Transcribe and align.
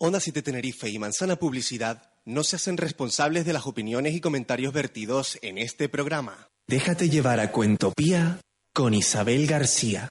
Onda 0.00 0.20
7 0.20 0.42
Tenerife 0.42 0.88
y 0.88 0.96
Manzana 1.00 1.34
Publicidad 1.34 2.12
no 2.24 2.44
se 2.44 2.54
hacen 2.54 2.76
responsables 2.76 3.44
de 3.44 3.52
las 3.52 3.66
opiniones 3.66 4.14
y 4.14 4.20
comentarios 4.20 4.72
vertidos 4.72 5.40
en 5.42 5.58
este 5.58 5.88
programa. 5.88 6.46
Déjate 6.68 7.08
llevar 7.08 7.40
a 7.40 7.50
Cuentopía 7.50 8.40
con 8.72 8.94
Isabel 8.94 9.48
García. 9.48 10.08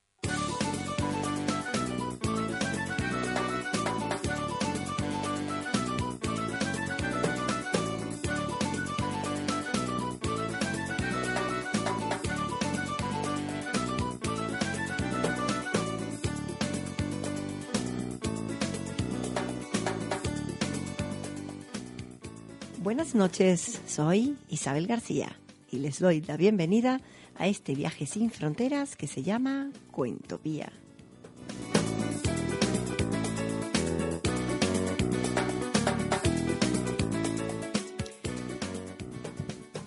Buenas 23.08 23.32
noches, 23.32 23.82
soy 23.88 24.36
Isabel 24.50 24.86
García 24.86 25.40
y 25.72 25.78
les 25.78 26.00
doy 26.00 26.20
la 26.20 26.36
bienvenida 26.36 27.00
a 27.38 27.48
este 27.48 27.74
viaje 27.74 28.06
sin 28.06 28.32
fronteras 28.32 28.98
que 28.98 29.08
se 29.08 29.24
llama 29.24 29.72
Cuentopía. 29.92 30.74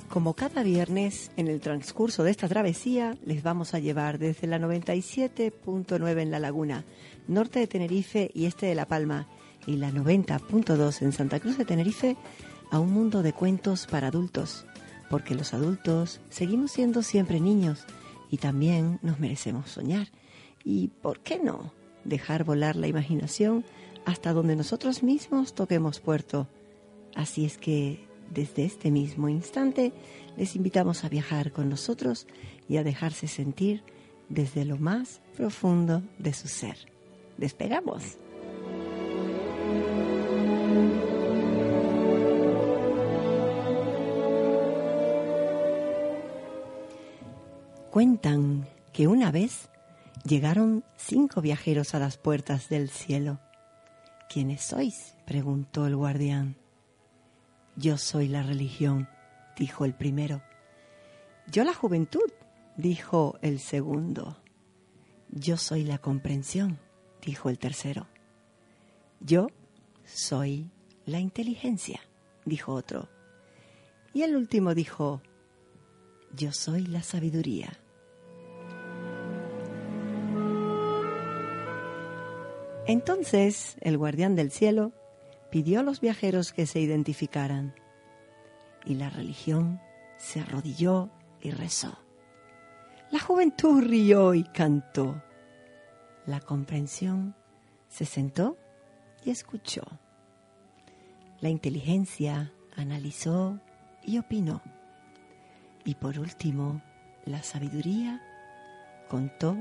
Como 0.08 0.32
cada 0.32 0.62
viernes, 0.62 1.30
en 1.36 1.48
el 1.48 1.60
transcurso 1.60 2.24
de 2.24 2.30
esta 2.30 2.48
travesía, 2.48 3.18
les 3.26 3.42
vamos 3.42 3.74
a 3.74 3.80
llevar 3.80 4.18
desde 4.18 4.46
la 4.46 4.58
97.9 4.58 6.22
en 6.22 6.30
La 6.30 6.38
Laguna, 6.38 6.86
norte 7.28 7.58
de 7.58 7.66
Tenerife 7.66 8.30
y 8.32 8.46
este 8.46 8.64
de 8.64 8.74
La 8.74 8.86
Palma, 8.86 9.28
y 9.66 9.76
la 9.76 9.90
90.2 9.90 11.02
en 11.02 11.12
Santa 11.12 11.38
Cruz 11.38 11.58
de 11.58 11.66
Tenerife, 11.66 12.16
a 12.70 12.78
un 12.78 12.92
mundo 12.92 13.22
de 13.22 13.32
cuentos 13.32 13.86
para 13.86 14.08
adultos, 14.08 14.64
porque 15.08 15.34
los 15.34 15.54
adultos 15.54 16.20
seguimos 16.30 16.70
siendo 16.70 17.02
siempre 17.02 17.40
niños 17.40 17.84
y 18.30 18.38
también 18.38 18.98
nos 19.02 19.18
merecemos 19.18 19.70
soñar. 19.70 20.08
Y, 20.64 20.88
¿por 20.88 21.20
qué 21.20 21.38
no?, 21.38 21.72
dejar 22.04 22.44
volar 22.44 22.76
la 22.76 22.86
imaginación 22.86 23.64
hasta 24.06 24.32
donde 24.32 24.56
nosotros 24.56 25.02
mismos 25.02 25.54
toquemos 25.54 26.00
puerto. 26.00 26.48
Así 27.14 27.44
es 27.44 27.58
que, 27.58 28.06
desde 28.32 28.64
este 28.64 28.90
mismo 28.90 29.28
instante, 29.28 29.92
les 30.36 30.56
invitamos 30.56 31.04
a 31.04 31.08
viajar 31.08 31.52
con 31.52 31.68
nosotros 31.68 32.26
y 32.68 32.76
a 32.76 32.84
dejarse 32.84 33.26
sentir 33.26 33.82
desde 34.28 34.64
lo 34.64 34.78
más 34.78 35.20
profundo 35.36 36.02
de 36.18 36.32
su 36.32 36.48
ser. 36.48 36.76
¡Despegamos! 37.36 38.18
Cuentan 47.90 48.68
que 48.92 49.08
una 49.08 49.32
vez 49.32 49.68
llegaron 50.24 50.84
cinco 50.96 51.40
viajeros 51.40 51.92
a 51.92 51.98
las 51.98 52.18
puertas 52.18 52.68
del 52.68 52.88
cielo. 52.88 53.40
¿Quiénes 54.28 54.62
sois? 54.62 55.16
preguntó 55.26 55.88
el 55.88 55.96
guardián. 55.96 56.54
Yo 57.74 57.98
soy 57.98 58.28
la 58.28 58.44
religión, 58.44 59.08
dijo 59.58 59.84
el 59.84 59.94
primero. 59.94 60.40
Yo 61.50 61.64
la 61.64 61.74
juventud, 61.74 62.30
dijo 62.76 63.40
el 63.42 63.58
segundo. 63.58 64.40
Yo 65.28 65.56
soy 65.56 65.82
la 65.82 65.98
comprensión, 65.98 66.78
dijo 67.26 67.50
el 67.50 67.58
tercero. 67.58 68.06
Yo 69.18 69.48
soy 70.04 70.70
la 71.06 71.18
inteligencia, 71.18 72.00
dijo 72.44 72.72
otro. 72.72 73.08
Y 74.14 74.22
el 74.22 74.36
último 74.36 74.76
dijo, 74.76 75.22
yo 76.36 76.52
soy 76.52 76.86
la 76.86 77.02
sabiduría. 77.02 77.79
Entonces 82.90 83.76
el 83.82 83.96
guardián 83.96 84.34
del 84.34 84.50
cielo 84.50 84.90
pidió 85.52 85.78
a 85.78 85.82
los 85.84 86.00
viajeros 86.00 86.52
que 86.52 86.66
se 86.66 86.80
identificaran 86.80 87.72
y 88.84 88.96
la 88.96 89.08
religión 89.10 89.80
se 90.18 90.40
arrodilló 90.40 91.08
y 91.40 91.52
rezó. 91.52 91.96
La 93.12 93.20
juventud 93.20 93.80
rió 93.84 94.34
y 94.34 94.42
cantó. 94.42 95.22
La 96.26 96.40
comprensión 96.40 97.36
se 97.86 98.06
sentó 98.06 98.58
y 99.24 99.30
escuchó. 99.30 99.82
La 101.40 101.48
inteligencia 101.48 102.52
analizó 102.74 103.60
y 104.02 104.18
opinó. 104.18 104.62
Y 105.84 105.94
por 105.94 106.18
último, 106.18 106.82
la 107.24 107.44
sabiduría 107.44 108.20
contó 109.08 109.56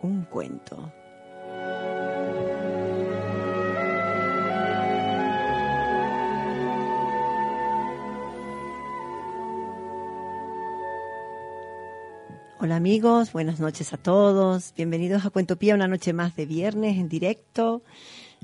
un 0.00 0.22
cuento. 0.26 0.92
Hola 12.66 12.74
amigos, 12.74 13.32
buenas 13.32 13.60
noches 13.60 13.92
a 13.92 13.96
todos. 13.96 14.74
Bienvenidos 14.76 15.24
a 15.24 15.30
Cuentopía, 15.30 15.76
una 15.76 15.86
noche 15.86 16.12
más 16.12 16.34
de 16.34 16.46
viernes 16.46 16.98
en 16.98 17.08
directo, 17.08 17.82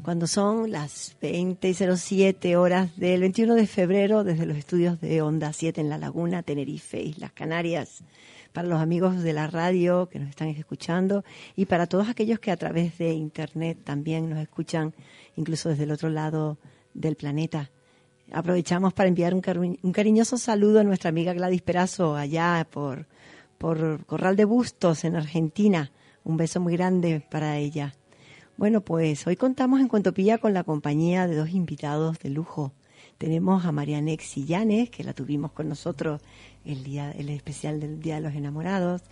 cuando 0.04 0.28
son 0.28 0.70
las 0.70 1.16
20.07 1.20 2.54
horas 2.54 2.96
del 2.96 3.22
21 3.22 3.56
de 3.56 3.66
febrero 3.66 4.22
desde 4.22 4.46
los 4.46 4.56
estudios 4.56 5.00
de 5.00 5.22
Onda 5.22 5.52
7 5.52 5.80
en 5.80 5.88
La 5.88 5.98
Laguna, 5.98 6.44
Tenerife, 6.44 7.02
Islas 7.02 7.32
Canarias. 7.32 8.04
Para 8.52 8.68
los 8.68 8.80
amigos 8.80 9.24
de 9.24 9.32
la 9.32 9.48
radio 9.48 10.08
que 10.08 10.20
nos 10.20 10.28
están 10.28 10.46
escuchando 10.46 11.24
y 11.56 11.66
para 11.66 11.88
todos 11.88 12.08
aquellos 12.08 12.38
que 12.38 12.52
a 12.52 12.56
través 12.56 12.96
de 12.98 13.14
Internet 13.14 13.78
también 13.82 14.30
nos 14.30 14.38
escuchan, 14.38 14.94
incluso 15.34 15.68
desde 15.68 15.82
el 15.82 15.90
otro 15.90 16.10
lado 16.10 16.58
del 16.94 17.16
planeta. 17.16 17.72
Aprovechamos 18.30 18.92
para 18.92 19.08
enviar 19.08 19.34
un, 19.34 19.78
un 19.82 19.92
cariñoso 19.92 20.38
saludo 20.38 20.78
a 20.78 20.84
nuestra 20.84 21.08
amiga 21.08 21.32
Gladys 21.32 21.62
Perazo 21.62 22.14
allá 22.14 22.64
por 22.70 23.08
por 23.62 24.04
Corral 24.06 24.34
de 24.34 24.44
Bustos 24.44 25.04
en 25.04 25.14
Argentina. 25.14 25.92
Un 26.24 26.36
beso 26.36 26.58
muy 26.58 26.76
grande 26.76 27.24
para 27.30 27.58
ella. 27.58 27.94
Bueno, 28.56 28.80
pues 28.80 29.24
hoy 29.28 29.36
contamos 29.36 29.80
en 29.80 29.86
Cuentopía 29.86 30.38
con 30.38 30.52
la 30.52 30.64
compañía 30.64 31.28
de 31.28 31.36
dos 31.36 31.50
invitados 31.50 32.18
de 32.18 32.30
lujo. 32.30 32.72
Tenemos 33.18 33.64
a 33.64 33.70
Marianne 33.70 34.18
Xillanes, 34.18 34.90
que 34.90 35.04
la 35.04 35.12
tuvimos 35.12 35.52
con 35.52 35.68
nosotros 35.68 36.20
el 36.64 36.82
día 36.82 37.12
el 37.12 37.28
especial 37.28 37.78
del 37.78 38.00
Día 38.00 38.16
de 38.16 38.22
los 38.22 38.34
Enamorados, 38.34 39.02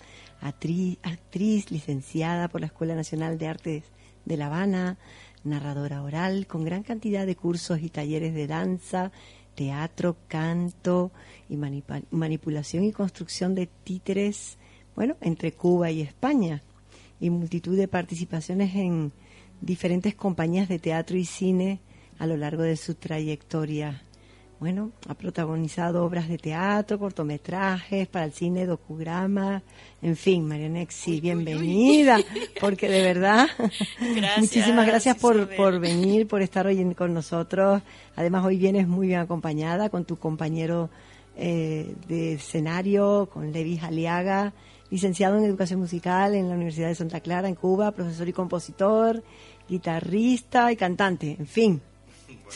actriz 0.40 1.70
licenciada 1.70 2.48
por 2.48 2.60
la 2.60 2.66
Escuela 2.66 2.96
Nacional 2.96 3.38
de 3.38 3.46
Artes 3.46 3.84
de 4.24 4.36
La 4.36 4.46
Habana, 4.46 4.98
narradora 5.44 6.02
oral 6.02 6.48
con 6.48 6.64
gran 6.64 6.82
cantidad 6.82 7.24
de 7.24 7.36
cursos 7.36 7.80
y 7.82 7.88
talleres 7.88 8.34
de 8.34 8.48
danza, 8.48 9.12
teatro, 9.60 10.16
canto 10.26 11.12
y 11.50 11.58
manipulación 11.58 12.82
y 12.82 12.92
construcción 12.92 13.54
de 13.54 13.66
títeres, 13.66 14.56
bueno, 14.96 15.18
entre 15.20 15.52
Cuba 15.52 15.90
y 15.90 16.00
España, 16.00 16.62
y 17.20 17.28
multitud 17.28 17.76
de 17.76 17.86
participaciones 17.86 18.74
en 18.74 19.12
diferentes 19.60 20.14
compañías 20.14 20.66
de 20.70 20.78
teatro 20.78 21.18
y 21.18 21.26
cine 21.26 21.80
a 22.18 22.26
lo 22.26 22.38
largo 22.38 22.62
de 22.62 22.78
su 22.78 22.94
trayectoria. 22.94 24.02
Bueno, 24.60 24.92
ha 25.08 25.14
protagonizado 25.14 26.04
obras 26.04 26.28
de 26.28 26.36
teatro, 26.36 26.98
cortometrajes 26.98 28.06
para 28.08 28.26
el 28.26 28.32
cine, 28.32 28.66
docudramas, 28.66 29.62
en 30.02 30.16
fin, 30.16 30.46
Marianexi, 30.46 31.18
bienvenida, 31.18 32.18
porque 32.60 32.86
de 32.86 33.02
verdad, 33.02 33.48
muchísimas 34.36 34.86
gracias 34.86 35.16
por, 35.16 35.48
por 35.56 35.80
venir, 35.80 36.28
por 36.28 36.42
estar 36.42 36.66
hoy 36.66 36.94
con 36.94 37.14
nosotros. 37.14 37.80
Además, 38.16 38.44
hoy 38.44 38.58
vienes 38.58 38.86
muy 38.86 39.06
bien 39.06 39.20
acompañada 39.20 39.88
con 39.88 40.04
tu 40.04 40.18
compañero 40.18 40.90
eh, 41.38 41.94
de 42.06 42.34
escenario, 42.34 43.30
con 43.32 43.52
Levi 43.52 43.78
Aliaga, 43.78 44.52
licenciado 44.90 45.38
en 45.38 45.44
Educación 45.44 45.80
Musical 45.80 46.34
en 46.34 46.50
la 46.50 46.54
Universidad 46.54 46.88
de 46.88 46.96
Santa 46.96 47.20
Clara, 47.20 47.48
en 47.48 47.54
Cuba, 47.54 47.92
profesor 47.92 48.28
y 48.28 48.34
compositor, 48.34 49.22
guitarrista 49.66 50.70
y 50.70 50.76
cantante, 50.76 51.36
en 51.38 51.46
fin 51.46 51.82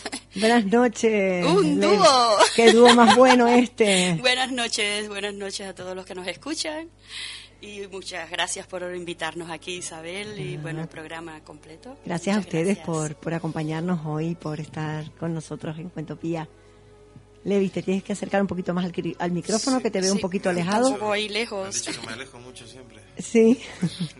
Buenas 0.35 0.65
noches. 0.67 1.47
Un 1.47 1.81
dúo. 1.81 2.37
Qué 2.57 2.73
dúo 2.73 2.95
más 2.95 3.17
bueno 3.17 3.47
este. 3.49 4.15
buenas 4.21 4.51
noches, 4.53 5.09
buenas 5.09 5.35
noches 5.35 5.69
a 5.69 5.75
todos 5.75 5.95
los 5.95 6.05
que 6.05 6.15
nos 6.15 6.27
escuchan. 6.27 6.91
Y 7.61 7.87
muchas 7.91 8.31
gracias 8.31 8.67
por 8.67 8.83
invitarnos 8.95 9.51
aquí, 9.51 9.77
Isabel, 9.77 10.39
y 10.39 10.59
bueno, 10.59 10.83
el 10.83 10.89
programa 10.89 11.43
completo. 11.45 11.97
Gracias 12.05 12.37
a 12.37 12.41
ustedes 12.41 12.77
Por, 12.79 13.17
por 13.17 13.33
acompañarnos 13.33 14.01
hoy, 14.05 14.35
por 14.35 14.61
estar 14.61 15.11
con 15.13 15.33
nosotros 15.33 15.79
en 15.79 15.89
Cuentopía. 15.89 16.47
Levi, 17.45 17.69
te 17.69 17.83
tienes 17.83 18.03
que 18.03 18.13
acercar 18.13 18.41
un 18.41 18.47
poquito 18.47 18.73
más 18.75 18.91
al, 19.19 19.31
micrófono, 19.31 19.81
que 19.81 19.91
te 19.91 20.01
veo 20.01 20.13
un 20.13 20.19
poquito 20.19 20.49
alejado. 20.51 20.89
Un 20.89 20.95
poco 20.95 21.13
ahí 21.13 21.29
lejos. 21.29 21.87
Me, 21.87 21.95
que 21.95 22.07
me 22.07 22.13
alejo 22.15 22.39
mucho 22.39 22.67
siempre. 22.67 23.01
Sí. 23.19 23.61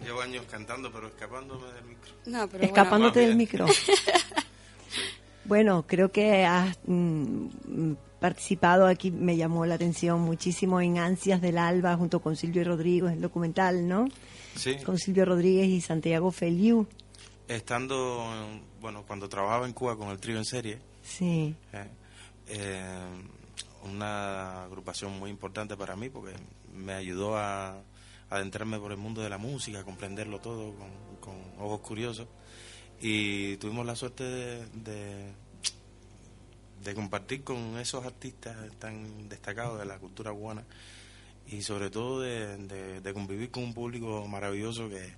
Llevo 0.03 0.21
años 0.21 0.45
cantando, 0.51 0.93
pero 0.93 1.09
escapándome 1.09 1.67
del 1.73 1.85
micro. 1.85 2.13
No, 2.27 2.49
pero 2.49 2.65
Escapándote 2.65 3.21
del 3.21 3.37
micro. 3.37 3.67
bueno, 5.45 5.85
creo 5.87 6.11
que 6.11 6.45
has 6.45 6.79
mm, 6.87 7.93
participado 8.21 8.87
aquí, 8.87 9.11
me 9.11 9.37
llamó 9.37 9.67
la 9.67 9.75
atención 9.75 10.21
muchísimo 10.21 10.81
en 10.81 10.99
Ansias 10.99 11.41
del 11.41 11.59
Alba 11.59 11.97
junto 11.97 12.21
con 12.21 12.37
Silvio 12.37 12.65
Rodríguez, 12.65 13.13
el 13.13 13.21
documental, 13.21 13.87
¿no? 13.87 14.07
Sí. 14.57 14.77
Con 14.85 14.99
Silvio 14.99 15.25
Rodríguez 15.25 15.69
y 15.69 15.81
Santiago 15.81 16.31
Feliu. 16.31 16.87
Estando, 17.49 18.25
bueno, 18.81 19.05
cuando 19.07 19.29
trabajaba 19.29 19.67
en 19.67 19.73
Cuba 19.75 19.97
con 19.99 20.09
el 20.09 20.19
trío 20.19 20.39
en 20.39 20.45
serie, 20.45 20.79
Sí. 21.03 21.55
eh, 21.73 21.87
eh, 22.49 22.83
una 23.85 24.65
agrupación 24.65 25.19
muy 25.19 25.29
importante 25.31 25.77
para 25.77 25.95
mí 25.95 26.09
porque 26.09 26.33
me 26.75 26.95
ayudó 26.95 27.37
a 27.37 27.77
adentrarme 28.31 28.79
por 28.79 28.91
el 28.93 28.97
mundo 28.97 29.21
de 29.21 29.29
la 29.29 29.37
música, 29.37 29.81
a 29.81 29.85
comprenderlo 29.85 30.39
todo 30.41 30.73
con, 30.75 30.89
con 31.21 31.35
ojos 31.63 31.81
curiosos 31.81 32.27
y 33.01 33.57
tuvimos 33.59 33.85
la 33.87 33.97
suerte 33.97 34.25
de, 34.25 34.67
de, 34.75 35.33
de 36.83 36.95
compartir 36.95 37.43
con 37.45 37.79
esos 37.79 38.05
artistas 38.05 38.57
tan 38.79 39.29
destacados 39.29 39.79
de 39.79 39.87
la 39.87 39.99
cultura 39.99 40.33
cubana 40.33 40.65
y 41.49 41.63
sobre 41.63 41.91
todo 41.91 42.21
de, 42.21 42.57
de- 42.57 43.01
de 43.01 43.15
convivir 43.15 43.51
con 43.51 43.65
un 43.65 43.75
público 43.75 44.27
maravilloso 44.29 44.89
que, 44.89 45.13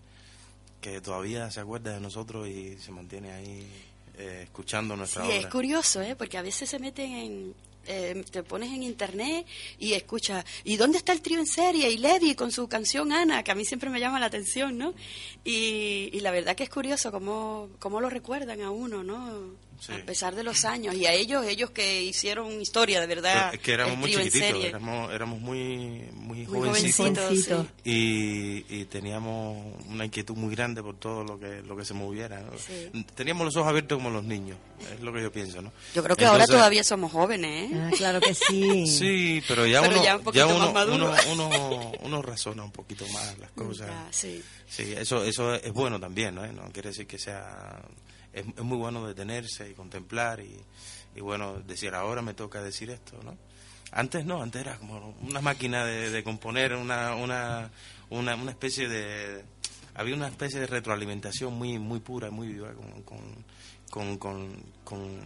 que 0.81 1.00
todavía 1.00 1.50
se 1.50 1.61
acuerda 1.61 1.93
de 1.94 2.00
nosotros 2.00 2.49
y 2.49 2.76
se 2.78 2.90
mantiene 2.93 3.32
ahí 3.32 3.70
eh, 4.19 4.40
escuchando 4.44 4.96
nuestra 4.96 5.22
Sí, 5.22 5.29
obra. 5.29 5.38
es 5.38 5.46
curioso, 5.46 6.00
¿eh? 6.02 6.17
porque 6.17 6.38
a 6.38 6.43
veces 6.43 6.69
se 6.70 6.79
meten 6.79 7.12
en... 7.12 7.55
eh, 7.87 8.25
te 8.31 8.43
pones 8.43 8.73
en 8.73 8.83
internet 8.83 9.47
y 9.79 9.93
escuchas, 9.93 10.44
¿y 10.65 10.77
dónde 10.77 10.99
está 10.99 11.12
el 11.12 11.23
trío 11.23 11.38
en 11.38 11.47
serie? 11.47 11.91
Y 11.91 11.99
Levi 11.99 12.35
con 12.35 12.53
su 12.53 12.69
canción 12.69 13.12
Ana, 13.12 13.43
que 13.43 13.50
a 13.50 13.55
mí 13.55 13.65
siempre 13.65 13.91
me 13.91 14.00
llama 14.00 14.21
la 14.21 14.27
atención, 14.27 14.79
¿no? 14.79 14.94
Y, 15.44 16.11
y 16.12 16.21
la 16.21 16.31
verdad 16.31 16.56
que 16.56 16.65
es 16.65 16.71
curioso 16.71 17.11
cómo, 17.11 17.69
cómo 17.79 18.00
lo 18.00 18.11
recuerdan 18.11 18.61
a 18.62 18.71
uno, 18.71 19.03
¿no? 19.03 19.66
Sí. 19.81 19.93
A 19.93 20.05
pesar 20.05 20.34
de 20.34 20.43
los 20.43 20.64
años. 20.64 20.94
Y 20.94 21.06
a 21.06 21.12
ellos, 21.12 21.44
ellos 21.46 21.70
que 21.70 22.02
hicieron 22.02 22.61
historia, 22.61 23.00
de 23.00 23.06
verdad. 23.06 23.49
Pero 23.50 23.55
es 23.55 23.61
que 23.61 23.73
éramos 23.73 23.99
muy 23.99 24.11
chiquititos, 24.12 24.64
éramos, 24.64 25.12
éramos 25.12 25.40
muy, 25.40 26.08
muy, 26.12 26.38
Muy 26.38 26.46
jovencitos 26.46 26.96
jovencitos, 26.96 27.25
Jovencito. 27.25 27.62
sí. 27.84 28.64
y, 28.69 28.81
y 28.81 28.84
teníamos 28.87 29.75
una 29.88 30.05
inquietud 30.05 30.34
muy 30.37 30.55
grande 30.55 30.82
por 30.82 30.96
todo 30.99 31.25
lo 31.25 31.38
que 31.38 31.62
lo 31.62 31.76
que 31.76 31.84
se 31.84 31.94
moviera. 31.94 32.40
¿no? 32.40 32.52
Sí. 32.58 32.90
Teníamos 33.14 33.44
los 33.44 33.56
ojos 33.56 33.69
abiertos 33.69 33.99
como 33.99 34.11
los 34.11 34.25
niños, 34.25 34.58
es 34.94 35.00
lo 35.00 35.12
que 35.12 35.23
yo 35.23 35.31
pienso, 35.32 35.61
¿no? 35.62 35.73
Yo 35.94 36.02
creo 36.02 36.17
que 36.17 36.25
ahora 36.26 36.46
todavía 36.46 36.82
somos 36.84 37.12
jóvenes, 37.12 37.70
¿eh? 37.72 37.75
Ah, 37.76 37.90
claro 37.96 38.20
que 38.20 38.34
sí. 38.34 38.87
Sí, 38.96 39.43
pero 39.49 39.67
ya 39.67 39.82
Pero 39.82 39.94
uno, 39.94 40.32
ya 40.32 40.46
un 40.46 40.55
uno, 40.56 40.72
uno, 40.94 41.14
uno, 41.32 41.93
uno 42.02 42.22
razona 42.22 42.64
un 42.64 42.72
poquito 42.72 43.06
más 43.08 43.38
las 43.38 43.50
cosas. 43.52 43.90
Sí. 44.11 44.43
Sí, 44.69 44.94
eso, 44.96 45.22
eso 45.25 45.55
es 45.55 45.72
bueno 45.72 46.00
también, 46.00 46.34
¿no? 46.34 46.46
No 46.52 46.70
quiere 46.72 46.88
decir 46.90 47.06
que 47.06 47.19
sea... 47.19 47.82
Es, 48.37 48.44
es 48.47 48.62
muy 48.62 48.77
bueno 48.77 49.06
detenerse 49.06 49.71
y 49.71 49.73
contemplar 49.73 50.41
y, 50.41 50.61
y, 51.15 51.21
bueno, 51.21 51.59
decir, 51.67 51.94
ahora 51.94 52.21
me 52.21 52.35
toca 52.35 52.62
decir 52.62 52.91
esto, 52.91 53.19
¿no? 53.25 53.37
Antes 53.93 54.27
no, 54.27 54.43
antes 54.43 54.61
era 54.61 54.77
como 54.77 55.17
una 55.23 55.41
máquina 55.41 55.87
de, 55.87 56.11
de 56.11 56.23
componer, 56.23 56.75
una, 56.75 57.15
una, 57.15 57.71
una, 58.11 58.35
una 58.35 58.50
especie 58.50 58.88
de... 58.88 59.43
Había 59.94 60.15
una 60.15 60.29
especie 60.29 60.61
de 60.61 60.67
retroalimentación 60.67 61.55
muy 61.55 61.79
muy 61.79 62.00
pura, 62.00 62.31
muy 62.31 62.49
viva 62.49 62.75
con, 62.75 63.03
con, 63.03 64.19
con, 64.19 64.19
con, 64.85 65.21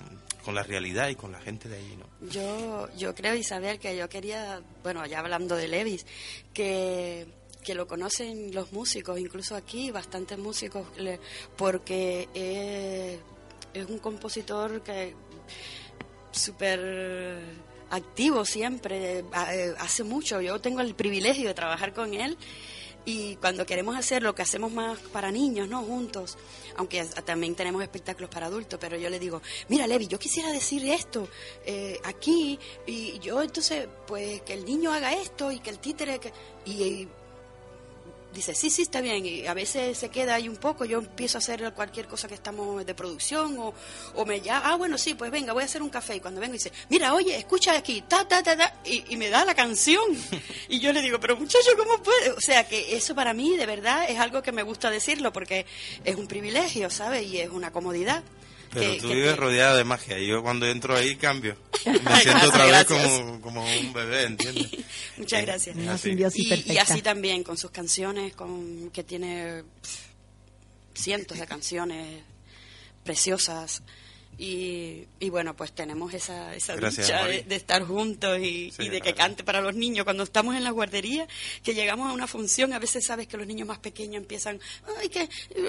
con, 0.45 0.55
la 0.55 0.63
realidad 0.63 1.09
y 1.09 1.17
con 1.17 1.33
la 1.33 1.41
gente 1.41 1.69
de 1.69 1.79
allí, 1.79 1.97
¿no? 1.97 2.29
Yo, 2.29 2.89
yo 2.97 3.13
creo, 3.13 3.35
Isabel, 3.35 3.81
que 3.81 3.97
yo 3.97 4.09
quería, 4.09 4.63
bueno, 4.85 5.05
ya 5.06 5.19
hablando 5.19 5.56
de 5.56 5.67
Levis, 5.67 6.06
que, 6.55 7.27
que 7.62 7.75
lo 7.75 7.87
conocen 7.87 8.55
los 8.55 8.73
músicos, 8.73 9.19
incluso 9.19 9.55
aquí, 9.55 9.91
bastantes 9.91 10.39
músicos, 10.39 10.87
porque 11.57 12.29
es, 12.35 13.19
es 13.75 13.89
un 13.89 13.99
compositor 13.99 14.83
que 14.83 15.15
súper 16.33 17.41
activo 17.91 18.45
siempre, 18.45 19.19
eh, 19.19 19.75
hace 19.79 20.05
mucho. 20.05 20.41
Yo 20.41 20.61
tengo 20.61 20.81
el 20.81 20.95
privilegio 20.95 21.49
de 21.49 21.55
trabajar 21.55 21.93
con 21.93 22.15
él 22.15 22.39
y 23.05 23.37
cuando 23.37 23.65
queremos 23.65 23.97
hacer 23.97 24.23
lo 24.23 24.35
que 24.35 24.43
hacemos 24.43 24.73
más 24.73 24.99
para 24.99 25.31
niños, 25.31 25.69
¿no? 25.69 25.83
Juntos, 25.83 26.37
aunque 26.77 27.05
también 27.25 27.55
tenemos 27.55 27.83
espectáculos 27.83 28.31
para 28.31 28.47
adultos, 28.47 28.79
pero 28.81 28.97
yo 28.97 29.09
le 29.09 29.19
digo, 29.19 29.41
mira 29.69 29.87
Levi, 29.87 30.06
yo 30.06 30.19
quisiera 30.19 30.53
decir 30.53 30.87
esto 30.87 31.29
eh, 31.65 31.99
aquí 32.05 32.59
y 32.87 33.19
yo 33.19 33.43
entonces, 33.43 33.89
pues 34.06 34.43
que 34.43 34.55
el 34.55 34.65
niño 34.65 34.93
haga 34.93 35.15
esto 35.15 35.51
y 35.51 35.61
que 35.61 35.71
el 35.71 35.79
títere, 35.79 36.21
y 36.67 37.09
dice, 38.32 38.55
sí, 38.55 38.71
sí, 38.71 38.82
está 38.82 39.00
bien, 39.00 39.25
y 39.25 39.47
a 39.47 39.55
veces 39.55 39.99
se 39.99 40.09
queda 40.09 40.35
ahí 40.35 40.49
un 40.49 40.56
poco, 40.56 40.85
yo 40.85 40.99
empiezo 40.99 41.38
a 41.38 41.41
hacer 41.41 41.73
cualquier 41.73 42.06
cosa 42.06 42.29
que 42.29 42.35
estamos 42.35 42.85
de 42.85 42.94
producción, 42.94 43.59
o, 43.59 43.75
o 44.15 44.27
me 44.27 44.41
llama, 44.41 44.62
ah, 44.67 44.77
bueno, 44.77 44.99
sí, 44.99 45.15
pues 45.15 45.31
venga, 45.31 45.53
voy 45.53 45.62
a 45.62 45.67
hacer 45.67 45.82
un 45.82 45.91
café, 45.91 46.17
y 46.17 46.21
cuando 46.21 46.41
vengo 46.41 46.53
dice, 46.53 46.73
mira, 46.88 47.15
oye, 47.15 47.37
escucha 47.37 47.77
aquí, 47.77 48.03
ta, 48.03 48.27
ta, 48.27 48.43
ta, 48.43 48.56
ta, 48.56 48.75
y, 48.85 49.05
y 49.12 49.17
me 49.17 49.31
da 49.31 49.44
la 49.44 49.55
canción, 49.55 50.05
y 50.69 50.81
yo 50.81 50.93
le 50.93 51.03
digo, 51.03 51.19
pero 51.21 51.37
muchacho, 51.37 51.71
¿cómo 51.77 52.03
puede? 52.03 52.31
O 52.32 52.41
sea, 52.41 52.67
que 52.67 52.97
eso 52.97 53.15
para 53.15 53.32
mí, 53.32 53.56
de 53.56 53.67
verdad, 53.67 54.09
es 54.09 54.19
algo 54.19 54.43
que 54.43 54.53
me 54.53 54.62
gusta 54.62 54.91
decirlo, 54.91 55.32
porque 55.32 55.67
es 56.05 56.17
un 56.17 56.27
privilegio, 56.27 56.91
¿sabes? 56.91 57.27
Y 57.27 57.38
es 57.38 57.50
una 57.50 57.73
comodidad. 57.73 58.23
Pero 58.72 58.93
que- 58.93 59.00
tú 59.00 59.08
que 59.08 59.14
vives 59.14 59.31
te- 59.31 59.37
rodeada 59.37 59.76
de 59.76 59.84
magia 59.84 60.19
y 60.19 60.26
yo 60.28 60.43
cuando 60.43 60.67
entro 60.67 60.96
ahí 60.96 61.17
cambio. 61.17 61.56
Me 61.87 62.20
siento 62.22 62.49
otra 62.49 62.67
vez 62.67 62.84
como, 62.84 63.40
como 63.40 63.64
un 63.64 63.93
bebé, 63.93 64.25
¿entiendes? 64.25 64.69
Muchas 65.17 65.40
Eh, 65.40 65.46
gracias. 65.46 65.76
Así. 65.88 66.08
simbiosis 66.11 66.46
y, 66.46 66.49
perfecta. 66.49 66.72
y 66.75 66.78
así 66.78 67.02
también 67.02 67.43
con 67.43 67.56
sus 67.58 67.70
canciones, 67.70 68.34
con 68.34 68.90
que 68.90 69.02
tiene 69.02 69.64
cientos 70.94 71.38
de 71.38 71.46
canciones 71.46 72.22
preciosas. 73.05 73.82
Y, 74.43 75.07
y 75.19 75.29
bueno, 75.29 75.55
pues 75.55 75.73
tenemos 75.73 76.15
esa, 76.15 76.55
esa 76.57 76.75
Gracias, 76.75 77.09
dicha 77.09 77.21
Mari. 77.21 77.37
de, 77.39 77.43
de 77.43 77.57
estar 77.57 77.85
juntos 77.85 78.39
y, 78.39 78.71
Sí, 78.71 78.85
y 78.85 78.89
de 78.89 79.03
que 79.03 79.13
cante 79.13 79.45
para 79.45 79.61
los 79.61 79.75
niños. 79.75 80.05
Cuando 80.05 80.23
estamos 80.23 80.57
en 80.57 80.65
la 80.65 80.71
guardería, 80.71 81.29
que 81.63 81.75
llegamos 81.75 82.09
a 82.09 82.15
una 82.15 82.27
función, 82.27 82.73
a 82.73 82.79
veces 82.79 83.05
sabes 83.05 83.27
que 83.29 83.37
los 83.37 83.47
niños 83.47 83.69
más 83.69 83.81
pequeños 83.81 84.17
empiezan, 84.23 84.59
ay, 84.99 85.11
que 85.11 85.29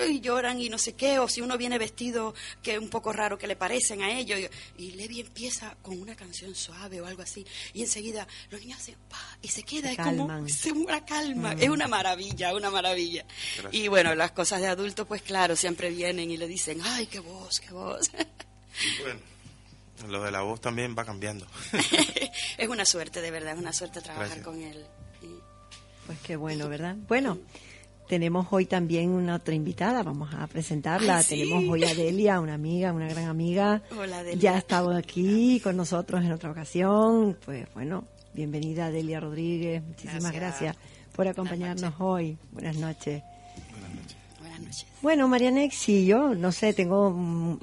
y 0.09 0.21
lloran 0.21 0.61
y 0.61 0.69
no 0.69 0.77
sé 0.77 0.93
qué, 0.93 1.19
o 1.19 1.27
si 1.27 1.41
uno 1.41 1.57
viene 1.57 1.77
vestido 1.77 2.33
que 2.63 2.75
es 2.75 2.79
un 2.79 2.89
poco 2.89 3.11
raro 3.11 3.37
que 3.37 3.45
le 3.45 3.57
parecen 3.57 4.03
a 4.03 4.17
ellos, 4.17 4.39
y, 4.77 4.83
y 4.85 4.91
Levi 4.91 5.19
empieza 5.19 5.75
con 5.81 5.99
una 6.01 6.15
canción 6.15 6.55
suave 6.55 7.01
o 7.01 7.05
algo 7.07 7.23
así, 7.23 7.45
y 7.73 7.81
enseguida 7.81 8.25
los 8.51 8.61
niños 8.61 8.79
hacen, 8.79 8.95
pa, 9.09 9.19
y 9.41 9.49
se 9.49 9.63
queda, 9.63 9.87
Se 9.89 9.95
es 9.95 9.97
como 9.97 10.27
calman. 10.27 10.47
se 10.49 10.71
una 10.71 11.05
calma, 11.05 11.55
Mm. 11.55 11.61
es 11.61 11.69
una 11.69 11.87
maravilla, 11.89 12.55
una 12.55 12.69
maravilla. 12.71 13.25
Gracias. 13.57 13.73
Y 13.83 13.89
bueno, 13.89 14.15
las 14.15 14.31
cosas 14.31 14.61
de 14.61 14.67
adultos, 14.67 15.05
pues 15.07 15.21
claro, 15.23 15.57
siempre 15.57 15.89
vienen 15.89 16.31
y 16.31 16.37
le 16.37 16.47
dicen, 16.47 16.79
ay, 16.81 17.07
qué 17.07 17.19
voz, 17.19 17.59
qué 17.59 17.71
voz. 17.73 18.09
Bueno, 19.03 19.19
lo 20.11 20.23
de 20.23 20.31
la 20.31 20.41
voz 20.41 20.59
también 20.61 20.95
va 20.97 21.05
cambiando. 21.05 21.45
es 22.57 22.69
una 22.69 22.85
suerte, 22.85 23.21
de 23.21 23.31
verdad, 23.31 23.53
es 23.53 23.59
una 23.59 23.73
suerte 23.73 24.01
trabajar 24.01 24.27
Gracias. 24.27 24.45
con 24.45 24.61
él. 24.61 24.85
Y- 25.21 25.39
Pues 26.07 26.17
qué 26.23 26.35
bueno, 26.35 26.67
¿verdad? 26.69 26.95
Bueno, 27.07 27.37
tenemos 28.07 28.47
hoy 28.51 28.65
también 28.65 29.09
una 29.11 29.35
otra 29.35 29.53
invitada, 29.53 30.03
vamos 30.03 30.33
a 30.33 30.47
presentarla. 30.47 31.17
Ay, 31.17 31.23
sí. 31.23 31.29
Tenemos 31.41 31.63
hoy 31.69 31.83
a 31.85 31.93
Delia, 31.93 32.39
una 32.39 32.55
amiga, 32.55 32.91
una 32.93 33.07
gran 33.07 33.25
amiga. 33.29 33.81
Hola, 33.97 34.23
Delia. 34.23 34.41
Ya 34.41 34.55
ha 34.55 34.57
estado 34.57 34.95
aquí 34.95 35.59
con 35.61 35.77
nosotros 35.77 36.23
en 36.23 36.31
otra 36.31 36.51
ocasión. 36.51 37.37
Pues 37.45 37.67
bueno, 37.73 38.05
bienvenida 38.33 38.89
Delia 38.91 39.19
Rodríguez. 39.19 39.83
Muchísimas 39.83 40.31
Gracias. 40.33 40.61
gracias, 40.75 40.77
por 41.15 41.27
acompañarnos 41.27 41.93
hoy. 41.99 42.37
Buenas 42.51 42.75
noches. 42.77 43.21
Buenas 43.71 43.91
noches. 43.95 44.17
Buenas 44.39 44.59
noches. 44.61 44.85
Bueno, 45.01 45.27
Marianex, 45.27 45.87
yo 45.87 46.33
no 46.35 46.51
sé, 46.51 46.73
tengo, 46.73 47.11
mm, 47.11 47.59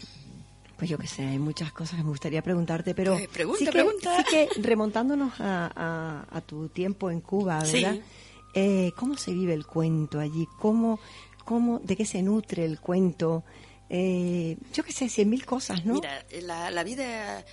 pues 0.78 0.88
yo 0.88 0.96
qué 0.96 1.06
sé, 1.08 1.26
hay 1.26 1.38
muchas 1.38 1.72
cosas 1.72 1.96
que 1.98 2.04
me 2.04 2.08
gustaría 2.10 2.40
preguntarte, 2.40 2.94
pero 2.94 3.14
Pues 3.16 3.28
pregunta, 3.28 3.58
sí, 3.58 3.64
que, 3.66 3.72
pregunta. 3.72 4.16
sí 4.16 4.24
que 4.30 4.48
remontándonos 4.62 5.40
a, 5.40 5.70
a- 5.74 6.26
a 6.30 6.40
tu 6.40 6.68
tiempo 6.68 7.10
en 7.10 7.20
Cuba, 7.20 7.64
Sí. 7.64 7.82
¿verdad? 7.82 8.00
Eh, 8.54 8.92
¿Cómo 8.96 9.16
se 9.16 9.32
vive 9.32 9.52
el 9.54 9.66
cuento 9.66 10.18
allí? 10.20 10.46
¿Cómo, 10.58 10.98
cómo, 11.44 11.80
¿De 11.80 11.96
qué 11.96 12.06
se 12.06 12.22
nutre 12.22 12.64
el 12.64 12.80
cuento? 12.80 13.44
Eh, 13.90 14.56
yo 14.72 14.82
qué 14.84 14.92
sé, 14.92 15.08
cien 15.08 15.28
mil 15.30 15.44
cosas, 15.44 15.84
¿no? 15.84 15.94
Mira, 15.94 16.24
la, 16.42 16.70
la 16.70 16.84
vida 16.84 17.44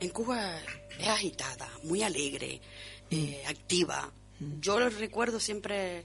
en 0.00 0.08
Cuba 0.10 0.58
es 1.00 1.08
agitada, 1.08 1.68
muy 1.84 2.02
alegre, 2.02 2.60
eh, 3.10 3.42
activa. 3.48 4.10
Yo 4.60 4.78
lo 4.78 4.88
recuerdo 4.88 5.40
siempre 5.40 6.04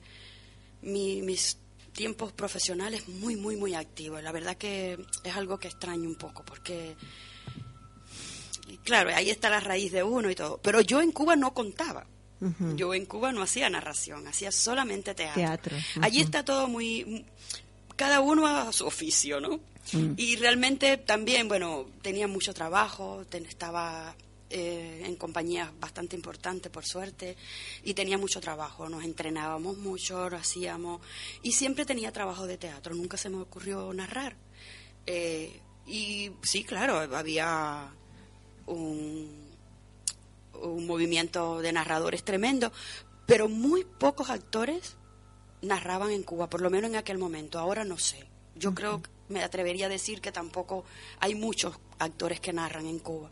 mi- 0.81 1.21
mis 1.21 1.57
tiempos 1.93 2.31
profesionales 2.33 3.07
muy, 3.07 3.35
muy, 3.35 3.55
muy 3.55 3.73
activos. 3.75 4.21
La 4.23 4.31
verdad 4.31 4.57
que 4.57 4.97
es 5.23 5.35
algo 5.35 5.59
que 5.59 5.67
extraño 5.69 6.09
un 6.09 6.15
poco 6.15 6.43
porque, 6.43 6.95
claro, 8.83 9.11
ahí 9.15 9.29
está 9.29 9.49
la 9.49 9.59
raíz 9.59 9.91
de 9.91 10.03
uno 10.03 10.29
y 10.29 10.35
todo. 10.35 10.59
Pero 10.61 10.81
yo 10.81 11.01
en 11.01 11.11
Cuba 11.11 11.35
no 11.35 11.53
contaba. 11.53 12.05
Yo 12.75 12.93
en 12.93 13.05
Cuba 13.05 13.31
no 13.31 13.41
hacía 13.41 13.69
narración, 13.69 14.27
hacía 14.27 14.51
solamente 14.51 15.15
teatro. 15.15 15.41
Teatro, 15.41 15.77
Allí 16.01 16.19
está 16.19 16.43
todo 16.43 16.67
muy... 16.67 17.25
Cada 17.95 18.19
uno 18.19 18.45
a 18.47 18.73
su 18.73 18.85
oficio, 18.85 19.39
¿no? 19.39 19.61
Mm. 19.93 20.13
Y 20.17 20.35
realmente 20.35 20.97
también, 20.97 21.47
bueno, 21.47 21.85
tenía 22.01 22.27
mucho 22.27 22.53
trabajo, 22.53 23.23
ten- 23.29 23.45
estaba 23.45 24.13
eh, 24.53 25.01
en 25.03 25.15
compañías 25.17 25.71
bastante 25.79 26.15
importantes, 26.15 26.71
por 26.71 26.85
suerte, 26.85 27.35
y 27.83 27.93
tenía 27.93 28.17
mucho 28.17 28.39
trabajo. 28.39 28.87
Nos 28.87 29.03
entrenábamos 29.03 29.77
mucho, 29.77 30.29
lo 30.29 30.37
hacíamos, 30.37 31.01
y 31.41 31.51
siempre 31.51 31.85
tenía 31.85 32.11
trabajo 32.11 32.45
de 32.45 32.57
teatro. 32.57 32.93
Nunca 32.93 33.17
se 33.17 33.29
me 33.29 33.41
ocurrió 33.41 33.91
narrar. 33.93 34.35
Eh, 35.05 35.59
Y 35.85 36.31
sí, 36.43 36.63
claro, 36.63 36.95
había 37.13 37.91
un, 38.67 39.27
un 40.61 40.87
movimiento 40.87 41.59
de 41.59 41.73
narradores 41.73 42.23
tremendo, 42.23 42.71
pero 43.25 43.49
muy 43.49 43.83
pocos 43.83 44.29
actores 44.29 44.95
narraban 45.61 46.11
en 46.11 46.23
Cuba, 46.23 46.47
por 46.47 46.61
lo 46.61 46.69
menos 46.69 46.89
en 46.89 46.95
aquel 46.95 47.17
momento. 47.17 47.59
Ahora 47.59 47.83
no 47.83 47.97
sé. 47.97 48.23
Yo 48.55 48.73
creo 48.73 49.01
que 49.01 49.09
me 49.27 49.43
atrevería 49.43 49.87
a 49.87 49.89
decir 49.89 50.21
que 50.21 50.31
tampoco 50.31 50.85
hay 51.19 51.35
muchos 51.35 51.75
actores 51.99 52.39
que 52.39 52.53
narran 52.53 52.85
en 52.85 52.99
Cuba. 52.99 53.29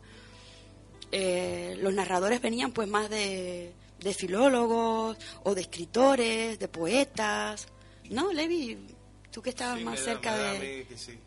Eh, 1.12 1.76
los 1.80 1.92
narradores 1.94 2.40
venían 2.40 2.72
pues 2.72 2.88
más 2.88 3.08
de, 3.10 3.72
de 4.00 4.14
filólogos 4.14 5.16
o 5.44 5.54
de 5.54 5.60
escritores, 5.60 6.58
de 6.58 6.68
poetas. 6.68 7.68
¿No, 8.10 8.32
Levi? 8.32 8.78
Tú 9.30 9.40
que 9.42 9.50
estabas 9.50 9.78
Sí, 9.78 9.84
más 9.84 9.94
me 9.94 10.00
da- 10.00 10.04
cerca 10.06 10.32
me 10.32 10.38
da 10.38 10.52
de... 10.52 10.56
a 10.56 10.60
mí 10.78 10.84
que 10.86 10.96
sí. 10.98 11.18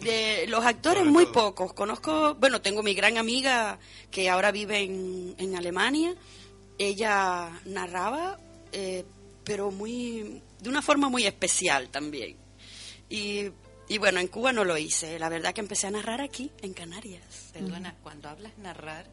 De 0.00 0.46
los 0.48 0.64
actores 0.64 1.04
muy 1.04 1.26
pocos. 1.26 1.72
Conozco, 1.74 2.34
bueno, 2.36 2.60
tengo 2.62 2.82
mi 2.82 2.94
gran 2.94 3.18
amiga 3.18 3.78
que 4.10 4.28
ahora 4.30 4.50
vive 4.50 4.78
en, 4.80 5.34
en 5.38 5.54
Alemania. 5.56 6.14
Ella 6.78 7.60
narraba, 7.66 8.38
eh, 8.72 9.04
pero 9.44 9.70
muy 9.70 10.40
de 10.60 10.68
una 10.68 10.80
forma 10.82 11.08
muy 11.08 11.26
especial 11.26 11.88
también. 11.90 12.36
Y, 13.10 13.50
y 13.88 13.98
bueno, 13.98 14.18
en 14.18 14.28
Cuba 14.28 14.52
no 14.52 14.64
lo 14.64 14.78
hice. 14.78 15.18
La 15.18 15.28
verdad 15.28 15.52
que 15.52 15.60
empecé 15.60 15.88
a 15.88 15.90
narrar 15.90 16.20
aquí, 16.22 16.50
en 16.62 16.72
Canarias. 16.72 17.22
Perdona, 17.52 17.94
cuando 18.02 18.28
hablas 18.28 18.56
narrar, 18.58 19.06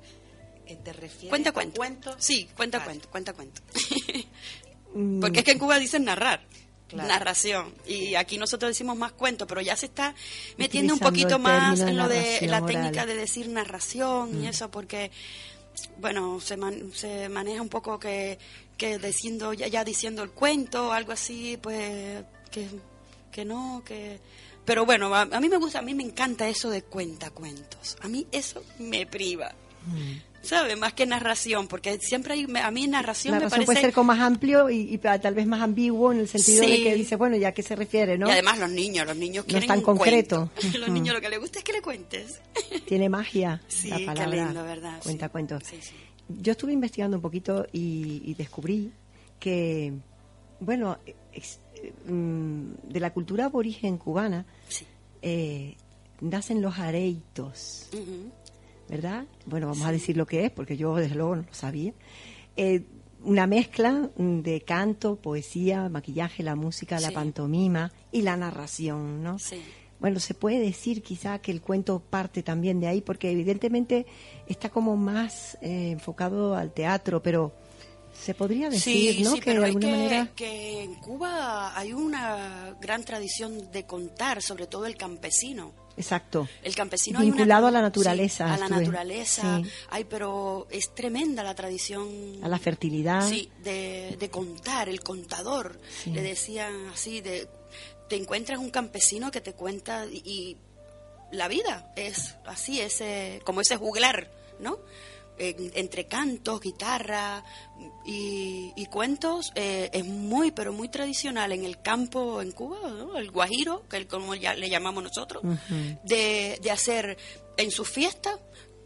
eh, 0.65 0.77
¿te 0.84 0.93
refieres 0.93 1.29
Cuenta 1.29 1.50
a 1.50 1.53
cuento. 1.53 1.77
cuentos? 1.77 2.15
Sí, 2.19 2.48
cuenta 2.55 2.77
Vale. 2.79 2.89
cuento, 2.91 3.10
cuenta 3.10 3.34
cuento. 3.34 3.62
Mm, 4.93 5.19
Porque 5.19 5.39
es 5.39 5.46
que 5.46 5.51
en 5.51 5.60
Cuba 5.60 5.77
dicen 5.77 6.05
narrar. 6.05 6.41
Claro. 6.88 7.08
Narración. 7.08 7.75
Y 7.86 8.15
aquí 8.15 8.39
nosotros 8.39 8.69
decimos 8.72 8.98
más 8.98 9.12
cuento, 9.12 9.46
pero 9.46 9.62
ya 9.62 9.75
se 9.75 9.86
está 9.86 10.15
metiendo 10.58 10.93
un 10.96 11.00
poquito 11.00 11.38
más 11.38 11.79
en 11.81 11.96
lo 11.98 12.08
de 12.08 12.39
la 12.48 12.58
oral. 12.58 12.65
técnica 12.65 13.05
de 13.05 13.13
decir 13.13 13.48
narración 13.50 14.43
y 14.43 14.48
eso, 14.48 14.72
porque, 14.72 15.12
bueno, 15.98 16.39
se, 16.41 16.58
man- 16.58 16.91
se 16.96 17.29
maneja 17.29 17.62
un 17.62 17.69
poco 17.69 18.00
que, 18.00 18.39
que 18.75 18.98
diciendo, 18.98 19.53
ya, 19.53 19.67
ya 19.67 19.84
diciendo 19.84 20.24
el 20.24 20.31
cuento, 20.31 20.91
algo 20.91 21.12
así, 21.12 21.58
pues, 21.62 22.24
que, 22.50 22.67
que 23.31 23.46
no, 23.46 23.84
que... 23.86 24.19
Pero 24.69 24.85
bueno, 24.85 25.13
a, 25.15 25.21
a 25.23 25.39
mí 25.39 25.49
me 25.49 25.57
gusta, 25.57 25.79
a 25.79 25.81
mí 25.81 25.95
me 25.95 26.03
encanta 26.03 26.47
eso 26.47 26.69
de 26.69 26.83
cuentacuentos. 26.83 27.97
A 28.01 28.07
mí 28.07 28.27
eso 28.31 28.63
me 28.77 29.07
priva. 29.07 29.51
¿Sabe? 30.43 30.75
Más 30.75 30.93
que 30.93 31.05
narración, 31.07 31.67
porque 31.67 31.97
siempre 31.99 32.33
hay, 32.35 32.45
a 32.63 32.69
mí 32.71 32.88
narración 32.88 33.33
me 33.33 33.41
parece... 33.49 33.65
puede 33.65 33.81
ser 33.81 33.93
como 33.93 34.13
más 34.13 34.19
amplio 34.19 34.69
y, 34.69 34.81
y 34.93 34.97
tal 34.99 35.33
vez 35.33 35.47
más 35.47 35.61
ambiguo 35.61 36.11
en 36.13 36.19
el 36.19 36.27
sentido 36.29 36.61
de 36.61 36.75
Sí. 36.77 36.83
que 36.83 36.95
dice, 36.95 37.15
bueno, 37.17 37.35
¿ya 37.35 37.47
a 37.49 37.51
qué 37.51 37.63
se 37.63 37.75
refiere, 37.75 38.17
no? 38.17 38.27
Y 38.29 38.31
además 38.31 38.59
los 38.59 38.69
niños, 38.69 39.05
los 39.07 39.17
niños 39.17 39.43
No 39.45 39.47
quieren 39.47 39.63
es 39.63 39.67
tan 39.67 39.79
un 39.79 39.83
concreto. 39.85 40.49
cuento. 40.55 40.77
Los 40.77 40.88
Ujú. 40.88 40.93
niños 40.99 41.15
lo 41.15 41.21
que 41.21 41.29
les 41.29 41.39
gusta 41.39 41.57
es 41.59 41.65
que 41.65 41.73
le 41.73 41.81
cuentes. 41.81 42.39
Tiene 42.88 43.09
magia 43.09 43.61
Sí, 43.67 43.89
la 43.89 43.97
qué 43.97 44.05
palabra. 44.05 44.45
lindo, 44.45 44.63
¿verdad? 44.63 44.99
Cuenta 45.03 45.25
Sí. 45.25 45.31
cuentos. 45.31 45.63
Yo 46.29 46.51
estuve 46.51 46.71
investigando 46.73 47.17
un 47.17 47.21
poquito 47.23 47.65
y, 47.73 48.21
y 48.23 48.33
descubrí 48.35 48.91
que, 49.39 49.93
bueno, 50.59 50.99
mm, 51.05 51.68
de 52.05 53.00
la 53.00 53.13
cultura 53.13 53.45
aborigen 53.45 53.98
cubana 53.98 54.45
Sí. 54.67 54.86
eh, 55.21 55.75
nacen 56.21 56.62
los 56.62 56.77
areitos. 56.79 57.89
¿verdad? 58.89 59.25
Bueno, 59.45 59.67
vamos 59.67 59.86
a 59.86 59.91
decir 59.91 60.17
lo 60.17 60.25
que 60.25 60.45
es, 60.45 60.51
porque 60.51 60.75
yo 60.75 60.95
desde 60.95 61.13
luego 61.15 61.36
no 61.36 61.41
lo 61.43 61.53
sabía. 61.53 61.93
Eh, 62.57 62.83
una 63.24 63.45
mezcla 63.45 64.09
mm, 64.17 64.39
de 64.39 64.62
canto, 64.62 65.15
poesía, 65.17 65.89
maquillaje, 65.89 66.41
la 66.41 66.55
música, 66.55 67.00
la 67.00 67.12
pantomima 67.12 67.91
y 68.12 68.24
la 68.24 68.36
narración, 68.36 69.21
¿no? 69.21 69.38
Sí. 69.38 69.62
Bueno, 70.00 70.19
se 70.19 70.33
puede 70.33 70.59
decir 70.59 71.03
quizá 71.03 71.38
que 71.39 71.51
el 71.51 71.62
cuento 71.62 72.00
parte 72.00 72.41
también 72.41 72.79
de 72.79 72.88
ahí, 72.88 73.01
porque 73.01 73.29
evidentemente 73.29 74.05
está 74.48 74.69
como 74.69 74.95
más 74.98 75.57
eh, 75.62 75.91
enfocado 75.91 76.55
al 76.55 76.71
teatro, 76.74 77.21
pero 77.21 77.51
se 78.23 78.33
podría 78.33 78.69
decir, 78.69 79.15
Sí, 79.15 79.23
¿no? 79.23 79.31
sí, 79.33 79.39
que 79.39 79.45
pero 79.45 79.61
de 79.63 79.69
es 79.69 79.75
que, 79.77 79.88
manera 79.88 80.29
que 80.35 80.83
en 80.83 80.95
Cuba 80.95 81.77
hay 81.77 81.93
una 81.93 82.75
gran 82.81 83.03
tradición 83.03 83.71
de 83.71 83.85
contar, 83.85 84.41
sobre 84.41 84.67
todo 84.67 84.85
el 84.85 84.95
campesino. 84.97 85.73
Exacto. 85.97 86.47
El 86.63 86.75
campesino 86.75 87.19
una- 87.19 87.25
Vinculado 87.25 87.67
a 87.67 87.71
la 87.71 87.79
sí, 87.79 87.83
naturaleza, 87.83 88.45
a 88.53 88.57
la 88.57 88.65
estuve- 88.65 88.79
naturaleza. 88.79 89.61
sí. 89.63 89.69
Ay, 89.89 90.05
pero 90.05 90.67
es 90.69 90.93
tremenda 90.95 91.43
la 91.43 91.55
tradición. 91.55 92.07
A 92.41 92.47
la 92.47 92.57
fertilidad. 92.59 93.27
Sí, 93.27 93.49
de, 93.63 94.15
de 94.17 94.29
contar, 94.29 94.88
el 94.88 95.01
contador. 95.01 95.79
Sí. 96.03 96.11
Le 96.11 96.21
decían 96.21 96.73
así, 96.93 97.19
de, 97.21 97.49
te 98.07 98.15
encuentras 98.15 98.59
un 98.59 98.69
campesino 98.69 99.29
que 99.31 99.41
te 99.41 99.53
cuenta 99.53 100.05
y, 100.05 100.21
y 100.25 100.57
la 101.31 101.47
vida 101.49 101.91
es 101.97 102.35
así, 102.45 102.79
ese, 102.79 103.41
como 103.45 103.59
ese 103.61 103.75
juglar, 103.75 104.31
¿no? 104.59 104.79
En- 105.39 105.72
entre 105.75 106.05
cantos, 106.08 106.60
guitarra 106.60 107.43
y, 108.05 108.74
y 108.75 108.86
cuentos, 108.88 109.51
eh, 109.55 109.89
es 109.93 110.05
muy, 110.05 110.51
pero 110.51 110.74
muy 110.74 110.89
tradicional 110.89 111.51
en 111.53 111.63
el 111.65 111.81
campo 111.81 112.41
en 112.41 112.51
Cuba, 112.51 112.89
¿no? 112.91 113.17
El 113.17 113.31
guajiro, 113.31 113.88
que 113.89 113.98
es 113.98 114.05
como 114.05 114.36
ya 114.36 114.53
le 114.53 114.69
llamamos 114.69 115.03
nosotros, 115.03 115.41
de, 116.03 116.60
de 116.62 116.72
hacer 116.72 117.17
en 117.58 117.72
sus 117.72 117.88
fiestas 117.89 118.38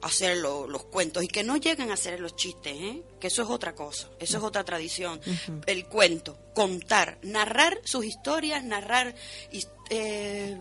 hacer 0.02 0.36
lo- 0.38 0.68
los 0.68 0.84
cuentos 0.86 1.24
y 1.24 1.28
que 1.30 1.44
no 1.44 1.56
lleguen 1.56 1.90
a 1.90 1.94
hacer 1.94 2.20
los 2.20 2.36
chistes, 2.36 2.74
¿eh? 2.76 3.04
que 3.22 3.28
eso 3.28 3.42
es 3.42 3.50
otra 3.50 3.74
cosa, 3.74 4.10
eso 4.20 4.38
es 4.38 4.44
otra 4.44 4.64
tradición. 4.66 5.20
El 5.66 5.86
cuento, 5.86 6.38
contar, 6.54 7.20
narrar 7.22 7.80
sus 7.86 8.04
historias, 8.04 8.66
narrar 8.66 9.16
eh, 9.90 10.58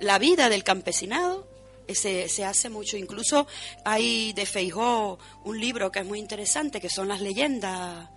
la 0.00 0.18
vida 0.18 0.48
del 0.48 0.64
campesinado. 0.64 1.46
Se, 1.94 2.28
se 2.28 2.44
hace 2.44 2.68
mucho, 2.68 2.96
incluso 2.96 3.46
hay 3.84 4.32
de 4.32 4.46
Feijó 4.46 5.18
un 5.44 5.60
libro 5.60 5.90
que 5.90 6.00
es 6.00 6.06
muy 6.06 6.18
interesante, 6.18 6.80
que 6.80 6.88
son 6.88 7.08
las 7.08 7.20
leyendas 7.20 8.08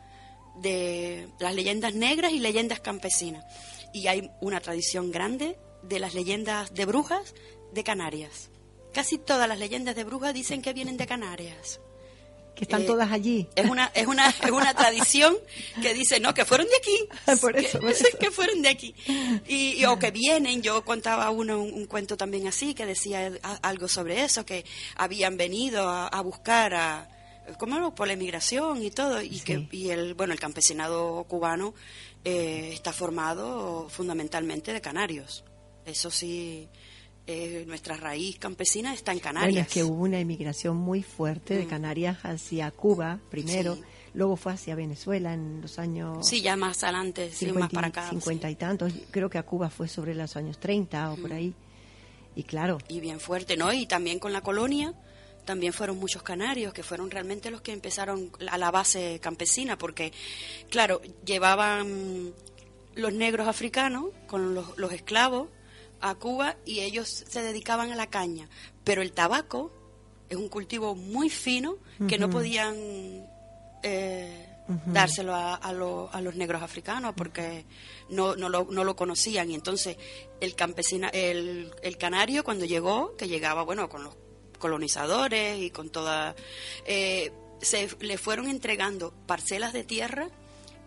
de 0.56 1.30
las 1.40 1.56
leyendas 1.56 1.94
negras 1.94 2.32
y 2.32 2.40
leyendas 2.40 2.80
campesinas. 2.80 3.46
Y 3.94 4.08
hay 4.08 4.32
una 4.42 4.60
tradición 4.60 5.12
grande 5.12 5.58
de 5.84 6.00
las 6.00 6.14
leyendas 6.14 6.74
de 6.74 6.86
brujas 6.86 7.34
de 7.72 7.84
Canarias. 7.84 8.50
Casi 8.94 9.18
todas 9.18 9.48
las 9.48 9.60
leyendas 9.60 9.96
de 9.96 10.04
brujas 10.04 10.34
dicen 10.34 10.62
que 10.62 10.74
vienen 10.74 10.98
de 10.98 11.08
Canarias. 11.08 11.80
Que 12.56 12.66
están 12.66 12.84
Eh, 12.84 12.86
todas 12.86 13.12
allí. 13.12 13.48
Es 13.56 13.68
una, 13.70 13.92
es 13.96 14.06
una, 14.06 14.30
es 14.30 14.52
una 14.52 14.74
tradición 14.76 15.36
que 15.82 15.94
dice, 15.94 16.20
no, 16.20 16.34
que 16.36 16.46
fueron 16.46 16.68
de 16.68 16.76
aquí. 16.78 17.08
Por 17.42 17.58
eso, 17.58 17.80
que, 17.80 17.86
por 17.86 17.92
eso. 17.92 18.06
que 18.20 18.30
fueron 18.32 18.62
de 18.62 18.70
aquí. 18.70 18.94
Y, 19.48 19.74
y- 19.82 19.86
o 19.86 19.98
que 19.98 20.12
vienen, 20.12 20.62
yo 20.62 20.86
contaba 20.86 21.30
uno, 21.32 21.60
un, 21.60 21.74
un 21.74 21.86
cuento 21.88 22.16
también 22.16 22.48
así, 22.48 22.74
que 22.76 22.86
decía 22.86 23.32
a- 23.42 23.56
algo 23.68 23.88
sobre 23.88 24.24
eso, 24.24 24.46
que 24.46 24.66
habían 24.96 25.36
venido 25.38 25.90
a, 25.90 26.08
a 26.08 26.22
buscar 26.22 26.74
a, 26.76 27.10
¿cómo 27.58 27.80
no? 27.80 27.96
por 27.96 28.06
la 28.08 28.14
emigración 28.14 28.84
y 28.84 28.92
todo, 28.92 29.22
y 29.22 29.40
Sí. 29.40 29.44
que, 29.44 29.68
y 29.72 29.90
el, 29.90 30.14
bueno, 30.14 30.34
el 30.34 30.40
campesinado 30.40 31.24
cubano 31.28 31.74
eh, 32.24 32.70
está 32.72 32.94
formado 32.94 33.90
fundamentalmente 33.90 34.74
de 34.74 34.80
canarios. 34.82 35.44
Eso 35.86 36.12
sí, 36.12 36.70
eh, 37.28 37.64
nuestra 37.68 37.96
raíz 37.96 38.38
campesina 38.38 38.94
está 38.94 39.12
en 39.14 39.20
Canarias. 39.20 39.54
Bueno, 39.54 39.66
es 39.68 39.74
que 39.74 39.84
hubo 39.84 40.04
una 40.04 40.20
emigración 40.20 40.76
muy 40.78 41.04
fuerte 41.04 41.56
de 41.56 41.66
Mm. 41.66 41.70
Canarias 41.70 42.18
hacia 42.24 42.70
Cuba 42.72 43.20
primero, 43.30 43.76
Sí. 43.76 43.82
luego 44.14 44.36
fue 44.36 44.52
hacia 44.54 44.76
Venezuela 44.76 45.34
en 45.34 45.62
los 45.62 45.80
años 45.80 46.28
Sí, 46.28 46.42
ya 46.42 46.56
más 46.58 46.84
adelante, 46.84 47.30
sí, 47.32 47.46
50, 47.46 47.60
más 47.60 47.72
para 47.74 47.88
acá. 47.88 48.10
50 48.10 48.50
y 48.50 48.56
tantos. 48.56 48.94
Creo 49.12 49.30
que 49.30 49.38
a 49.38 49.44
Cuba 49.44 49.70
fue 49.70 49.88
sobre 49.88 50.14
los 50.16 50.36
años 50.36 50.60
30 50.60 51.12
o 51.12 51.16
por 51.18 51.32
ahí. 51.34 51.54
Y 52.36 52.44
claro, 52.44 52.80
y 52.88 53.00
bien 53.00 53.20
fuerte, 53.20 53.56
¿no? 53.58 53.72
Y 53.72 53.86
también 53.86 54.20
con 54.20 54.34
la 54.34 54.42
colonia, 54.42 54.94
también 55.46 55.72
fueron 55.72 55.98
muchos 56.00 56.24
canarios 56.24 56.74
que 56.74 56.84
fueron 56.84 57.12
realmente 57.12 57.52
los 57.52 57.62
que 57.62 57.72
empezaron 57.74 58.32
a 58.50 58.58
la 58.58 58.72
base 58.72 59.20
campesina, 59.22 59.78
porque, 59.78 60.12
claro, 60.70 61.02
llevaban 61.26 62.34
los 62.96 63.14
negros 63.14 63.48
africanos 63.48 64.06
con 64.28 64.56
los, 64.56 64.78
los 64.78 64.92
esclavos 64.94 65.48
a 66.10 66.16
Cuba 66.16 66.58
y 66.66 66.82
ellos 66.82 67.08
se 67.28 67.42
dedicaban 67.42 67.92
a 67.92 67.96
la 67.96 68.08
caña, 68.08 68.50
pero 68.84 69.02
el 69.02 69.12
tabaco 69.14 69.72
es 70.30 70.38
un 70.38 70.50
cultivo 70.50 70.96
muy 70.96 71.30
fino 71.30 71.78
que 72.08 72.18
no 72.18 72.30
podían 72.30 72.76
eh, 73.84 74.50
dárselo 74.86 75.36
a, 75.36 75.56
a 75.56 75.74
lo- 75.74 76.10
a 76.14 76.22
los 76.22 76.36
negros 76.36 76.62
africanos 76.64 77.14
porque 77.16 77.66
no, 78.10 78.36
no, 78.36 78.50
lo, 78.50 78.66
no 78.70 78.84
lo 78.84 78.96
conocían. 78.96 79.52
Y 79.52 79.56
entonces 79.56 79.98
el 80.40 80.56
campesina 80.56 81.10
el, 81.10 81.72
el 81.84 81.98
canario 81.98 82.44
cuando 82.44 82.66
llegó 82.66 83.16
que 83.18 83.28
llegaba 83.28 83.64
bueno 83.64 83.90
con 83.90 84.04
los 84.04 84.16
colonizadores 84.60 85.60
y 85.62 85.70
con 85.72 85.90
toda 85.90 86.36
eh, 86.86 87.32
se 87.62 87.90
le 88.00 88.18
fueron 88.18 88.48
entregando 88.48 89.14
parcelas 89.28 89.74
de 89.74 89.84
tierra 89.84 90.30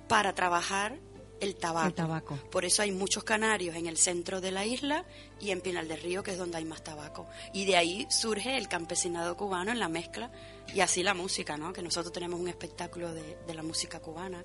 para 0.08 0.35
trabajar 0.35 0.99
el 1.40 1.56
tabaco. 1.56 1.88
el 1.88 1.94
tabaco. 1.94 2.38
Por 2.50 2.64
eso 2.64 2.82
hay 2.82 2.92
muchos 2.92 3.24
canarios 3.24 3.76
en 3.76 3.86
el 3.86 3.96
centro 3.96 4.40
de 4.40 4.50
la 4.50 4.64
isla 4.64 5.04
y 5.40 5.50
en 5.50 5.60
Pinal 5.60 5.88
del 5.88 6.00
Río, 6.00 6.22
que 6.22 6.32
es 6.32 6.38
donde 6.38 6.58
hay 6.58 6.64
más 6.64 6.82
tabaco. 6.82 7.26
Y 7.52 7.64
de 7.64 7.76
ahí 7.76 8.06
surge 8.10 8.56
el 8.56 8.68
campesinado 8.68 9.36
cubano 9.36 9.70
en 9.70 9.78
la 9.78 9.88
mezcla 9.88 10.30
y 10.74 10.80
así 10.80 11.02
la 11.02 11.14
música, 11.14 11.56
¿no? 11.56 11.72
Que 11.72 11.82
nosotros 11.82 12.12
tenemos 12.12 12.40
un 12.40 12.48
espectáculo 12.48 13.12
de, 13.12 13.36
de 13.46 13.54
la 13.54 13.62
música 13.62 14.00
cubana. 14.00 14.44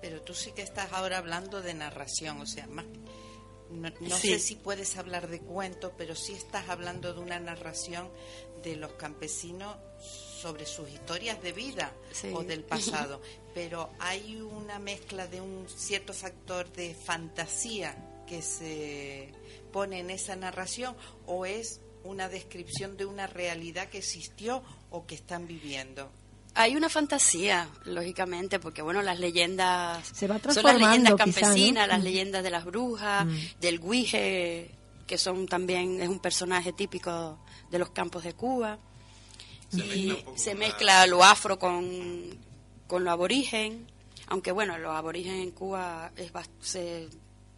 Pero 0.00 0.22
tú 0.22 0.34
sí 0.34 0.52
que 0.52 0.62
estás 0.62 0.92
ahora 0.92 1.18
hablando 1.18 1.60
de 1.60 1.74
narración, 1.74 2.40
o 2.40 2.46
sea, 2.46 2.66
más 2.68 2.84
no, 3.70 4.16
sé 4.16 4.38
si 4.38 4.54
puedes 4.54 4.96
hablar 4.96 5.28
de 5.28 5.40
cuentos, 5.40 5.92
pero 5.98 6.14
sí 6.14 6.32
estás 6.32 6.68
hablando 6.68 7.12
de 7.12 7.20
una 7.20 7.38
narración 7.38 8.08
de 8.62 8.76
los 8.76 8.92
campesinos 8.92 9.76
sobre 10.40 10.66
sus 10.66 10.88
historias 10.88 11.42
de 11.42 11.52
vida 11.52 11.92
o 12.32 12.44
del 12.44 12.62
pasado, 12.62 13.20
pero 13.54 13.90
hay 13.98 14.40
una 14.40 14.78
mezcla 14.78 15.26
de 15.26 15.40
un 15.40 15.66
cierto 15.68 16.12
factor 16.12 16.70
de 16.72 16.94
fantasía 16.94 17.96
que 18.26 18.42
se 18.42 19.32
pone 19.72 20.00
en 20.00 20.10
esa 20.10 20.36
narración 20.36 20.94
o 21.26 21.44
es 21.44 21.80
una 22.04 22.28
descripción 22.28 22.96
de 22.96 23.04
una 23.04 23.26
realidad 23.26 23.88
que 23.88 23.98
existió 23.98 24.62
o 24.90 25.06
que 25.06 25.14
están 25.16 25.46
viviendo. 25.46 26.10
Hay 26.54 26.76
una 26.76 26.88
fantasía, 26.88 27.68
lógicamente, 27.84 28.58
porque 28.58 28.82
bueno, 28.82 29.02
las 29.02 29.18
leyendas 29.18 30.06
Se 30.08 30.26
va 30.26 30.40
son 30.40 30.64
las 30.64 30.78
leyendas 30.78 31.14
campesinas, 31.14 31.86
las 31.86 32.02
leyendas 32.02 32.42
de 32.42 32.50
las 32.50 32.64
brujas, 32.64 33.26
mm. 33.26 33.60
del 33.60 33.80
guije, 33.80 34.74
que 35.06 35.18
son 35.18 35.46
también 35.46 36.00
es 36.00 36.08
un 36.08 36.20
personaje 36.20 36.72
típico 36.72 37.38
de 37.70 37.78
los 37.78 37.90
campos 37.90 38.24
de 38.24 38.34
Cuba. 38.34 38.78
Y 39.72 40.16
se 40.36 40.54
mezcla 40.54 41.06
lo 41.06 41.22
afro 41.22 41.58
con, 41.58 42.38
con 42.86 43.04
lo 43.04 43.10
aborigen, 43.10 43.86
aunque 44.28 44.52
bueno, 44.52 44.78
lo 44.78 44.92
aborigen 44.92 45.36
en 45.36 45.50
Cuba 45.50 46.12
es, 46.16 46.32
se, 46.60 47.08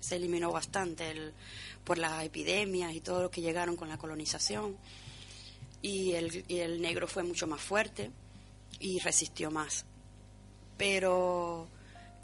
se 0.00 0.16
eliminó 0.16 0.50
bastante 0.50 1.10
el, 1.10 1.32
por 1.84 1.98
las 1.98 2.24
epidemias 2.24 2.94
y 2.94 3.00
todo 3.00 3.22
lo 3.22 3.30
que 3.30 3.40
llegaron 3.40 3.76
con 3.76 3.88
la 3.88 3.98
colonización. 3.98 4.76
Y 5.82 6.12
el, 6.12 6.44
y 6.46 6.58
el 6.58 6.80
negro 6.82 7.08
fue 7.08 7.22
mucho 7.22 7.46
más 7.46 7.60
fuerte 7.60 8.10
y 8.78 8.98
resistió 8.98 9.50
más. 9.50 9.84
Pero 10.76 11.68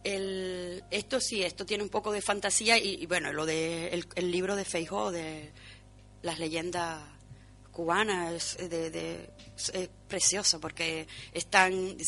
el, 0.05 0.85
esto 0.91 1.21
sí, 1.21 1.43
esto 1.43 1.67
tiene 1.67 1.83
un 1.83 1.91
poco 1.91 2.13
de 2.13 2.23
fantasía 2.23 2.79
y, 2.79 3.05
bueno, 3.07 3.33
lo 3.33 3.47
de 3.47 4.05
el, 4.15 4.31
libro 4.31 4.57
de 4.57 4.65
Feijó, 4.65 5.11
de 5.11 5.51
las 6.23 6.39
leyendas 6.39 7.03
cubanas, 7.77 8.57
es, 8.59 8.71
de, 8.71 9.29
precioso 10.09 10.59
porque 10.59 11.07
están, 11.35 11.99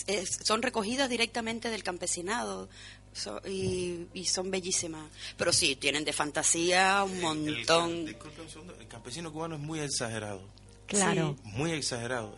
son 0.42 0.62
recogidas 0.62 1.10
directamente 1.10 1.68
del 1.68 1.82
campesinado, 1.82 2.70
y, 3.46 4.24
son 4.24 4.50
bellísimas. 4.50 5.10
Pero 5.36 5.52
sí, 5.52 5.76
tienen 5.76 6.04
de 6.04 6.14
fantasía 6.14 7.04
un 7.04 7.20
montón. 7.20 8.08
El, 8.08 8.16
campesino 8.88 9.30
cubano 9.30 9.56
es 9.56 9.60
muy 9.60 9.80
exagerado. 9.80 10.40
Claro. 10.86 11.36
muy 11.42 11.72
exagerado. 11.72 12.34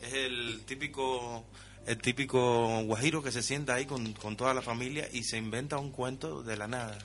Es 0.00 0.14
el 0.14 0.62
típico 0.64 1.44
el 1.86 1.98
típico 1.98 2.82
guajiro 2.84 3.22
que 3.22 3.32
se 3.32 3.42
sienta 3.42 3.74
ahí 3.74 3.84
con, 3.84 4.14
con 4.14 4.36
toda 4.36 4.54
la 4.54 4.62
familia 4.62 5.06
y 5.12 5.24
se 5.24 5.36
inventa 5.36 5.76
un 5.76 5.90
cuento 5.90 6.42
de 6.42 6.56
la 6.56 6.66
nada. 6.66 6.96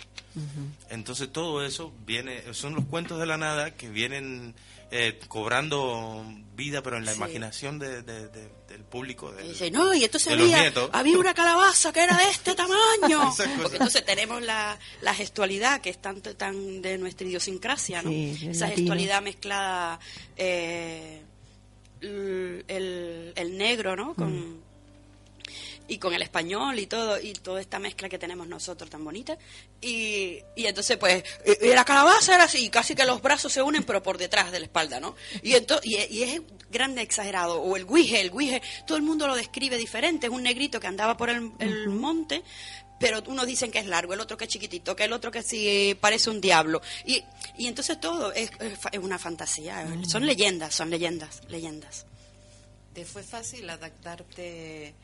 Entonces 0.89 1.31
todo 1.31 1.65
eso 1.65 1.93
viene, 2.05 2.53
son 2.53 2.75
los 2.75 2.85
cuentos 2.85 3.19
de 3.19 3.25
la 3.25 3.37
nada 3.37 3.75
que 3.75 3.89
vienen 3.89 4.53
eh, 4.91 5.19
cobrando 5.27 6.23
vida, 6.55 6.81
pero 6.81 6.97
en 6.97 7.05
la 7.05 7.13
imaginación 7.13 7.79
de, 7.79 8.01
del 8.01 8.83
público. 8.89 9.33
dice, 9.33 9.71
no, 9.71 9.93
y 9.93 10.03
entonces 10.03 10.31
había, 10.31 10.71
había 10.91 11.17
una 11.17 11.33
calabaza 11.33 11.91
que 11.91 12.01
era 12.01 12.15
de 12.17 12.29
este 12.29 12.55
tamaño. 12.55 13.33
Porque 13.61 13.77
entonces 13.77 14.05
tenemos 14.05 14.41
la, 14.41 14.77
la 15.01 15.13
gestualidad 15.13 15.81
que 15.81 15.89
es 15.89 16.01
tanto 16.01 16.35
tan 16.35 16.81
de 16.81 16.97
nuestra 16.97 17.27
idiosincrasia, 17.27 18.01
¿no? 18.01 18.11
Esa 18.11 18.67
gestualidad 18.69 19.21
mezclada, 19.21 19.99
eh, 20.37 21.21
el, 22.01 23.33
el, 23.35 23.57
negro, 23.57 23.95
¿no? 23.95 24.13
Con, 24.13 24.59
mm 24.59 24.64
y 25.87 25.97
con 25.97 26.13
el 26.13 26.21
español 26.21 26.79
y 26.79 26.87
todo, 26.87 27.19
y 27.19 27.33
toda 27.33 27.61
esta 27.61 27.79
mezcla 27.79 28.09
que 28.09 28.17
tenemos 28.17 28.47
nosotros 28.47 28.89
tan 28.89 29.03
bonita. 29.03 29.37
Y, 29.81 30.39
y 30.55 30.65
entonces, 30.65 30.97
pues, 30.97 31.23
y, 31.61 31.67
la 31.67 31.85
calabaza 31.85 32.35
era 32.35 32.45
así, 32.45 32.69
casi 32.69 32.95
que 32.95 33.05
los 33.05 33.21
brazos 33.21 33.53
se 33.53 33.61
unen, 33.61 33.83
pero 33.83 34.01
por 34.01 34.17
detrás 34.17 34.51
de 34.51 34.59
la 34.59 34.65
espalda, 34.65 34.99
¿no? 34.99 35.15
Y, 35.43 35.53
entonces, 35.53 35.85
y, 36.09 36.23
es 36.23 36.41
grande 36.71 37.01
exagerado. 37.01 37.61
O 37.61 37.75
el 37.75 37.85
guije, 37.85 38.21
el 38.21 38.31
guije, 38.31 38.61
todo 38.87 38.97
el 38.97 39.03
mundo 39.03 39.27
lo 39.27 39.35
describe 39.35 39.77
diferente, 39.77 40.27
es 40.27 40.33
un 40.33 40.43
negrito 40.43 40.79
que 40.79 40.87
andaba 40.87 41.17
por 41.17 41.29
el, 41.29 41.51
monte, 41.89 42.43
pero 42.99 43.21
unos 43.27 43.45
dicen 43.45 43.71
que 43.71 43.79
es 43.79 43.85
largo, 43.85 44.13
el 44.13 44.19
otro 44.19 44.37
que 44.37 44.45
es 44.45 44.49
chiquitito, 44.49 44.95
que 44.95 45.03
el 45.03 45.13
otro 45.13 45.31
que 45.31 45.43
sí 45.43 45.97
parece 45.99 46.29
un 46.29 46.41
diablo. 46.41 46.81
Y, 47.05 47.23
y 47.57 47.67
entonces 47.67 47.99
todo 47.99 48.31
es, 48.33 48.51
es 48.91 48.99
una 48.99 49.19
fantasía, 49.19 49.85
son 50.07 50.25
leyendas, 50.25 50.73
son 50.73 50.89
leyendas, 50.89 51.41
leyendas. 51.47 52.05
¿Te 52.93 53.03
fue 53.03 53.23
fácil 53.23 53.69
adaptarte? 53.69 54.95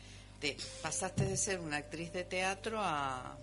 Pasaste 0.82 1.26
de 1.26 1.38
ser 1.38 1.60
una 1.60 1.78
actriz 1.78 2.12
de 2.12 2.24
teatro 2.24 2.80
a, 2.82 3.38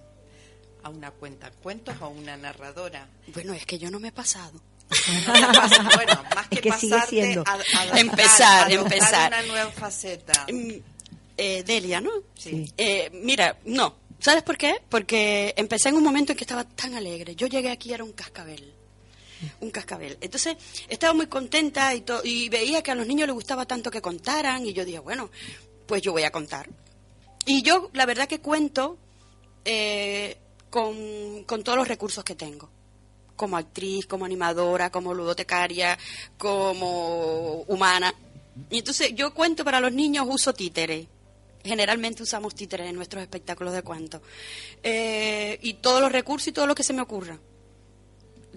a 0.83 0.89
una 0.89 1.11
cuenta 1.11 1.51
cuentos 1.51 1.97
o 2.01 2.07
a 2.07 2.09
una 2.09 2.37
narradora. 2.37 3.09
Bueno, 3.29 3.53
es 3.55 3.67
que 3.67 3.79
yo 3.79 3.91
no 3.91 4.01
me 4.01 4.09
he 4.09 4.13
pasado. 4.13 4.61
bueno, 5.95 6.25
más 6.35 6.49
que, 6.49 6.63
pasarte, 6.63 7.43
a, 7.45 7.99
empezar, 7.99 8.73
empezar. 8.73 9.29
una 9.29 9.43
nueva 9.43 9.71
faceta. 9.71 10.47
Mm, 10.51 10.73
eh, 11.37 11.63
Delia, 11.63 12.01
¿no? 12.01 12.11
Sí. 12.35 12.73
Eh, 12.77 13.11
mira, 13.13 13.59
no. 13.65 13.97
¿Sabes 14.19 14.43
por 14.43 14.57
qué? 14.57 14.81
Porque 14.89 15.55
empecé 15.57 15.91
en 15.91 15.97
un 15.97 16.03
momento 16.03 16.33
en 16.33 16.39
que 16.39 16.45
estaba 16.45 16.65
tan 16.65 16.95
alegre. 16.95 17.37
Yo 17.37 17.47
llegué 17.47 17.71
aquí 17.71 17.93
era 17.93 18.03
un 18.03 18.13
cascabel 18.13 18.75
un 19.61 19.71
cascabel. 19.71 20.19
Entonces 20.21 20.57
estaba 20.89 21.15
muy 21.15 21.27
contenta 21.27 21.95
y, 21.95 22.05
y 22.25 22.49
veía 22.49 22.83
que 22.83 22.91
a 22.91 22.95
los 22.95 23.07
niños 23.07 23.27
les 23.29 23.35
gustaba 23.35 23.67
tanto 23.67 23.91
que 23.91 24.03
contaran 24.03 24.67
y 24.67 24.73
yo 24.73 24.85
dije, 24.85 24.99
bueno, 24.99 25.31
pues 25.87 26.03
yo 26.03 26.13
voy 26.13 26.25
a 26.25 26.31
contar. 26.31 26.69
Y 27.49 27.63
yo, 27.63 27.89
la 27.95 28.05
verdad 28.05 28.29
que 28.29 28.41
cuento 28.41 28.99
eh, 29.65 30.37
con, 30.69 31.47
todos 31.65 31.79
los 31.79 31.89
recursos 31.89 32.23
que 32.23 32.35
tengo 32.35 32.69
como 33.37 33.57
actriz, 33.57 34.05
como 34.05 34.27
animadora, 34.27 34.91
como 34.91 35.15
ludotecaria, 35.15 35.97
como 36.37 37.63
humana. 37.63 38.15
Y 38.69 38.81
entonces 38.81 39.15
yo 39.15 39.33
cuento 39.33 39.65
para 39.65 39.81
los 39.81 39.93
niños, 39.93 40.27
uso 40.29 40.53
títeres. 40.53 41.07
Generalmente 41.65 42.23
usamos 42.23 42.55
títeres 42.55 42.91
en 42.91 42.97
nuestros 42.97 43.23
espectáculos 43.23 43.73
de 43.73 43.83
cuento. 43.83 44.21
Eh, 44.83 45.59
y 45.63 45.75
todos 45.75 46.03
los 46.03 46.13
recursos 46.13 46.49
y 46.49 46.53
todo 46.53 46.67
lo 46.67 46.75
que 46.75 46.83
se 46.83 46.93
me 46.93 47.01
ocurra. 47.01 47.39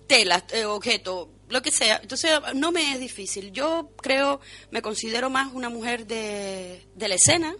Telas, 0.05 0.43
eh, 0.51 0.65
objetos, 0.65 1.29
lo 1.47 1.61
que 1.61 1.71
sea. 1.71 1.99
Entonces 2.01 2.31
no 2.55 2.73
me 2.73 2.91
es 2.91 2.99
difícil. 2.99 3.53
Yo 3.53 3.91
creo, 4.01 4.41
me 4.69 4.81
considero 4.81 5.29
más 5.29 5.53
una 5.53 5.69
mujer 5.69 6.07
de, 6.07 6.85
de 6.93 7.07
la 7.07 7.15
escena. 7.15 7.55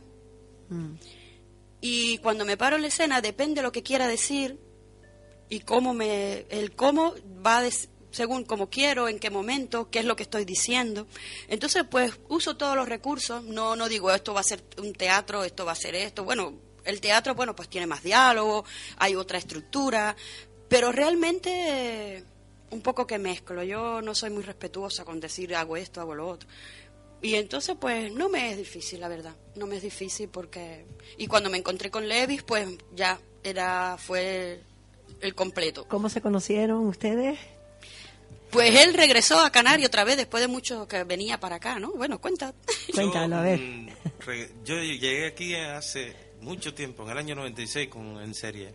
Mm. 0.68 0.96
Y 1.82 2.20
cuando 2.20 2.46
me 2.46 2.58
paro 2.58 2.76
en 2.76 2.84
la 2.84 2.88
escena, 2.90 3.22
depende 3.22 3.56
de 3.56 3.64
lo 3.64 3.72
que 3.72 3.84
quiera 3.84 4.08
decir 4.08 4.60
y 5.50 5.62
cómo 5.62 5.94
me, 5.94 6.46
el 6.50 6.76
cómo 6.76 7.16
va 7.46 7.62
según 8.12 8.44
cómo 8.44 8.70
quiero, 8.70 9.08
en 9.08 9.20
qué 9.20 9.30
momento, 9.30 9.90
qué 9.90 10.00
es 10.00 10.06
lo 10.06 10.16
que 10.16 10.24
estoy 10.24 10.46
diciendo. 10.46 11.08
Entonces, 11.48 11.84
pues 11.90 12.14
uso 12.30 12.56
todos 12.56 12.76
los 12.76 12.88
recursos, 12.88 13.44
no, 13.44 13.76
no 13.76 13.90
digo 13.90 14.12
esto 14.12 14.34
va 14.34 14.42
a 14.42 14.44
ser 14.44 14.64
un 14.78 14.94
teatro, 14.94 15.44
esto 15.44 15.66
va 15.66 15.72
a 15.72 15.76
ser 15.76 15.96
esto. 15.96 16.24
Bueno, 16.24 16.54
el 16.84 17.02
teatro, 17.02 17.36
bueno, 17.36 17.56
pues 17.56 17.70
tiene 17.70 17.88
más 17.88 18.04
diálogo, 18.04 18.66
hay 18.98 19.16
otra 19.16 19.38
estructura, 19.38 20.16
pero 20.68 20.92
realmente 20.92 22.24
un 22.72 22.82
poco 22.82 23.06
que 23.06 23.20
mezclo. 23.20 23.64
Yo 23.64 24.02
no 24.02 24.16
soy 24.16 24.30
muy 24.30 24.44
respetuosa 24.44 25.06
con 25.06 25.20
decir 25.20 25.56
hago 25.56 25.78
esto, 25.78 26.02
hago 26.02 26.16
lo 26.16 26.28
otro. 26.28 26.50
Y 27.22 27.36
entonces, 27.36 27.76
pues, 27.80 28.12
no 28.12 28.30
me 28.30 28.52
es 28.52 28.58
difícil, 28.58 29.00
la 29.00 29.08
verdad. 29.08 29.36
No 29.56 29.68
me 29.68 29.78
es 29.78 29.84
difícil 29.84 30.28
porque... 30.30 30.86
Y 31.18 31.28
cuando 31.28 31.50
me 31.50 31.58
encontré 31.58 31.92
con 31.92 32.08
Levis, 32.08 32.42
pues, 32.42 32.68
ya 32.96 33.20
era, 33.44 33.98
fue 34.00 34.60
el, 35.22 35.36
completo. 35.36 35.86
¿Cómo 35.88 36.10
se 36.10 36.22
conocieron 36.22 36.88
ustedes? 36.88 37.38
Pues 38.50 38.76
él 38.84 38.96
regresó 38.96 39.40
a 39.40 39.52
Canarias 39.52 39.88
otra 39.88 40.04
vez 40.04 40.18
después 40.18 40.42
de 40.42 40.48
mucho 40.48 40.88
que 40.88 41.04
venía 41.04 41.40
para 41.40 41.58
acá, 41.58 41.80
¿no? 41.80 41.92
Bueno, 41.92 42.20
cuenta. 42.20 42.54
Cuéntalo, 42.94 43.38
a 43.38 43.42
ver. 43.42 43.60
Mm, 43.60 43.90
yo 44.66 44.82
llegué 44.82 45.28
aquí 45.28 45.56
hace 45.56 46.16
mucho 46.42 46.74
tiempo, 46.74 47.04
en 47.04 47.12
el 47.12 47.18
año 47.20 47.36
96, 47.36 47.88
con, 47.88 48.20
en 48.20 48.34
serie. 48.34 48.74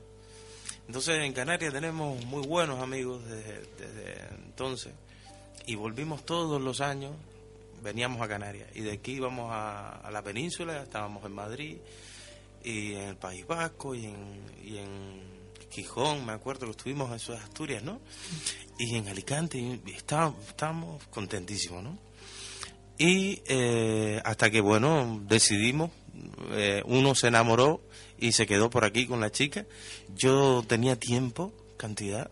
Entonces, 0.86 1.18
en 1.18 1.32
Canarias 1.32 1.72
tenemos 1.72 2.24
muy 2.26 2.46
buenos 2.46 2.80
amigos 2.80 3.28
desde, 3.28 3.62
desde 3.76 4.34
entonces. 4.36 4.92
Y 5.66 5.74
volvimos 5.74 6.24
todos 6.24 6.62
los 6.62 6.80
años 6.80 7.12
veníamos 7.82 8.20
a 8.20 8.28
Canarias 8.28 8.68
y 8.74 8.80
de 8.80 8.92
aquí 8.92 9.12
íbamos 9.12 9.50
a, 9.52 10.08
la 10.10 10.22
península, 10.22 10.82
estábamos 10.82 11.24
en 11.24 11.32
Madrid 11.32 11.76
y 12.64 12.94
en 12.94 13.08
el 13.10 13.16
País 13.16 13.46
Vasco 13.46 13.94
y 13.94 14.06
en, 14.06 14.40
y 14.62 14.78
en 14.78 15.36
Gijón, 15.70 16.24
me 16.24 16.32
acuerdo 16.32 16.66
que 16.66 16.72
estuvimos 16.72 17.10
en 17.10 17.34
de 17.34 17.40
Asturias, 17.40 17.82
¿no? 17.82 18.00
Y 18.78 18.96
en 18.96 19.08
Alicante 19.08 19.58
y 19.58 19.80
estábamos, 19.90 20.46
estábamos 20.48 21.06
contentísimos, 21.08 21.82
¿no? 21.82 21.98
Y 22.98 23.42
eh, 23.46 24.20
hasta 24.24 24.50
que, 24.50 24.60
bueno, 24.60 25.20
decidimos, 25.26 25.90
eh, 26.52 26.82
uno 26.86 27.14
se 27.14 27.28
enamoró 27.28 27.82
y 28.18 28.32
se 28.32 28.46
quedó 28.46 28.70
por 28.70 28.84
aquí 28.84 29.06
con 29.06 29.20
la 29.20 29.30
chica. 29.30 29.66
Yo 30.14 30.64
tenía 30.66 30.96
tiempo, 30.98 31.52
cantidad, 31.76 32.30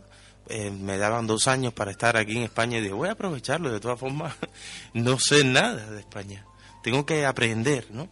eh, 0.49 0.71
me 0.71 0.99
daban 0.99 1.27
dos 1.27 1.49
años 1.49 1.73
para 1.73 1.91
estar 1.91 2.17
aquí 2.17 2.37
en 2.37 2.43
España 2.43 2.79
y 2.79 2.83
dije, 2.83 2.95
voy 2.95 3.09
a 3.09 3.13
aprovecharlo, 3.13 3.73
de 3.73 3.81
todas 3.81 3.99
formas 3.99 4.35
no 4.95 5.19
sé 5.19 5.45
nada 5.45 5.91
de 5.91 6.01
España, 6.01 6.45
tengo 6.83 7.07
que 7.07 7.25
aprender, 7.25 7.87
¿no? 7.91 8.09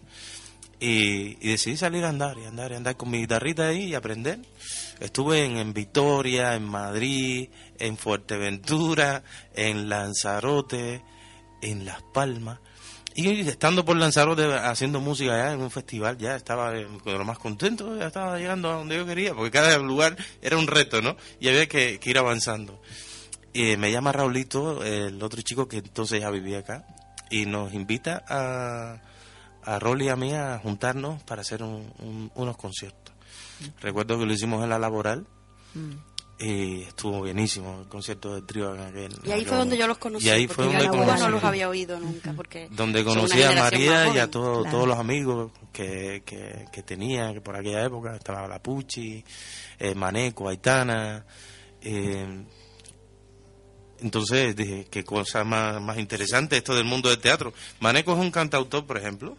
Y, 0.81 1.37
decidí 1.37 1.77
salir 1.77 2.05
a 2.05 2.09
andar 2.09 2.39
y 2.39 2.45
andar 2.45 2.73
y 2.73 2.75
andar 2.75 2.97
con 2.97 3.09
mi 3.09 3.19
guitarrita 3.19 3.69
ahí 3.69 3.85
y 3.85 3.95
aprender. 3.95 4.41
Estuve 4.99 5.45
en, 5.45 5.59
en 5.59 5.73
Vitoria, 5.73 6.57
en 6.57 6.65
Madrid, 6.65 7.51
en 7.79 7.97
Fuerteventura, 7.97 9.23
en 9.55 9.89
Lanzarote, 9.89 11.05
en 11.61 11.85
Las 11.85 12.03
Palmas. 12.03 12.59
Y 13.15 13.41
estando 13.41 13.85
por 13.85 13.97
Lanzarote 13.97 14.55
haciendo 14.55 15.01
música 15.01 15.37
ya 15.37 15.53
en 15.53 15.61
un 15.61 15.71
festival, 15.71 16.17
ya 16.19 16.37
estaba 16.37 16.71
de 16.71 16.87
lo 17.05 17.25
más 17.25 17.39
contento, 17.39 17.97
ya 17.99 18.07
estaba 18.07 18.39
llegando 18.39 18.71
a 18.71 18.77
donde 18.77 18.97
yo 18.97 19.07
quería, 19.07 19.35
porque 19.35 19.51
cada 19.51 19.77
lugar 19.79 20.17
era 20.41 20.57
un 20.57 20.67
reto, 20.67 21.03
¿no? 21.03 21.17
Y 21.39 21.49
había 21.49 21.69
que, 21.69 22.01
ir 22.03 22.19
avanzando. 22.19 22.81
Y 23.53 23.77
me 23.77 23.93
llama 23.93 24.13
Raulito, 24.13 24.83
el 24.83 25.23
otro 25.23 25.43
chico 25.43 25.69
que 25.69 25.79
entonces 25.79 26.21
ya 26.21 26.31
vivía 26.31 26.61
acá, 26.61 26.87
y 27.31 27.45
nos 27.45 27.75
invita 27.75 28.25
a, 28.27 29.01
a 29.63 29.79
Rolly 29.79 30.07
y 30.07 30.09
a 30.09 30.17
mí 30.17 30.33
a 30.33 30.59
juntarnos 30.59 31.23
para 31.25 31.43
hacer 31.43 31.63
unos 31.63 32.57
conciertos. 32.57 33.15
Recuerdo 33.81 34.19
que 34.19 34.27
lo 34.27 34.33
hicimos 34.33 34.63
en 34.65 34.71
la 34.71 34.79
laboral. 34.79 35.27
Mm 35.75 36.12
y 36.43 36.83
estuvo 36.83 37.23
bienísimo 37.23 37.83
el 37.83 37.89
concierto 37.89 38.35
del 38.35 38.45
trío 38.45 38.75
en 38.75 38.81
aquel. 38.81 39.13
Y 39.25 39.31
ahí 39.31 39.45
fue 39.45 39.57
donde 39.57 39.77
yo 39.77 39.87
los 39.87 39.99
conocí. 39.99 40.27
Y 40.27 40.31
ahí 40.31 40.49
fue 40.49 40.65
donde 40.65 40.89
no 40.89 41.29
los 41.29 41.45
había 41.45 41.69
oído 41.69 42.01
nunca. 42.01 42.33
Porque 42.33 42.69
donde 42.73 43.05
conocí 43.05 43.43
a 43.43 43.53
María 43.53 44.13
y 44.15 44.19
a 44.19 44.31
todos 44.31 44.89
los 44.89 44.99
amigos 44.99 45.53
que, 45.73 46.23
que, 46.25 46.83
tenía, 46.83 47.33
que 47.33 47.41
por 47.41 47.57
aquella 47.57 47.85
época 47.85 48.17
estaba 48.17 48.49
La 48.49 48.61
Pucci, 48.61 49.25
eh, 49.79 49.95
Maneco, 49.95 50.49
Aitana. 50.49 51.25
Eh, 51.81 52.45
entonces 54.01 54.57
dije, 54.57 54.89
qué 54.91 55.05
cosa 55.05 55.45
más, 55.45 55.81
más 55.81 55.99
interesante 55.99 56.57
esto 56.57 56.75
del 56.75 56.85
mundo 56.85 57.09
del 57.09 57.21
teatro. 57.21 57.55
Maneco 57.79 58.13
es 58.15 58.19
un 58.19 58.33
cantautor, 58.33 58.85
por 58.85 58.99
ejemplo, 58.99 59.37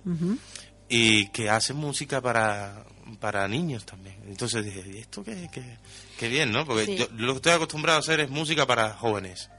y 0.87 1.27
que 1.29 1.49
hace 1.49 1.73
música 1.73 2.21
para, 2.21 2.85
para 3.19 3.45
niños 3.47 3.85
también. 3.85 4.15
Entonces 4.25 4.63
dije, 4.63 4.83
¿y 4.87 4.97
esto 4.99 5.21
qué, 5.23 5.49
qué, 5.51 5.77
qué 6.17 6.27
bien, 6.27 6.51
no? 6.51 6.65
Porque 6.65 6.95
yo, 6.95 7.07
lo 7.15 7.33
que 7.33 7.37
estoy 7.37 7.51
acostumbrado 7.53 7.97
a 7.97 7.99
hacer 7.99 8.19
es 8.19 8.29
música 8.29 8.65
para 8.65 8.93
jóvenes. 8.93 9.49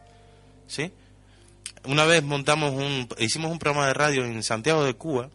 ¿Sí? 0.66 0.92
Una 1.84 2.04
vez 2.04 2.22
montamos 2.22 2.72
un, 2.72 3.08
hicimos 3.18 3.50
un 3.50 3.58
programa 3.58 3.86
de 3.86 3.94
radio 3.94 4.24
en 4.24 4.42
Santiago 4.42 4.84
de 4.84 4.94
Cuba, 4.94 5.30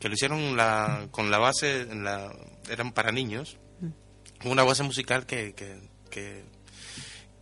que 0.00 0.08
lo 0.08 0.14
hicieron 0.14 0.56
la, 0.56 1.06
con 1.10 1.30
la 1.30 1.38
base, 1.38 1.82
en 1.82 2.04
la, 2.04 2.34
eran 2.68 2.92
para 2.92 3.12
niños, 3.12 3.58
mm. 3.80 4.48
una 4.48 4.64
base 4.64 4.82
musical 4.82 5.26
que, 5.26 5.54
que, 5.54 6.44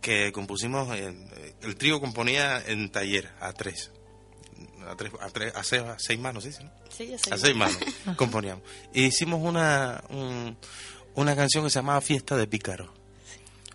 que, 0.01 0.31
compusimos, 0.31 0.95
el 0.97 1.75
trío 1.77 1.99
componía 1.99 2.61
en 2.65 2.91
taller, 2.91 3.31
a 3.39 3.53
tres 3.53 3.91
a, 4.87 4.95
tres, 4.95 5.11
a, 5.19 5.29
tres, 5.29 5.55
a, 5.55 5.63
seis, 5.63 5.81
a 5.81 5.95
seis 5.99 6.19
manos, 6.19 6.43
¿sí? 6.43 6.51
Sí, 6.89 7.13
a 7.13 7.37
seis, 7.37 7.55
manos 7.55 7.77
componíamos. 8.15 8.63
Y 8.93 9.05
hicimos 9.05 9.41
una, 9.41 10.03
una 11.15 11.35
canción 11.35 11.63
que 11.63 11.69
se 11.69 11.79
llamaba 11.79 12.01
Fiesta 12.01 12.35
de 12.35 12.47
Pícaro. 12.47 12.93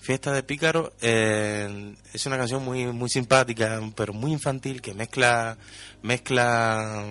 Fiesta 0.06 0.32
de 0.32 0.44
Pícaro 0.44 0.92
eh, 1.00 1.96
es 2.12 2.26
una 2.26 2.38
canción 2.38 2.64
muy 2.64 2.86
muy 2.86 3.10
simpática, 3.10 3.80
pero 3.96 4.12
muy 4.12 4.30
infantil, 4.30 4.80
que 4.80 4.94
mezcla 4.94 5.58
mezcla 6.00 7.04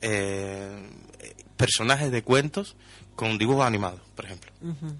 eh, 0.00 0.88
personajes 1.58 2.10
de 2.10 2.22
cuentos 2.22 2.76
con 3.14 3.36
dibujos 3.36 3.66
animados, 3.66 4.00
por 4.16 4.24
ejemplo. 4.24 4.50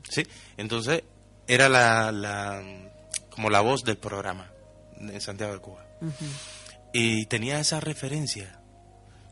¿Sí? 0.07 0.27
Entonces, 0.59 1.03
era 1.47 1.71
la, 1.71 2.12
la, 2.12 2.62
como 3.31 3.49
la 3.49 3.62
voz 3.62 3.85
del 3.85 3.97
programa 3.97 4.51
en 5.01 5.18
Santiago 5.23 5.55
de 5.55 5.61
Cuba. 5.61 5.87
Y 6.92 7.25
tenía 7.25 7.59
esa 7.59 7.81
referencia, 7.81 8.61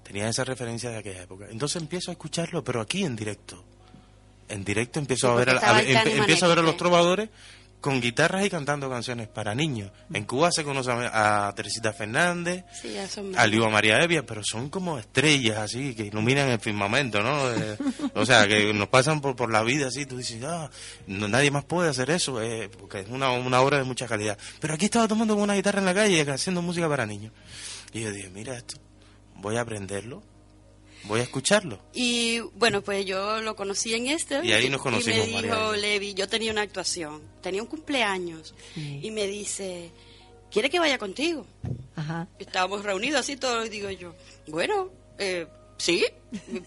tenía 0.02 0.30
esa 0.30 0.44
referencia 0.44 0.88
de 0.88 0.96
aquella 0.96 1.24
época. 1.24 1.44
Entonces 1.50 1.82
empiezo 1.82 2.10
a 2.10 2.12
escucharlo, 2.12 2.64
pero 2.64 2.80
aquí 2.80 3.04
en 3.04 3.16
directo. 3.16 3.62
En 4.48 4.64
directo 4.64 4.98
empiezo 4.98 5.30
a 5.30 5.34
ver 5.34 5.50
a, 5.50 5.82
empiezo 5.82 6.46
a 6.46 6.48
ver 6.48 6.60
a 6.60 6.62
los 6.62 6.78
trovadores 6.78 7.28
con 7.86 8.00
guitarras 8.00 8.44
y 8.44 8.50
cantando 8.50 8.90
canciones 8.90 9.28
para 9.28 9.54
niños. 9.54 9.92
En 10.12 10.24
Cuba 10.24 10.50
se 10.50 10.64
conoce 10.64 10.90
a, 10.90 11.52
Teresita 11.54 11.92
Fernández, 11.92 12.64
a 13.36 13.46
Liva 13.46 13.70
María 13.70 14.02
Evia, 14.02 14.26
pero 14.26 14.42
son 14.42 14.70
como 14.70 14.98
estrellas 14.98 15.58
así 15.58 15.94
que 15.94 16.02
iluminan 16.02 16.48
el 16.48 16.58
firmamento, 16.58 17.22
¿no? 17.22 17.48
Eh, 17.52 17.78
o 18.14 18.26
sea, 18.26 18.48
que 18.48 18.74
nos 18.74 18.88
pasan 18.88 19.20
por, 19.20 19.36
por 19.36 19.52
la 19.52 19.62
vida 19.62 19.86
así, 19.86 20.04
tú 20.04 20.16
dices, 20.16 20.42
ah, 20.42 20.68
nadie 21.06 21.52
más 21.52 21.62
puede 21.62 21.88
hacer 21.88 22.10
eso, 22.10 22.42
eh, 22.42 22.68
porque 22.76 23.02
es 23.02 23.08
una, 23.08 23.30
una 23.30 23.60
obra 23.60 23.78
de 23.78 23.84
mucha 23.84 24.08
calidad. 24.08 24.36
Pero 24.58 24.74
aquí 24.74 24.86
estaba 24.86 25.06
tomando 25.06 25.36
una 25.36 25.54
guitarra 25.54 25.78
en 25.78 25.86
la 25.86 25.94
calle 25.94 26.28
haciendo 26.28 26.62
música 26.62 26.88
para 26.88 27.06
niños. 27.06 27.32
Y 27.92 28.00
yo 28.00 28.10
dije, 28.10 28.30
mira 28.30 28.56
esto, 28.56 28.78
voy 29.36 29.58
a 29.58 29.60
aprenderlo 29.60 30.24
voy 31.06 31.20
a 31.20 31.22
escucharlo. 31.22 31.80
Y 31.92 32.40
bueno, 32.54 32.82
pues 32.82 33.04
yo 33.04 33.40
lo 33.40 33.56
conocí 33.56 33.94
en 33.94 34.08
este. 34.08 34.44
Y 34.44 34.52
ahí 34.52 34.68
nos 34.68 34.80
conocimos. 34.80 35.28
Y 35.28 35.32
me 35.32 35.42
dijo 35.42 35.74
Levi, 35.74 36.14
yo 36.14 36.28
tenía 36.28 36.52
una 36.52 36.62
actuación, 36.62 37.22
tenía 37.40 37.62
un 37.62 37.68
cumpleaños. 37.68 38.54
Y 38.76 39.10
me 39.10 39.26
dice, 39.26 39.90
¿quiere 40.50 40.70
que 40.70 40.78
vaya 40.78 40.98
contigo? 40.98 41.46
Ajá. 41.94 42.28
Estábamos 42.38 42.84
reunidos 42.84 43.20
así 43.20 43.36
todos, 43.36 43.66
y 43.66 43.70
digo 43.70 43.90
yo, 43.90 44.14
bueno, 44.48 44.90
eh, 45.18 45.46
sí, 45.78 46.04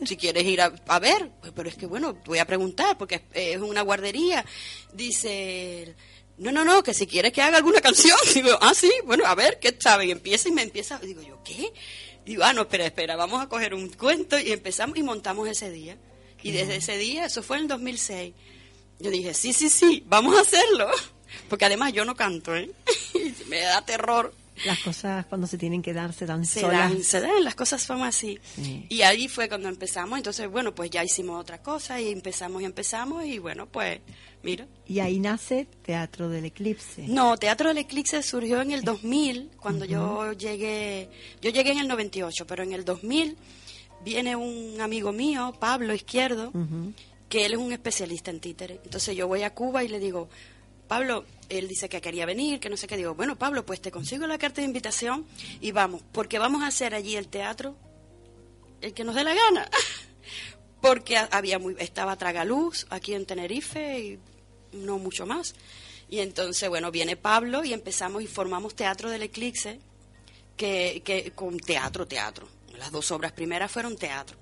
si 0.05 0.17
quieres 0.17 0.45
ir 0.45 0.61
a, 0.61 0.99
ver. 0.99 1.29
Pero 1.55 1.69
es 1.69 1.75
que 1.75 1.85
bueno, 1.85 2.17
voy 2.25 2.39
a 2.39 2.45
preguntar 2.45 2.97
porque 2.97 3.23
es, 3.33 3.57
una 3.57 3.81
guardería. 3.81 4.45
Dice 4.93 5.95
no, 6.39 6.53
no, 6.53 6.63
no, 6.63 6.81
que 6.83 6.93
si 6.93 7.05
quieres 7.05 7.33
que 7.33 7.41
haga 7.41 7.57
alguna 7.57 7.81
canción. 7.81 8.17
Digo, 8.33 8.57
ah, 8.61 8.73
sí, 8.73 8.91
bueno, 9.05 9.25
a 9.25 9.35
ver, 9.35 9.59
¿qué 9.59 9.75
sabe? 9.77 10.05
Y 10.05 10.11
empieza 10.11 10.47
y 10.47 10.53
me 10.53 10.63
empieza. 10.63 10.97
Digo 10.99 11.21
yo, 11.21 11.43
¿qué? 11.43 11.71
Digo, 12.29 12.43
ah, 12.43 12.53
no, 12.53 12.61
espera, 12.61 12.85
espera, 12.85 13.15
vamos 13.15 13.41
a 13.41 13.49
coger 13.49 13.73
un 13.73 13.89
cuento 13.89 14.37
y 14.37 14.51
empezamos 14.51 14.95
y 14.99 15.01
montamos 15.01 15.47
ese 15.47 15.71
día. 15.71 15.97
Y 16.43 16.51
desde 16.51 16.75
ese 16.75 16.95
día, 16.95 17.25
eso 17.25 17.41
fue 17.41 17.57
en 17.57 17.63
el 17.63 17.69
2006, 17.69 18.35
yo 18.99 19.09
dije, 19.09 19.33
sí, 19.33 19.51
sí, 19.51 19.67
sí, 19.67 20.03
vamos 20.05 20.37
a 20.37 20.41
hacerlo. 20.41 20.91
Porque 21.49 21.65
además 21.65 21.91
yo 21.91 22.05
no 22.05 22.15
canto, 22.15 22.55
¿eh? 22.55 22.69
me 23.47 23.61
da 23.61 23.83
terror. 23.83 24.31
Las 24.65 24.79
cosas 24.79 25.25
cuando 25.25 25.47
se 25.47 25.57
tienen 25.57 25.81
que 25.81 25.93
dar 25.93 26.13
se 26.13 26.25
dan 26.25 26.45
se 26.45 26.61
Dan, 26.61 27.03
se 27.03 27.21
dan, 27.21 27.43
las 27.43 27.55
cosas 27.55 27.81
son 27.81 28.03
así. 28.03 28.39
Y 28.89 29.01
ahí 29.01 29.27
fue 29.27 29.47
cuando 29.47 29.69
empezamos, 29.69 30.17
entonces, 30.17 30.49
bueno, 30.49 30.73
pues 30.75 30.89
ya 30.89 31.03
hicimos 31.03 31.39
otra 31.39 31.61
cosa 31.61 31.99
y 31.99 32.09
empezamos 32.09 32.61
y 32.61 32.65
empezamos 32.65 33.25
y 33.25 33.39
bueno, 33.39 33.67
pues 33.67 33.99
Mira. 34.41 34.67
Y 34.87 34.99
ahí 34.99 35.19
nace 35.19 35.67
Teatro 35.83 36.29
del 36.29 36.45
Eclipse. 36.45 37.07
No, 37.07 37.37
Teatro 37.37 37.69
del 37.69 37.79
Eclipse 37.79 38.23
surgió 38.23 38.61
en 38.61 38.71
el 38.71 38.83
2000, 38.83 39.51
cuando 39.57 39.85
yo 39.85 40.31
llegué, 40.31 41.09
yo 41.41 41.51
llegué 41.51 41.71
en 41.71 41.79
el 41.79 41.87
98, 41.87 42.47
pero 42.47 42.63
en 42.63 42.71
el 42.71 42.85
2000 42.85 43.37
viene 44.03 44.35
un 44.35 44.79
amigo 44.79 45.11
mío, 45.11 45.53
Pablo 45.59 45.93
Izquierdo, 45.93 46.53
que 47.27 47.45
él 47.45 47.53
es 47.53 47.59
un 47.59 47.73
especialista 47.73 48.31
en 48.31 48.39
títere. 48.39 48.79
Entonces 48.83 49.15
yo 49.15 49.27
voy 49.27 49.43
a 49.43 49.53
Cuba 49.53 49.83
y 49.83 49.89
le 49.89 49.99
digo, 49.99 50.29
Pablo, 50.89 51.23
él 51.49 51.67
dice 51.67 51.87
que 51.87 52.01
quería 52.01 52.25
venir, 52.25 52.59
que 52.59 52.67
no 52.67 52.75
sé 52.75 52.87
qué. 52.87 52.97
Digo, 52.97 53.13
bueno, 53.13 53.37
Pablo, 53.37 53.63
pues 53.63 53.79
te 53.79 53.91
consigo 53.91 54.25
la 54.25 54.39
carta 54.39 54.61
de 54.61 54.65
invitación 54.65 55.23
y 55.61 55.71
vamos, 55.71 56.01
porque 56.11 56.39
vamos 56.39 56.63
a 56.63 56.67
hacer 56.67 56.95
allí 56.95 57.15
el 57.15 57.27
teatro, 57.27 57.75
el 58.81 58.95
que 58.95 59.03
nos 59.03 59.13
dé 59.13 59.23
la 59.23 59.35
gana. 59.35 59.69
porque 60.81 61.15
había 61.17 61.59
muy, 61.59 61.75
estaba 61.77 62.17
Tragaluz 62.17 62.87
aquí 62.89 63.13
en 63.13 63.27
Tenerife 63.27 63.99
y 63.99 64.19
no 64.71 64.97
mucho 64.97 65.27
más. 65.27 65.53
Y 66.09 66.21
entonces, 66.21 66.67
bueno, 66.69 66.89
viene 66.89 67.15
Pablo 67.15 67.63
y 67.63 67.71
empezamos 67.71 68.23
y 68.23 68.27
formamos 68.27 68.75
Teatro 68.75 69.11
del 69.11 69.21
Eclipse, 69.21 69.79
que, 70.57 71.03
que 71.05 71.33
con 71.35 71.59
teatro, 71.59 72.07
teatro. 72.07 72.47
Las 72.79 72.91
dos 72.91 73.11
obras 73.11 73.31
primeras 73.31 73.71
fueron 73.71 73.95
teatro. 73.95 74.37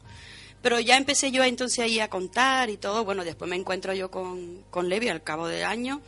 Pero 0.61 0.79
ya 0.79 0.95
empecé 0.95 1.29
yo 1.29 1.43
entonces 1.43 1.79
ahí 1.79 1.99
a 1.99 2.09
contar 2.09 2.69
y 2.69 2.77
todo. 2.77 3.03
Bueno, 3.03 3.25
después 3.25 3.49
me 3.49 3.57
encuentro 3.57 3.93
yo 3.93 4.09
con, 4.09 4.63
con 4.69 4.87
Levi 4.87 5.09
al 5.09 5.23
cabo 5.23 5.47
del 5.47 5.65
año 5.65 6.01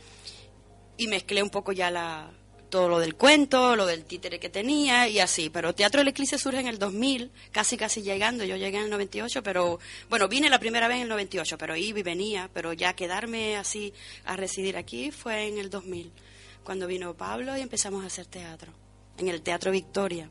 y 0.96 1.06
mezclé 1.08 1.42
un 1.42 1.50
poco 1.50 1.72
ya 1.72 1.90
la, 1.90 2.30
todo 2.70 2.88
lo 2.88 2.98
del 3.00 3.16
cuento, 3.16 3.76
lo 3.76 3.84
del 3.84 4.04
títere 4.04 4.38
que 4.38 4.48
tenía 4.48 5.08
y 5.08 5.18
así. 5.18 5.50
Pero 5.50 5.74
Teatro 5.74 5.98
del 5.98 6.08
Eclipse 6.08 6.38
surge 6.38 6.60
en 6.60 6.68
el 6.68 6.78
2000, 6.78 7.30
casi 7.50 7.76
casi 7.76 8.00
llegando. 8.02 8.44
Yo 8.44 8.56
llegué 8.56 8.78
en 8.78 8.84
el 8.84 8.90
98, 8.90 9.42
pero 9.42 9.78
bueno, 10.08 10.28
vine 10.28 10.48
la 10.48 10.58
primera 10.58 10.88
vez 10.88 10.96
en 10.96 11.02
el 11.02 11.08
98, 11.08 11.58
pero 11.58 11.76
iba 11.76 11.98
y 11.98 12.02
venía. 12.02 12.48
Pero 12.54 12.72
ya 12.72 12.94
quedarme 12.94 13.56
así 13.56 13.92
a 14.24 14.36
residir 14.36 14.76
aquí 14.76 15.10
fue 15.10 15.48
en 15.48 15.58
el 15.58 15.68
2000, 15.68 16.12
cuando 16.64 16.86
vino 16.86 17.12
Pablo 17.14 17.56
y 17.56 17.60
empezamos 17.60 18.04
a 18.04 18.06
hacer 18.06 18.26
teatro, 18.26 18.72
en 19.18 19.28
el 19.28 19.42
Teatro 19.42 19.70
Victoria. 19.72 20.30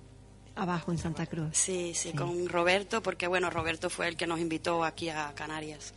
Abajo 0.56 0.91
en 0.91 0.98
Santa 0.98 1.26
Cruz. 1.26 1.50
Sí, 1.54 1.93
sí, 1.93 2.10
sí, 2.10 2.17
con 2.17 2.50
Roberto, 2.50 3.02
porque 3.02 3.28
bueno, 3.28 3.50
Roberto 3.50 3.89
fue 3.89 4.08
el 4.08 4.17
que 4.17 4.28
nos 4.28 4.39
invitó 4.39 4.84
aquí 4.84 5.10
a 5.10 5.34
Canarias. 5.34 5.93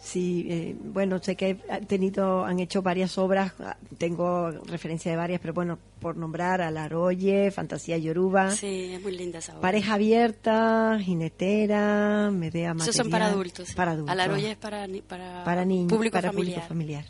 Sí, 0.00 0.46
eh, 0.48 0.76
bueno, 0.78 1.20
sé 1.20 1.36
que 1.36 1.58
han 1.68 1.86
tenido, 1.86 2.44
han 2.44 2.60
hecho 2.60 2.82
varias 2.82 3.18
obras, 3.18 3.52
ah, 3.60 3.76
tengo 3.98 4.50
referencia 4.50 5.10
de 5.10 5.16
varias, 5.16 5.40
pero 5.40 5.54
bueno, 5.54 5.78
por 6.00 6.16
nombrar 6.16 6.60
a 6.60 6.70
La 6.70 6.84
Aroye, 6.84 7.50
Fantasía 7.50 7.96
Yoruba. 7.98 8.50
Sí, 8.50 8.92
es 8.94 9.02
muy 9.02 9.16
linda 9.16 9.38
esa 9.38 9.52
obra. 9.52 9.62
Pareja 9.62 9.94
abierta, 9.94 10.98
jinetera, 11.00 12.30
Medea 12.30 12.74
material. 12.74 12.80
Esos 12.80 12.96
son 12.96 13.10
para 13.10 13.26
adultos. 13.26 13.74
Para 13.74 13.92
adultos. 13.92 14.12
A 14.12 14.14
La 14.14 14.24
Aroye 14.24 14.52
es 14.52 14.56
para, 14.56 14.86
para, 15.08 15.44
para 15.44 15.64
niños, 15.64 15.92
público 15.92 16.14
para 16.14 16.30
familiar. 16.30 16.54
público 16.54 16.68
familiar. 16.68 17.04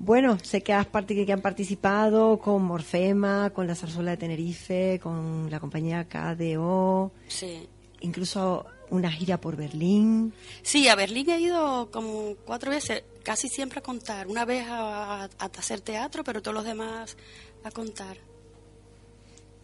Bueno, 0.00 0.38
sé 0.42 0.62
que, 0.62 0.72
has 0.72 0.86
que 0.86 1.32
han 1.32 1.40
participado 1.40 2.38
con 2.38 2.62
Morfema, 2.62 3.50
con 3.50 3.66
la 3.66 3.74
Zarzuela 3.74 4.12
de 4.12 4.16
Tenerife, 4.16 5.00
con 5.02 5.50
la 5.50 5.60
compañía 5.60 6.04
KDO. 6.04 7.12
Sí 7.26 7.68
incluso 8.00 8.66
una 8.90 9.10
gira 9.10 9.40
por 9.40 9.56
Berlín. 9.56 10.32
Sí, 10.62 10.88
a 10.88 10.94
Berlín 10.94 11.30
he 11.30 11.40
ido 11.40 11.90
como 11.90 12.34
cuatro 12.44 12.70
veces, 12.70 13.04
casi 13.22 13.48
siempre 13.48 13.80
a 13.80 13.82
contar. 13.82 14.26
Una 14.26 14.44
vez 14.44 14.66
a, 14.68 15.28
hacer 15.38 15.80
teatro, 15.80 16.24
pero 16.24 16.42
todos 16.42 16.54
los 16.54 16.64
demás 16.64 17.16
a 17.64 17.70
contar. 17.70 18.16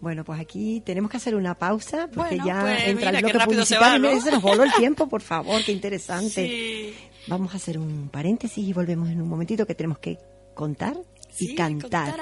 Bueno, 0.00 0.24
pues 0.24 0.38
aquí 0.38 0.82
tenemos 0.84 1.10
que 1.10 1.16
hacer 1.16 1.34
una 1.34 1.54
pausa 1.54 2.08
porque 2.12 2.36
ya 2.44 2.60
pues 2.60 2.88
entra 2.88 3.10
el 3.10 3.22
bloque 3.22 3.44
publicitario. 3.46 4.20
Se, 4.20 4.30
nos 4.30 4.42
voló 4.42 4.64
el 4.64 4.72
tiempo, 4.74 5.08
por 5.08 5.22
favor, 5.22 5.64
qué 5.64 5.72
interesante. 5.72 6.94
Vamos 7.26 7.54
a 7.54 7.56
hacer 7.56 7.78
un 7.78 8.10
paréntesis 8.10 8.66
y 8.66 8.72
volvemos 8.72 9.08
en 9.08 9.22
un 9.22 9.28
momentito 9.28 9.66
que 9.66 9.74
tenemos 9.74 9.98
que 9.98 10.18
contar 10.54 10.96
y, 11.38 11.54
cantar. 11.54 12.14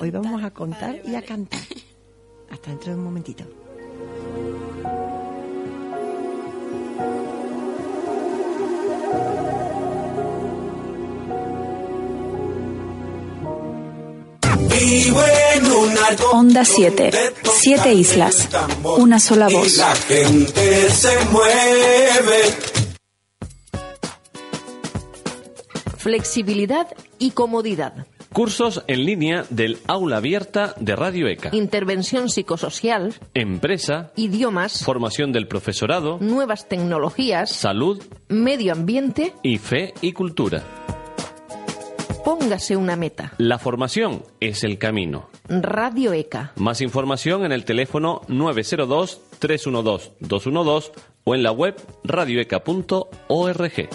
Hoy 0.00 0.10
vamos 0.10 0.44
a 0.44 0.50
contar 0.50 1.00
y 1.04 1.14
a 1.14 1.22
cantar. 1.22 1.60
Hasta 2.50 2.70
dentro 2.70 2.92
de 2.92 2.98
un 2.98 3.04
momentito. 3.04 3.63
Onda 16.32 16.64
7. 16.64 17.10
Siete 17.42 17.94
islas. 17.94 18.48
Una 18.98 19.18
sola 19.18 19.48
voz. 19.48 19.78
La 19.78 19.94
gente 19.94 20.90
se 20.90 21.24
mueve. 21.30 22.42
Flexibilidad 25.96 26.88
y 27.18 27.30
comodidad. 27.30 28.06
Cursos 28.32 28.82
en 28.86 29.04
línea 29.04 29.46
del 29.48 29.78
aula 29.86 30.18
abierta 30.18 30.74
de 30.78 30.96
Radio 30.96 31.28
ECA. 31.28 31.50
Intervención 31.52 32.28
psicosocial. 32.28 33.14
Empresa. 33.32 34.12
Idiomas. 34.16 34.84
Formación 34.84 35.32
del 35.32 35.48
profesorado. 35.48 36.18
Nuevas 36.20 36.68
tecnologías. 36.68 37.50
Salud. 37.50 38.02
Medio 38.28 38.72
ambiente. 38.72 39.32
Y 39.42 39.58
fe 39.58 39.94
y 40.02 40.12
cultura. 40.12 40.83
Póngase 42.24 42.76
una 42.76 42.96
meta. 42.96 43.34
La 43.36 43.58
formación 43.58 44.22
es 44.40 44.64
el 44.64 44.78
camino. 44.78 45.28
Radio 45.46 46.14
ECA. 46.14 46.52
Más 46.56 46.80
información 46.80 47.44
en 47.44 47.52
el 47.52 47.66
teléfono 47.66 48.22
902-312-212 48.28 50.92
o 51.24 51.34
en 51.34 51.42
la 51.42 51.52
web 51.52 51.76
radioeca.org. 52.02 53.90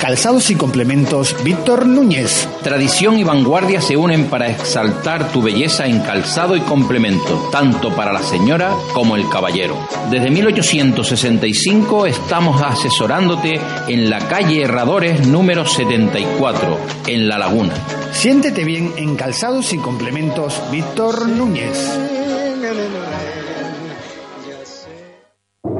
Calzados 0.00 0.50
y 0.50 0.54
complementos 0.54 1.36
Víctor 1.44 1.84
Núñez. 1.84 2.48
Tradición 2.62 3.18
y 3.18 3.22
vanguardia 3.22 3.82
se 3.82 3.98
unen 3.98 4.30
para 4.30 4.48
exaltar 4.48 5.30
tu 5.30 5.42
belleza 5.42 5.86
en 5.86 6.00
calzado 6.00 6.56
y 6.56 6.60
complemento, 6.60 7.50
tanto 7.52 7.94
para 7.94 8.10
la 8.10 8.22
señora 8.22 8.74
como 8.94 9.14
el 9.14 9.28
caballero. 9.28 9.76
Desde 10.10 10.30
1865 10.30 12.06
estamos 12.06 12.62
asesorándote 12.62 13.60
en 13.88 14.08
la 14.08 14.26
calle 14.26 14.62
Herradores 14.62 15.26
número 15.26 15.66
74, 15.66 16.78
en 17.06 17.28
La 17.28 17.36
Laguna. 17.36 17.74
Siéntete 18.12 18.64
bien 18.64 18.94
en 18.96 19.16
Calzados 19.16 19.74
y 19.74 19.78
complementos 19.78 20.62
Víctor 20.72 21.28
Núñez. 21.28 21.98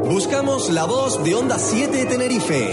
Buscamos 0.04 0.68
la 0.68 0.85
voz 0.85 1.24
de 1.24 1.35
Onda 1.35 1.59
7 1.59 2.04
Tenerife. 2.04 2.72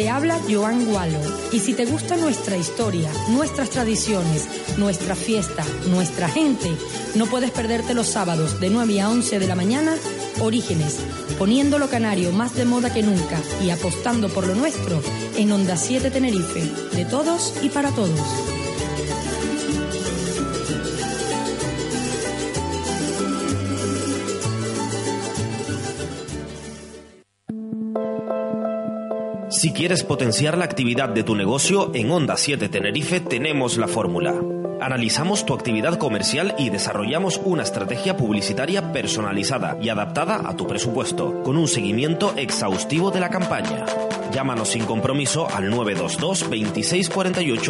Te 0.00 0.08
habla 0.08 0.40
Joan 0.48 0.86
Gualo. 0.86 1.20
Y 1.52 1.58
si 1.58 1.74
te 1.74 1.84
gusta 1.84 2.16
nuestra 2.16 2.56
historia, 2.56 3.10
nuestras 3.28 3.68
tradiciones, 3.68 4.48
nuestra 4.78 5.14
fiesta, 5.14 5.62
nuestra 5.90 6.26
gente, 6.26 6.70
no 7.16 7.26
puedes 7.26 7.50
perderte 7.50 7.92
los 7.92 8.06
sábados 8.06 8.58
de 8.60 8.70
9 8.70 8.98
a 9.02 9.10
11 9.10 9.38
de 9.38 9.46
la 9.46 9.56
mañana, 9.56 9.94
Orígenes, 10.40 10.96
poniendo 11.38 11.78
lo 11.78 11.90
canario 11.90 12.32
más 12.32 12.54
de 12.54 12.64
moda 12.64 12.94
que 12.94 13.02
nunca 13.02 13.38
y 13.62 13.68
apostando 13.68 14.30
por 14.30 14.46
lo 14.46 14.54
nuestro 14.54 15.02
en 15.36 15.52
Onda 15.52 15.76
7 15.76 16.10
Tenerife, 16.10 16.62
de 16.96 17.04
todos 17.04 17.52
y 17.62 17.68
para 17.68 17.90
todos. 17.90 18.59
Si 29.60 29.74
quieres 29.74 30.04
potenciar 30.04 30.56
la 30.56 30.64
actividad 30.64 31.10
de 31.10 31.22
tu 31.22 31.34
negocio, 31.34 31.90
en 31.92 32.10
Onda 32.10 32.38
7 32.38 32.70
Tenerife 32.70 33.20
tenemos 33.20 33.76
la 33.76 33.88
fórmula. 33.88 34.34
Analizamos 34.80 35.44
tu 35.44 35.52
actividad 35.52 35.98
comercial 35.98 36.54
y 36.56 36.70
desarrollamos 36.70 37.38
una 37.44 37.62
estrategia 37.62 38.16
publicitaria 38.16 38.90
personalizada 38.90 39.76
y 39.82 39.90
adaptada 39.90 40.48
a 40.48 40.56
tu 40.56 40.66
presupuesto, 40.66 41.42
con 41.42 41.58
un 41.58 41.68
seguimiento 41.68 42.32
exhaustivo 42.38 43.10
de 43.10 43.20
la 43.20 43.28
campaña. 43.28 43.84
Llámanos 44.32 44.70
sin 44.70 44.86
compromiso 44.86 45.46
al 45.54 45.68
922 45.68 46.48
26 46.48 47.10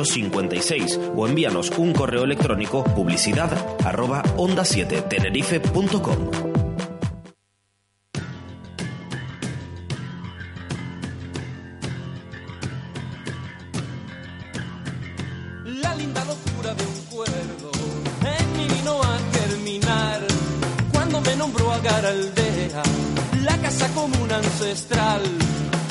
56 0.04 1.00
o 1.16 1.26
envíanos 1.26 1.72
un 1.76 1.92
correo 1.92 2.22
electrónico 2.22 2.84
publicidad 2.84 3.50
arroba 3.84 4.22
onda 4.36 4.64
7 4.64 5.02
tenerife.com. 5.10 6.49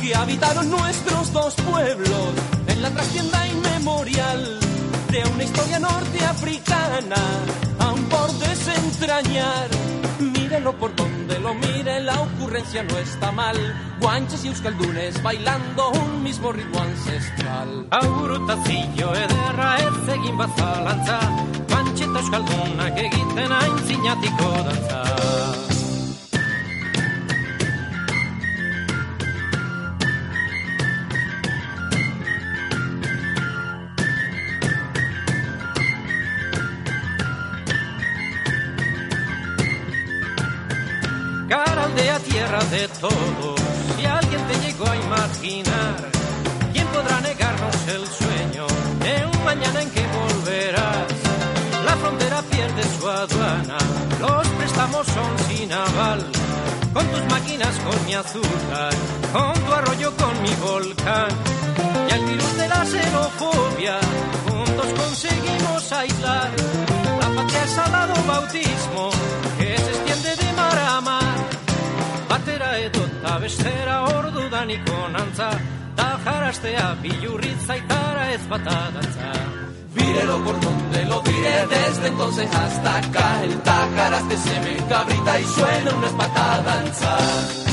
que 0.02 0.16
habitaron 0.16 0.70
nuestros 0.70 1.34
dos 1.34 1.54
pueblos 1.56 2.34
en 2.68 2.82
la 2.82 2.90
trastienda 2.92 3.48
inmemorial 3.48 4.60
de 5.12 5.24
una 5.34 5.44
historia 5.44 5.80
norteafricana, 5.80 7.16
aún 7.80 8.04
por 8.06 8.32
desentrañar. 8.34 9.68
Mírelo 10.20 10.74
por 10.74 10.96
donde 10.96 11.40
lo 11.40 11.54
mire, 11.54 12.02
la 12.02 12.20
ocurrencia 12.22 12.84
no 12.84 12.98
está 12.98 13.32
mal. 13.32 13.58
Guanches 14.00 14.44
y 14.46 14.48
euskaldunes 14.48 15.22
bailando 15.22 15.90
un 15.92 16.24
mismo 16.24 16.52
ritmo 16.52 16.80
ancestral. 16.80 17.88
Aurutazio 17.92 19.16
ederra 19.16 19.78
ez 19.78 20.14
egin 20.16 20.38
bazalantza, 20.38 21.20
guanche 21.70 22.04
eta 22.04 22.20
euskaldunak 22.20 22.98
egiten 22.98 23.52
aintzinatiko 23.52 24.52
dantza. 24.66 25.69
De 42.72 42.88
todos. 43.00 43.60
Si 43.98 44.06
alguien 44.06 44.42
te 44.48 44.60
llegó 44.60 44.86
a 44.88 44.96
imaginar, 44.96 45.96
¿quién 46.72 46.88
podrá 46.88 47.20
negarnos 47.22 47.76
el 47.88 48.06
sueño 48.08 48.68
de 49.00 49.26
un 49.26 49.44
mañana 49.44 49.82
en 49.82 49.90
que 49.90 50.06
volverás? 50.20 51.08
La 51.86 51.96
frontera 51.98 52.42
pierde 52.44 52.84
su 52.98 53.10
aduana, 53.10 53.78
los 54.22 54.48
préstamos 54.50 55.08
son 55.08 55.32
sin 55.48 55.72
aval. 55.74 56.26
Con 56.94 57.06
tus 57.08 57.24
máquinas, 57.26 57.76
con 57.80 58.06
mi 58.06 58.14
azúcar, 58.14 58.94
con 59.34 59.54
tu 59.66 59.74
arroyo, 59.74 60.12
con 60.18 60.42
mi 60.44 60.54
volcán. 60.56 61.30
Y 62.08 62.14
el 62.14 62.26
virus 62.26 62.58
de 62.58 62.68
la 62.68 62.86
xenofobia, 62.86 63.98
juntos 64.48 64.88
conseguimos 64.98 65.92
aislar. 65.92 66.50
La 67.22 67.30
patria 67.36 67.64
es 67.64 67.72
salado 67.72 68.14
bautismo 68.28 69.10
que 69.58 69.78
se 69.78 69.92
extiende 69.92 70.36
de 70.36 70.54
mar 70.54 70.78
a 70.78 71.02
mar. 71.02 71.19
ta 73.24 73.40
bestera 73.40 73.96
ordu 74.18 74.50
daniko 74.50 74.98
nantza, 75.14 75.50
ta 75.96 76.20
jarastea 76.26 76.88
bilurrit 77.02 77.60
zaitara 77.68 78.32
ez 78.36 78.44
bat 78.50 78.68
adantza. 78.68 79.32
Mirelo 79.96 80.38
por 80.46 80.60
donde 80.60 81.06
lo 81.06 81.20
tiré 81.22 81.58
desde 81.68 82.08
entonces 82.08 82.50
hasta 82.56 82.98
acá, 82.98 83.44
el 83.44 83.56
tajaraste 83.62 84.38
se 84.38 84.60
me 84.66 84.88
cabrita 84.88 85.40
y 85.40 85.44
suena 85.46 85.96
una 85.98 86.08
espatadanza. 86.08 87.10
danza. 87.10 87.69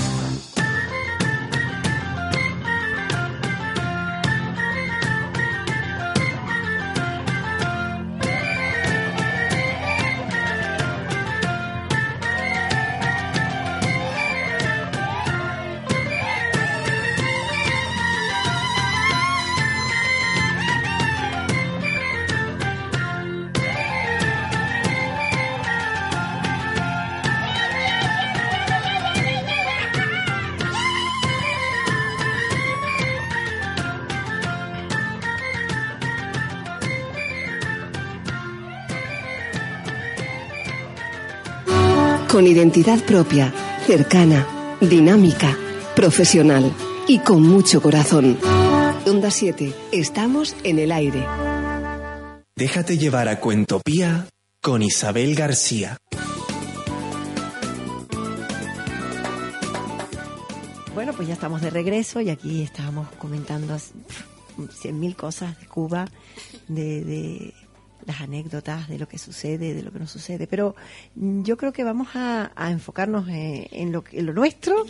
Con 42.37 42.47
identidad 42.47 43.03
propia, 43.03 43.51
cercana, 43.87 44.47
dinámica, 44.83 45.57
profesional 45.95 46.71
y 47.09 47.21
con 47.21 47.41
mucho 47.41 47.81
corazón. 47.81 48.37
Onda 49.07 49.31
7, 49.31 49.73
estamos 49.91 50.55
en 50.63 50.79
el 50.79 50.93
aire. 50.93 51.25
Déjate 52.55 52.99
llevar 52.99 53.29
a 53.29 53.41
Cuentopía 53.41 54.29
con 54.61 54.83
Isabel 54.83 55.35
García. 55.35 55.97
Bueno, 60.95 61.15
pues 61.15 61.29
ya 61.29 61.33
estamos 61.33 61.63
de 61.63 61.71
regreso 61.71 62.21
y 62.21 62.29
aquí 62.29 62.61
estábamos 62.61 63.09
comentando 63.17 63.79
cien 64.79 65.01
mil 65.01 65.17
cosas 65.17 65.59
de 65.59 65.67
Cuba, 65.69 66.05
de, 66.69 67.03
de 67.03 67.55
las 68.07 68.21
anécdotas 68.21 68.89
de 68.89 68.99
lo 68.99 69.09
que 69.09 69.19
sucede, 69.19 69.75
de 69.75 69.83
lo 69.83 69.93
que 69.93 69.99
no 69.99 70.07
sucede. 70.07 70.47
Pero 70.47 70.77
yo 71.15 71.57
creo 71.57 71.73
que 71.73 71.85
vamos 71.85 72.09
a, 72.15 72.51
enfocarnos 72.71 73.27
en, 73.29 73.93
lo, 73.93 74.05
lo 74.13 74.33
nuestro, 74.33 74.85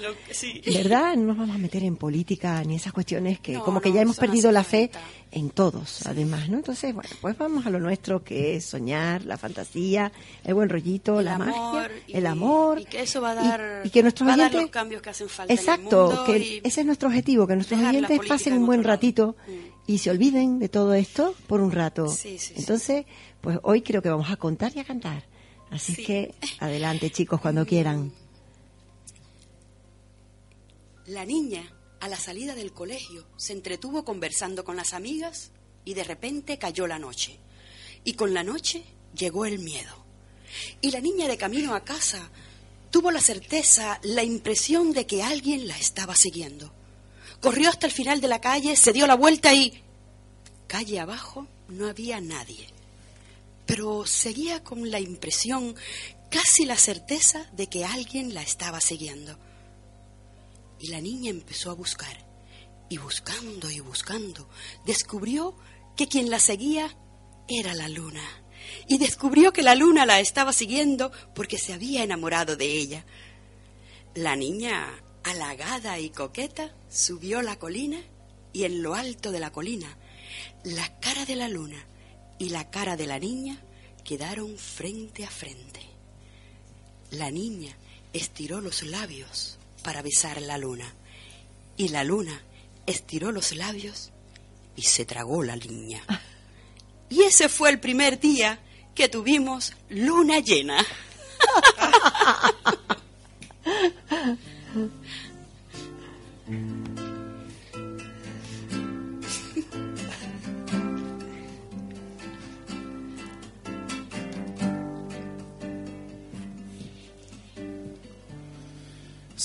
¿verdad? 0.66 1.16
No 1.16 1.26
nos 1.26 1.38
vamos 1.38 1.56
a 1.56 1.58
meter 1.58 1.82
en 1.82 1.96
política 1.96 2.62
ni 2.64 2.76
esas 2.76 2.92
cuestiones 2.92 3.40
que 3.40 3.54
como 3.54 3.80
que 3.80 3.92
ya 3.92 4.02
hemos 4.02 4.18
perdido 4.18 4.52
la 4.52 4.64
fe 4.64 4.90
en 5.36 5.50
todos, 5.50 6.06
además, 6.06 6.48
¿no? 6.48 6.56
Entonces, 6.56 6.94
bueno, 6.94 7.10
pues 7.20 7.36
vamos 7.38 7.66
a 7.66 7.70
lo 7.70 7.78
nuestro 7.78 8.24
que 8.24 8.56
es 8.56 8.64
soñar, 8.64 9.24
la 9.24 9.36
fantasía, 9.36 10.10
el 10.44 10.54
buen 10.54 10.68
rollito, 10.68 11.22
la 11.22 11.38
magia, 11.38 11.90
el 12.08 12.26
amor. 12.26 12.80
Y 12.80 12.86
que 12.86 13.02
eso 13.02 13.20
va 13.20 13.30
a 13.30 13.34
dar, 13.34 13.82
y, 13.84 13.90
que 13.90 14.02
nuestros 14.02 14.32
oyentes, 14.32 14.62
los 14.62 14.70
cambios 14.70 15.02
que 15.02 15.10
hacen 15.10 15.28
falta 15.28 15.52
Exacto, 15.52 16.24
que 16.26 16.60
ese 16.64 16.80
es 16.80 16.86
nuestro 16.86 17.08
objetivo, 17.08 17.46
que 17.46 17.54
nuestros 17.54 17.80
oyentes 17.80 18.20
pasen 18.26 18.54
un 18.54 18.66
buen 18.66 18.82
ratito. 18.82 19.36
Mm 19.46 19.76
y 19.86 19.98
se 19.98 20.10
olviden 20.10 20.58
de 20.58 20.68
todo 20.68 20.94
esto 20.94 21.34
por 21.46 21.60
un 21.60 21.70
rato. 21.70 22.12
Entonces, 22.56 23.06
pues 23.40 23.58
hoy 23.62 23.82
creo 23.82 24.02
que 24.02 24.08
vamos 24.08 24.30
a 24.30 24.36
contar 24.36 24.72
y 24.74 24.80
a 24.80 24.84
cantar. 24.84 25.24
Así 25.70 26.04
que 26.04 26.34
adelante 26.58 27.10
chicos 27.10 27.40
cuando 27.40 27.64
quieran. 27.64 28.12
La 31.06 31.24
niña, 31.24 31.62
a 32.00 32.08
la 32.08 32.18
salida 32.18 32.54
del 32.54 32.72
colegio, 32.72 33.26
se 33.36 33.52
entretuvo 33.52 34.04
conversando 34.04 34.64
con 34.64 34.76
las 34.76 34.92
amigas 34.92 35.50
y 35.84 35.94
de 35.94 36.04
repente 36.04 36.58
cayó 36.58 36.86
la 36.86 36.98
noche. 36.98 37.38
Y 38.04 38.14
con 38.14 38.34
la 38.34 38.42
noche 38.42 38.84
llegó 39.14 39.46
el 39.46 39.58
miedo. 39.58 40.04
Y 40.80 40.90
la 40.90 41.00
niña 41.00 41.28
de 41.28 41.36
camino 41.36 41.74
a 41.74 41.84
casa 41.84 42.30
tuvo 42.90 43.10
la 43.10 43.20
certeza, 43.20 44.00
la 44.02 44.22
impresión 44.22 44.92
de 44.92 45.06
que 45.06 45.22
alguien 45.22 45.66
la 45.66 45.76
estaba 45.76 46.14
siguiendo. 46.14 46.72
Corrió 47.40 47.68
hasta 47.68 47.86
el 47.86 47.92
final 47.92 48.20
de 48.20 48.28
la 48.28 48.40
calle, 48.40 48.76
se 48.76 48.92
dio 48.92 49.06
la 49.06 49.14
vuelta 49.14 49.52
y... 49.52 49.82
Calle 50.66 50.98
abajo 50.98 51.46
no 51.68 51.88
había 51.88 52.20
nadie, 52.20 52.66
pero 53.66 54.06
seguía 54.06 54.64
con 54.64 54.90
la 54.90 54.98
impresión, 54.98 55.76
casi 56.30 56.64
la 56.64 56.76
certeza 56.76 57.48
de 57.52 57.68
que 57.68 57.84
alguien 57.84 58.34
la 58.34 58.42
estaba 58.42 58.80
siguiendo. 58.80 59.38
Y 60.78 60.88
la 60.88 61.00
niña 61.00 61.30
empezó 61.30 61.70
a 61.70 61.74
buscar, 61.74 62.26
y 62.88 62.98
buscando 62.98 63.70
y 63.70 63.80
buscando, 63.80 64.48
descubrió 64.84 65.56
que 65.96 66.08
quien 66.08 66.30
la 66.30 66.38
seguía 66.38 66.96
era 67.48 67.74
la 67.74 67.88
luna. 67.88 68.22
Y 68.88 68.98
descubrió 68.98 69.52
que 69.52 69.62
la 69.62 69.74
luna 69.74 70.06
la 70.06 70.20
estaba 70.20 70.52
siguiendo 70.52 71.12
porque 71.34 71.58
se 71.58 71.72
había 71.72 72.02
enamorado 72.02 72.56
de 72.56 72.66
ella. 72.66 73.06
La 74.14 74.34
niña 74.36 75.02
halagada 75.26 75.98
y 75.98 76.10
coqueta, 76.10 76.72
subió 76.88 77.42
la 77.42 77.58
colina 77.58 78.00
y 78.52 78.62
en 78.62 78.80
lo 78.80 78.94
alto 78.94 79.32
de 79.32 79.40
la 79.40 79.50
colina, 79.50 79.98
la 80.62 81.00
cara 81.00 81.24
de 81.24 81.34
la 81.34 81.48
luna 81.48 81.84
y 82.38 82.50
la 82.50 82.70
cara 82.70 82.96
de 82.96 83.06
la 83.06 83.18
niña 83.18 83.60
quedaron 84.04 84.56
frente 84.56 85.24
a 85.24 85.30
frente. 85.30 85.80
La 87.10 87.32
niña 87.32 87.76
estiró 88.12 88.60
los 88.60 88.84
labios 88.84 89.55
para 89.86 90.02
besar 90.02 90.42
la 90.42 90.58
luna 90.58 90.92
y 91.76 91.88
la 91.90 92.02
luna 92.02 92.42
estiró 92.86 93.30
los 93.30 93.54
labios 93.54 94.10
y 94.74 94.82
se 94.82 95.04
tragó 95.04 95.44
la 95.44 95.54
niña. 95.54 96.02
Y 97.08 97.22
ese 97.22 97.48
fue 97.48 97.70
el 97.70 97.78
primer 97.78 98.18
día 98.18 98.58
que 98.92 99.08
tuvimos 99.08 99.74
luna 99.88 100.40
llena. 100.40 100.84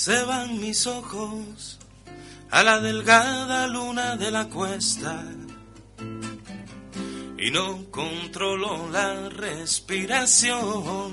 Se 0.04 0.18
van 0.24 0.58
mis 0.58 0.88
ojos 0.88 1.78
a 2.50 2.64
la 2.64 2.80
delgada 2.80 3.68
luna 3.68 4.16
de 4.16 4.32
la 4.32 4.48
cuesta 4.48 5.22
y 7.38 7.52
no 7.52 7.88
controlo 7.88 8.90
la 8.90 9.28
respiración. 9.28 11.12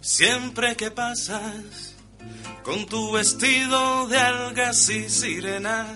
Siempre 0.00 0.74
que 0.74 0.90
pasas 0.90 1.94
con 2.64 2.86
tu 2.86 3.12
vestido 3.12 4.08
de 4.08 4.18
algas 4.18 4.90
y 4.90 5.08
sirenas 5.08 5.86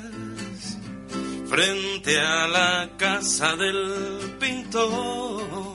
frente 1.48 2.20
a 2.20 2.46
la 2.46 2.90
casa 2.96 3.56
del 3.56 4.36
pintor, 4.38 5.73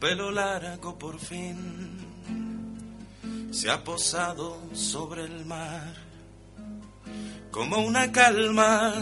pelo 0.00 0.30
largo 0.30 0.98
por 0.98 1.18
fin 1.18 1.98
se 3.50 3.70
ha 3.70 3.84
posado 3.84 4.60
sobre 4.72 5.24
el 5.24 5.44
mar 5.44 5.94
como 7.50 7.78
una 7.78 8.10
calma 8.10 8.94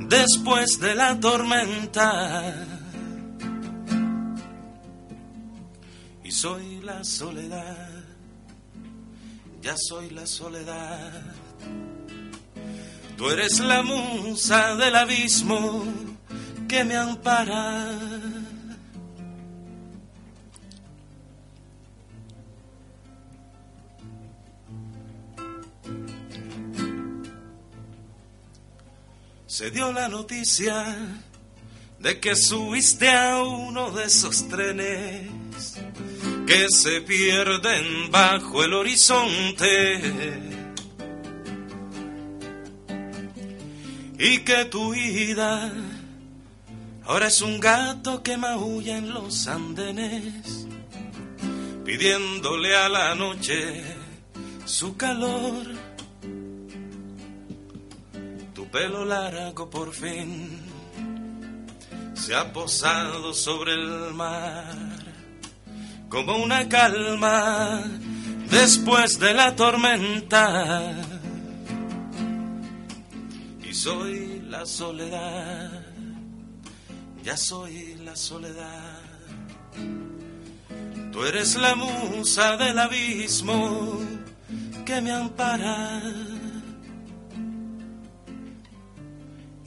después 0.00 0.78
de 0.80 0.94
la 0.94 1.18
tormenta 1.18 2.66
y 6.28 6.30
soy 6.30 6.80
la 6.82 7.02
soledad, 7.04 7.88
ya 9.62 9.74
soy 9.78 10.10
la 10.10 10.26
soledad. 10.26 11.22
Tú 13.16 13.30
eres 13.30 13.60
la 13.60 13.82
musa 13.82 14.74
del 14.76 14.94
abismo 14.94 15.84
que 16.68 16.84
me 16.84 16.96
ampara. 16.96 17.98
Se 29.48 29.70
dio 29.70 29.92
la 29.92 30.08
noticia 30.08 30.94
de 31.98 32.20
que 32.20 32.36
subiste 32.36 33.08
a 33.08 33.42
uno 33.42 33.90
de 33.92 34.04
esos 34.04 34.46
trenes 34.46 35.30
que 36.46 36.66
se 36.68 37.00
pierden 37.00 38.10
bajo 38.10 38.62
el 38.62 38.74
horizonte. 38.74 40.34
Y 44.18 44.38
que 44.40 44.66
tu 44.66 44.94
ida 44.94 45.72
ahora 47.06 47.28
es 47.28 47.40
un 47.40 47.58
gato 47.58 48.22
que 48.22 48.36
maulla 48.36 48.98
en 48.98 49.14
los 49.14 49.46
andenes 49.46 50.66
pidiéndole 51.86 52.76
a 52.76 52.90
la 52.90 53.14
noche 53.14 53.82
su 54.66 54.94
calor, 54.98 55.64
pelo 58.70 59.04
largo 59.04 59.68
por 59.70 59.92
fin 59.92 60.58
se 62.14 62.34
ha 62.34 62.52
posado 62.52 63.32
sobre 63.32 63.74
el 63.74 64.12
mar 64.14 64.76
como 66.08 66.36
una 66.36 66.68
calma 66.68 67.82
después 68.50 69.18
de 69.18 69.34
la 69.34 69.54
tormenta. 69.54 70.94
Y 73.62 73.74
soy 73.74 74.40
la 74.48 74.64
soledad, 74.64 75.86
ya 77.22 77.36
soy 77.36 77.96
la 78.04 78.16
soledad. 78.16 79.00
Tú 81.12 81.24
eres 81.24 81.56
la 81.56 81.74
musa 81.74 82.56
del 82.56 82.78
abismo 82.78 84.00
que 84.84 85.00
me 85.00 85.12
ampara. 85.12 86.02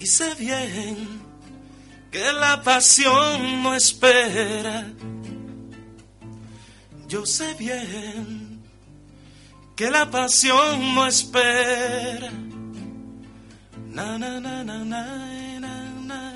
Y 0.02 0.08
sé 0.08 0.34
bien 0.34 1.22
que 2.10 2.34
la 2.34 2.64
pasión 2.64 3.62
no 3.62 3.76
espera. 3.76 4.88
Yo 7.08 7.24
sé 7.24 7.54
bien 7.54 8.64
que 9.76 9.92
la 9.92 10.10
pasión 10.10 10.96
no 10.96 11.06
espera. 11.06 12.32
Na 13.92 14.18
na 14.18 14.40
na 14.40 14.64
na 14.64 14.84
na 14.84 15.06
na 15.60 15.76
na 16.00 16.36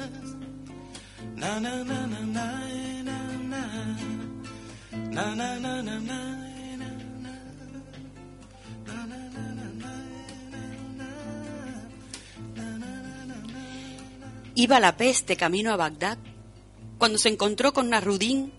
na 1.35 1.59
na 1.59 1.81
na 1.81 2.05
na 2.05 2.21
na 2.21 2.45
na 5.15 5.35
na 5.35 5.35
na 5.35 5.81
na 5.81 5.99
na 5.99 6.34
Iba 14.57 14.79
la 14.79 14.95
peste 14.95 15.35
camino 15.35 15.73
a 15.73 15.75
Bagdad 15.75 16.17
cuando 16.97 17.17
se 17.17 17.27
encontró 17.27 17.73
con 17.73 17.89
Narudín 17.89 18.53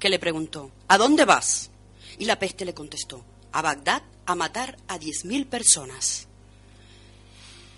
que 0.00 0.08
le 0.08 0.18
preguntó, 0.18 0.72
¿A 0.88 0.98
dónde 0.98 1.24
vas? 1.24 1.70
Y 2.18 2.24
la 2.24 2.36
peste 2.36 2.64
le 2.64 2.74
contestó, 2.74 3.24
a 3.52 3.62
Bagdad 3.62 4.02
a 4.26 4.34
matar 4.34 4.76
a 4.88 4.98
diez 4.98 5.24
mil 5.24 5.46
personas. 5.46 6.26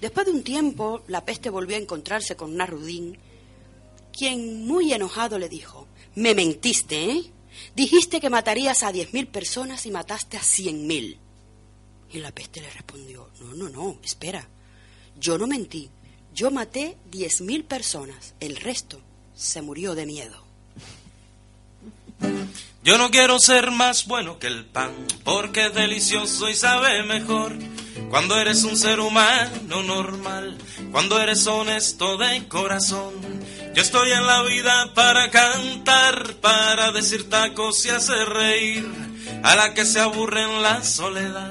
Después 0.01 0.25
de 0.25 0.33
un 0.33 0.45
tiempo, 0.45 1.03
la 1.09 1.27
peste 1.27 1.51
volvió 1.51 1.77
a 1.77 1.81
encontrarse 1.81 2.37
con 2.37 2.57
Narudín, 2.57 3.19
quien 4.17 4.67
muy 4.67 4.95
enojado 4.95 5.39
le 5.39 5.51
dijo, 5.51 5.87
me 6.15 6.35
mentiste, 6.35 7.11
¿eh? 7.11 7.33
Dijiste 7.77 8.19
que 8.19 8.31
matarías 8.31 8.83
a 8.83 8.93
diez 8.93 9.13
mil 9.13 9.27
personas 9.27 9.85
y 9.85 9.91
mataste 9.91 10.39
a 10.39 10.43
cien 10.43 10.87
mil. 10.87 11.19
Y 12.11 12.19
la 12.21 12.33
peste 12.33 12.63
le 12.63 12.71
respondió, 12.71 13.29
no, 13.41 13.53
no, 13.53 13.69
no, 13.69 13.99
espera, 14.03 14.49
yo 15.19 15.37
no 15.37 15.47
mentí, 15.47 15.91
yo 16.39 16.53
maté 16.53 16.97
diez 17.11 17.41
mil 17.41 17.65
personas, 17.65 18.33
el 18.39 18.55
resto 18.55 19.01
se 19.35 19.61
murió 19.61 19.97
de 19.97 20.07
miedo. 20.07 20.41
Yo 22.85 22.97
no 22.97 23.11
quiero 23.11 23.41
ser 23.41 23.73
más 23.73 24.07
bueno 24.07 24.39
que 24.39 24.47
el 24.47 24.65
pan, 24.65 24.93
porque 25.25 25.67
es 25.67 25.75
delicioso 25.75 26.49
y 26.49 26.55
sabe 26.55 27.03
mejor. 27.03 27.59
Cuando 28.09 28.39
eres 28.39 28.63
un 28.63 28.77
ser 28.77 29.01
humano 29.01 29.83
normal, 29.83 30.57
cuando 30.93 31.21
eres 31.21 31.45
honesto 31.49 32.17
de 32.19 32.47
corazón. 32.47 33.15
Yo 33.75 33.83
estoy 33.83 34.13
en 34.13 34.25
la 34.25 34.45
vida 34.45 34.95
para 34.95 35.33
cantar, 35.33 36.37
para 36.37 36.93
decir 36.93 37.29
tacos 37.29 37.85
y 37.85 37.89
hacer 37.89 38.29
reír 38.29 38.87
a 39.43 39.57
la 39.57 39.75
que 39.75 39.85
se 39.85 39.99
aburre 39.99 40.45
en 40.45 40.63
la 40.63 40.85
soledad 40.85 41.51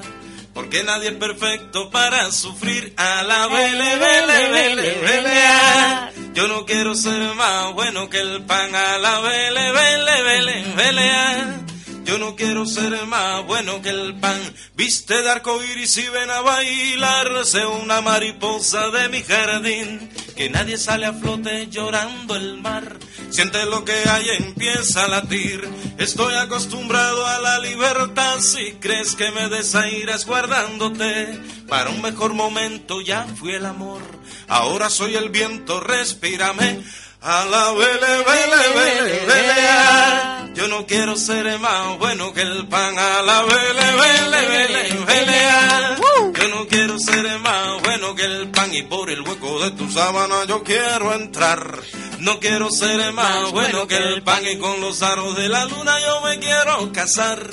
porque 0.58 0.82
nadie 0.82 1.10
es 1.10 1.14
perfecto 1.14 1.88
para 1.88 2.32
sufrir 2.32 2.92
a 2.96 3.22
la 3.22 3.46
vele, 3.46 3.96
vele, 3.96 4.48
vele, 4.48 4.94
vele. 5.02 6.34
Yo 6.34 6.48
no 6.48 6.66
quiero 6.66 6.96
ser 6.96 7.32
más 7.36 7.72
bueno 7.74 8.10
que 8.10 8.18
el 8.18 8.42
pan 8.42 8.74
a 8.74 8.98
la 8.98 9.20
vele, 9.20 9.70
vele, 9.70 10.22
vele, 10.24 10.64
vele. 10.74 11.77
Yo 12.08 12.16
no 12.16 12.36
quiero 12.36 12.64
ser 12.64 13.04
más 13.04 13.44
bueno 13.44 13.82
que 13.82 13.90
el 13.90 14.14
pan. 14.18 14.40
Viste 14.74 15.20
de 15.20 15.28
arco 15.28 15.62
iris 15.62 15.94
y 15.98 16.08
ven 16.08 16.30
a 16.30 16.40
bailar. 16.40 17.44
Sé 17.44 17.66
una 17.66 18.00
mariposa 18.00 18.88
de 18.88 19.10
mi 19.10 19.22
jardín. 19.22 20.08
Que 20.34 20.48
nadie 20.48 20.78
sale 20.78 21.04
a 21.04 21.12
flote 21.12 21.68
llorando 21.68 22.34
el 22.34 22.62
mar. 22.62 22.96
Siente 23.28 23.62
lo 23.66 23.84
que 23.84 23.92
hay, 23.92 24.24
empieza 24.38 25.04
a 25.04 25.08
latir. 25.08 25.68
Estoy 25.98 26.34
acostumbrado 26.36 27.26
a 27.26 27.40
la 27.40 27.58
libertad. 27.58 28.40
Si 28.40 28.72
crees 28.80 29.14
que 29.14 29.30
me 29.30 29.50
desairas 29.50 30.24
guardándote, 30.24 31.38
para 31.68 31.90
un 31.90 32.00
mejor 32.00 32.32
momento 32.32 33.02
ya 33.02 33.26
fui 33.26 33.52
el 33.52 33.66
amor. 33.66 34.00
Ahora 34.46 34.88
soy 34.88 35.14
el 35.14 35.28
viento, 35.28 35.78
respírame. 35.78 36.82
A 37.20 37.44
la 37.46 37.72
vele, 37.72 38.22
vele, 38.24 38.62
vele, 38.74 39.26
vele. 39.26 40.54
Yo 40.54 40.68
no 40.68 40.86
quiero 40.86 41.16
ser 41.16 41.58
más 41.58 41.98
bueno 41.98 42.32
que 42.32 42.42
el 42.42 42.68
pan. 42.68 42.96
A 42.96 43.22
la 43.22 43.42
vele, 43.42 43.86
vele, 43.96 44.48
vele, 44.48 45.04
vele. 45.04 46.38
Yo 46.40 46.48
no 46.48 46.66
quiero 46.68 46.98
ser 46.98 47.38
más 47.40 47.82
bueno 47.82 48.14
que 48.14 48.24
el 48.24 48.50
pan. 48.50 48.72
Y 48.72 48.82
por 48.82 49.10
el 49.10 49.22
hueco 49.22 49.60
de 49.60 49.72
tu 49.72 49.90
sábana 49.90 50.44
yo 50.46 50.62
quiero 50.62 51.12
entrar. 51.12 51.80
No 52.20 52.38
quiero 52.38 52.70
ser 52.70 53.12
más 53.12 53.50
bueno 53.50 53.88
que 53.88 53.96
el 53.96 54.22
pan. 54.22 54.46
Y 54.46 54.58
con 54.58 54.80
los 54.80 55.02
aros 55.02 55.36
de 55.36 55.48
la 55.48 55.64
luna 55.64 55.98
yo 56.00 56.20
me 56.20 56.38
quiero 56.38 56.92
casar. 56.92 57.50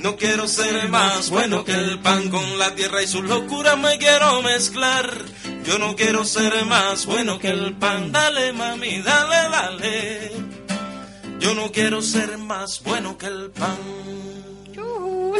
No 0.00 0.16
quiero 0.16 0.46
ser 0.46 0.88
más 0.90 1.28
bueno 1.28 1.64
que 1.64 1.72
el 1.72 1.98
pan 1.98 2.30
con 2.30 2.56
la 2.56 2.72
tierra 2.76 3.02
y 3.02 3.08
sus 3.08 3.24
locuras 3.24 3.76
me 3.78 3.98
quiero 3.98 4.42
mezclar. 4.42 5.12
Yo 5.68 5.78
no 5.78 5.94
quiero 5.94 6.24
ser 6.24 6.64
más 6.64 7.04
bueno 7.04 7.38
que 7.38 7.48
el 7.48 7.76
pan. 7.76 8.10
Dale, 8.10 8.54
mami, 8.54 9.02
dale, 9.02 9.50
dale. 9.50 10.32
Yo 11.40 11.54
no 11.54 11.70
quiero 11.70 12.00
ser 12.00 12.38
más 12.38 12.82
bueno 12.82 13.18
que 13.18 13.26
el 13.26 13.50
pan. 13.50 13.76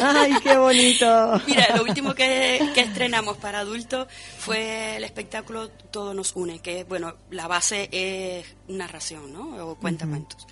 ¡Ay, 0.03 0.35
qué 0.43 0.59
bonito! 0.59 1.41
Mira, 1.47 1.75
lo 1.77 1.83
último 1.83 2.15
que, 2.15 2.61
que, 2.75 2.81
estrenamos 2.83 3.39
para 3.39 3.61
adultos 3.61 4.07
fue 4.39 4.99
el 4.99 5.05
espectáculo 5.05 5.71
Todo 5.71 6.13
nos 6.13 6.37
une, 6.37 6.59
que, 6.59 6.85
bueno, 6.85 7.17
la 7.31 7.49
base 7.49 7.89
es 7.91 8.55
narración, 8.69 9.33
¿no? 9.33 9.67
O 9.67 9.77
cuentamentos. 9.77 10.47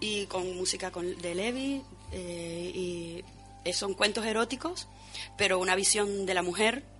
Y 0.00 0.24
con 0.24 0.56
música 0.56 0.90
con, 0.90 1.18
de 1.18 1.34
Levi, 1.34 1.82
eh, 2.12 2.72
y 2.74 3.72
son 3.74 3.92
cuentos 3.92 4.24
eróticos, 4.24 4.88
pero 5.36 5.58
una 5.58 5.76
visión 5.76 6.24
de 6.24 6.32
la 6.32 6.42
mujer, 6.42 6.95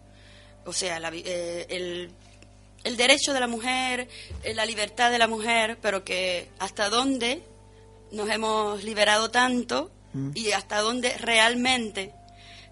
o 0.67 0.73
sea, 0.73 1.01
la, 1.01 1.11
eh, 1.15 1.67
el, 1.69 2.11
el, 2.85 2.97
derecho 2.97 3.33
de 3.33 3.41
la 3.41 3.47
mujer, 3.47 4.09
eh, 4.43 4.55
la 4.55 4.67
libertad 4.67 5.11
de 5.11 5.19
la 5.19 5.29
mujer, 5.29 5.79
pero 5.81 6.05
que 6.05 6.49
hasta 6.59 6.89
dónde 6.89 7.43
nos 8.13 8.29
hemos 8.31 8.85
liberado 8.85 9.31
tanto 9.31 9.91
y 10.35 10.53
hasta 10.53 10.81
dónde 10.81 11.15
realmente 11.19 12.15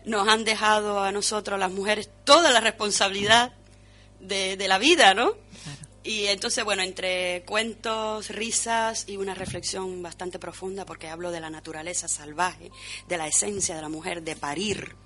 nos 0.07 0.26
han 0.28 0.45
dejado 0.45 1.03
a 1.03 1.12
nosotros, 1.12 1.61
las 1.61 1.70
mujeres, 1.70 2.09
toda 2.24 2.51
la 2.51 2.61
responsabilidad 2.61 3.53
de, 4.18 4.57
de 4.57 4.68
la 4.68 4.78
vida, 4.78 5.12
¿no? 5.12 5.34
Y 6.03 6.26
entonces, 6.26 6.64
bueno, 6.64 6.82
entre 6.82 7.42
cuentos, 7.47 8.28
risas 8.28 9.07
y 9.09 9.16
una 9.16 9.34
reflexión 9.34 10.03
bastante 10.03 10.38
profunda, 10.38 10.86
porque 10.86 11.09
hablo 11.09 11.30
de 11.30 11.40
la 11.40 11.51
naturaleza 11.51 12.09
salvaje, 12.09 12.70
de 13.09 13.16
la 13.18 13.26
esencia 13.26 13.74
de 13.74 13.82
la 13.82 13.88
mujer, 13.88 14.22
de 14.22 14.36
parir 14.36 14.97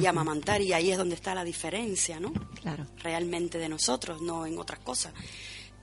y 0.00 0.06
amamantar, 0.06 0.60
y 0.62 0.72
ahí 0.72 0.90
es 0.90 0.98
donde 0.98 1.14
está 1.14 1.34
la 1.34 1.44
diferencia, 1.44 2.20
¿no? 2.20 2.32
Claro. 2.60 2.86
Realmente 3.02 3.58
de 3.58 3.68
nosotros, 3.68 4.20
no 4.22 4.46
en 4.46 4.58
otras 4.58 4.80
cosas. 4.80 5.12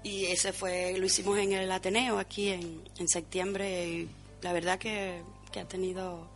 Y 0.04 0.26
ese 0.26 0.52
fue, 0.54 0.98
lo 0.98 1.06
hicimos 1.06 1.38
en 1.38 1.54
el 1.54 1.72
Ateneo 1.72 2.20
aquí 2.20 2.50
en, 2.50 2.82
en 2.98 3.08
septiembre, 3.08 3.90
y 3.90 4.10
la 4.42 4.54
verdad 4.54 4.78
que, 4.78 5.22
que 5.52 5.60
ha 5.60 5.68
tenido 5.68 6.30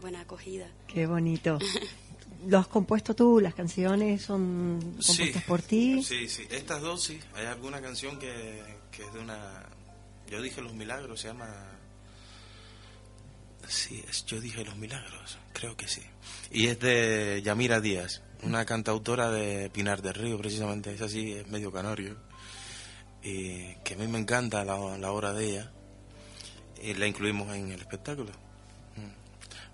buena 0.00 0.20
acogida. 0.20 0.68
Qué 0.86 1.06
bonito. 1.06 1.58
¿Lo 2.46 2.58
has 2.58 2.66
compuesto 2.66 3.14
tú? 3.14 3.40
¿Las 3.40 3.54
canciones 3.54 4.22
son 4.22 4.96
compuestas 5.06 5.44
por 5.44 5.62
ti? 5.62 6.02
Sí, 6.02 6.28
sí. 6.28 6.46
Estas 6.50 6.82
dos 6.82 7.02
sí. 7.02 7.18
Hay 7.34 7.46
alguna 7.46 7.80
canción 7.80 8.18
que, 8.18 8.62
que 8.90 9.02
es 9.02 9.12
de 9.14 9.20
una... 9.20 9.66
Yo 10.28 10.42
dije 10.42 10.60
Los 10.60 10.74
Milagros, 10.74 11.20
se 11.20 11.28
llama... 11.28 11.48
Sí, 13.68 14.02
es 14.08 14.24
Yo 14.26 14.40
dije 14.40 14.64
Los 14.64 14.76
Milagros, 14.76 15.38
creo 15.52 15.76
que 15.76 15.88
sí. 15.88 16.02
Y 16.50 16.68
es 16.68 16.78
de 16.80 17.42
Yamira 17.44 17.80
Díaz, 17.80 18.22
una 18.42 18.64
cantautora 18.64 19.30
de 19.30 19.70
Pinar 19.70 20.02
del 20.02 20.14
Río, 20.14 20.38
precisamente. 20.38 20.92
Es 20.92 21.00
así, 21.00 21.32
es 21.32 21.48
medio 21.48 21.72
canario. 21.72 22.16
Y 23.22 23.74
que 23.76 23.94
a 23.94 23.96
mí 23.96 24.06
me 24.06 24.18
encanta 24.18 24.64
la, 24.64 24.98
la 24.98 25.10
obra 25.10 25.32
de 25.32 25.50
ella. 25.50 25.72
Y 26.82 26.94
la 26.94 27.06
incluimos 27.06 27.54
en 27.54 27.72
el 27.72 27.80
espectáculo. 27.80 28.30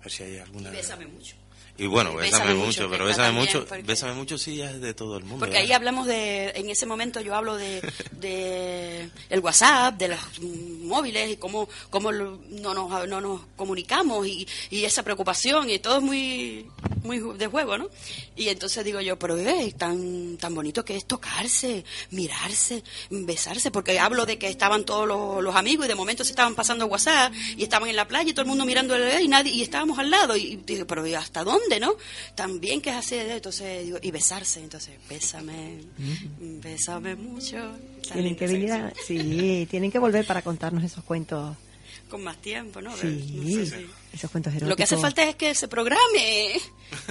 A 0.01 0.03
ver 0.03 0.11
si 0.11 0.23
hay 0.23 0.37
alguna... 0.39 0.69
Y 0.69 0.71
bésame 0.71 1.05
mucho. 1.05 1.35
Y 1.81 1.87
bueno, 1.87 2.13
bésame, 2.13 2.53
mucho, 2.53 2.87
pero 2.91 3.05
bésame 3.05 3.31
mucho, 3.31 3.65
bésame 3.83 4.13
mucho 4.13 4.37
sí 4.37 4.57
ya 4.57 4.69
es 4.69 4.79
de 4.79 4.93
todo 4.93 5.17
el 5.17 5.23
mundo. 5.23 5.39
Porque 5.39 5.57
ahí 5.57 5.71
hablamos 5.71 6.05
de, 6.05 6.51
en 6.51 6.69
ese 6.69 6.85
momento 6.85 7.21
yo 7.21 7.33
hablo 7.33 7.57
de, 7.57 7.81
de 8.11 9.09
el 9.31 9.39
WhatsApp, 9.39 9.95
de 9.95 10.09
los 10.09 10.19
móviles 10.41 11.31
y 11.31 11.37
cómo, 11.37 11.67
cómo 11.89 12.11
no, 12.11 12.37
nos, 12.75 13.09
no 13.09 13.19
nos 13.19 13.41
comunicamos 13.55 14.27
y, 14.27 14.47
y 14.69 14.85
esa 14.85 15.01
preocupación 15.01 15.71
y 15.71 15.79
todo 15.79 15.97
es 15.97 16.03
muy 16.03 16.67
muy 17.03 17.19
de 17.37 17.47
juego, 17.47 17.77
¿no? 17.77 17.89
Y 18.35 18.49
entonces 18.49 18.83
digo 18.83 19.01
yo, 19.01 19.17
pero 19.17 19.37
es 19.37 19.75
tan, 19.75 20.37
tan 20.37 20.53
bonito 20.53 20.85
que 20.85 20.95
es 20.95 21.05
tocarse, 21.05 21.83
mirarse, 22.11 22.83
besarse, 23.09 23.71
porque 23.71 23.99
hablo 23.99 24.25
de 24.25 24.37
que 24.37 24.47
estaban 24.47 24.85
todos 24.85 25.07
los, 25.07 25.55
amigos 25.55 25.85
y 25.85 25.89
de 25.89 25.95
momento 25.95 26.23
se 26.23 26.31
estaban 26.31 26.55
pasando 26.55 26.85
WhatsApp 26.85 27.33
y 27.57 27.63
estaban 27.63 27.89
en 27.89 27.95
la 27.95 28.07
playa 28.07 28.29
y 28.29 28.33
todo 28.33 28.43
el 28.43 28.47
mundo 28.47 28.65
mirando 28.65 28.95
y 29.19 29.27
nadie, 29.27 29.51
y 29.51 29.61
estábamos 29.61 29.99
al 29.99 30.09
lado. 30.09 30.35
Y, 30.37 30.57
digo, 30.65 30.87
pero 30.87 31.03
¿hasta 31.17 31.43
dónde, 31.43 31.70
no? 31.79 31.95
También 32.35 32.81
que 32.81 32.89
es 32.89 32.95
así, 32.95 33.15
entonces 33.15 33.85
digo, 33.85 33.99
y 34.01 34.11
besarse, 34.11 34.61
entonces, 34.61 34.95
bésame, 35.09 35.79
bésame 36.39 37.15
mucho. 37.15 37.57
Tienen 38.11 38.35
que 38.35 38.47
venir 38.47 38.93
sí, 39.05 39.67
tienen 39.69 39.91
que 39.91 39.99
volver 39.99 40.25
para 40.25 40.41
contarnos 40.41 40.83
esos 40.83 41.03
cuentos 41.03 41.55
con 42.11 42.23
más 42.23 42.37
tiempo, 42.37 42.81
¿no? 42.81 42.95
Sí, 42.97 43.63
esos 44.13 44.29
cuentos 44.29 44.51
eróticos. 44.51 44.69
Lo 44.69 44.75
que 44.75 44.83
hace 44.83 44.97
falta 44.97 45.23
es 45.23 45.35
que 45.35 45.55
se 45.55 45.69
programe. 45.69 46.59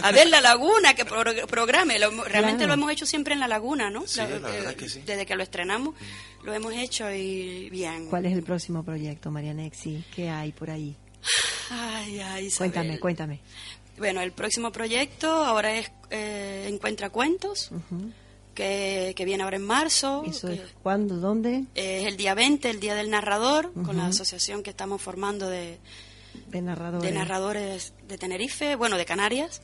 A 0.03 0.13
ver, 0.13 0.29
la 0.29 0.43
laguna, 0.43 0.95
que 0.95 1.07
programe. 1.07 1.99
realmente 2.27 2.67
lo 2.67 2.75
hemos 2.75 2.93
hecho 2.93 3.07
siempre 3.07 3.33
en 3.33 3.41
la 3.41 3.49
laguna, 3.49 3.89
¿no? 3.91 4.07
Sí, 4.07 4.19
la, 4.19 4.27
verdad 4.27 4.75
que 4.75 4.89
sí. 4.89 5.01
Desde 5.07 5.25
que 5.25 5.35
lo 5.35 5.43
estrenamos, 5.43 5.95
lo 6.45 6.53
hemos 6.53 6.75
hecho 6.75 7.11
y 7.11 7.71
bien. 7.71 8.07
¿Cuál 8.09 8.27
es 8.27 8.35
el 8.35 8.43
próximo 8.43 8.85
proyecto, 8.85 9.31
María 9.31 9.55
Nexi? 9.55 10.05
¿Qué 10.15 10.29
hay 10.29 10.53
por 10.53 10.71
ahí? 10.71 10.95
Ay, 11.71 12.21
ay, 12.21 12.51
Cuéntame, 12.51 12.99
cuéntame. 13.01 13.41
Bueno, 14.01 14.23
el 14.23 14.33
próximo 14.33 14.73
proyecto 14.73 15.29
ahora 15.31 15.77
es 15.77 15.93
eh, 16.09 16.67
Encuentra 16.69 17.11
Cuentos 17.11 17.71
que, 18.55 19.15
viene 19.27 19.43
ahora 19.43 19.57
en 19.57 19.65
marzo. 19.65 20.25
¿Eso 20.27 20.49
es 20.49 20.63
cuándo? 20.83 21.17
¿Dónde? 21.17 21.65
es 21.75 22.07
el 22.07 22.17
día 22.17 22.35
20, 22.35 22.71
el 22.71 22.81
Día 22.81 22.95
del 22.95 23.11
Narrador, 23.11 23.73
con 23.85 23.99
la 23.99 24.07
asociación 24.07 24.63
que 24.63 24.71
estamos 24.71 25.03
formando 25.03 25.51
de, 25.51 25.79
de 26.49 26.63
narradores. 26.63 27.11
de 27.11 27.15
narradores 27.15 27.93
de 28.09 28.17
Tenerife, 28.17 28.75
bueno, 28.75 28.97
de 28.97 29.05
Canarias. 29.05 29.61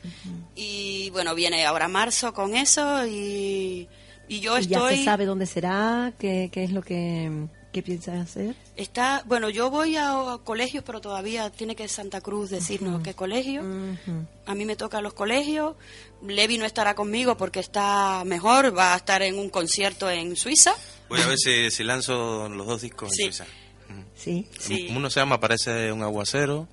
Y 0.54 1.08
bueno, 1.10 1.34
viene 1.34 1.64
ahora 1.64 1.88
marzo 1.88 2.34
con 2.34 2.54
eso 2.54 3.06
y, 3.06 3.88
y 4.28 4.40
yo 4.40 4.58
estoy... 4.58 4.90
¿Ya 4.90 4.96
se 4.98 5.04
sabe 5.04 5.24
dónde 5.24 5.46
será? 5.46 6.12
¿Qué, 6.18 6.50
qué 6.52 6.64
es 6.64 6.72
lo 6.72 6.82
que...? 6.82 7.48
¿Qué 7.76 7.82
piensas 7.82 8.30
hacer? 8.30 8.56
Está, 8.74 9.22
bueno, 9.26 9.50
yo 9.50 9.68
voy 9.68 9.96
a, 9.98 10.38
colegios, 10.44 10.82
pero 10.82 11.02
todavía 11.02 11.50
tiene 11.50 11.76
que 11.76 11.86
Santa 11.88 12.22
Cruz 12.22 12.48
decirnos 12.48 13.02
qué 13.02 13.12
colegio. 13.12 13.60
A 14.46 14.54
mí 14.54 14.64
me 14.64 14.76
toca 14.76 15.02
los 15.02 15.12
colegios. 15.12 15.76
Levi 16.26 16.56
no 16.56 16.64
estará 16.64 16.94
conmigo 16.94 17.36
porque 17.36 17.60
está 17.60 18.22
mejor, 18.24 18.74
va 18.74 18.94
a 18.94 18.96
estar 18.96 19.20
en 19.20 19.38
un 19.38 19.50
concierto 19.50 20.08
en 20.08 20.36
Suiza. 20.36 20.72
Voy 21.10 21.20
a 21.20 21.26
ver 21.26 21.36
si, 21.36 21.84
lanzo 21.84 22.48
los 22.48 22.66
dos 22.66 22.80
discos 22.80 23.12
en 23.12 23.24
Suiza. 23.26 23.46
Sí. 24.14 24.48
sí. 24.58 24.88
Uno 24.96 25.10
se 25.10 25.20
llama 25.20 25.38
Parece 25.38 25.92
un 25.92 26.02
aguacero 26.02 26.68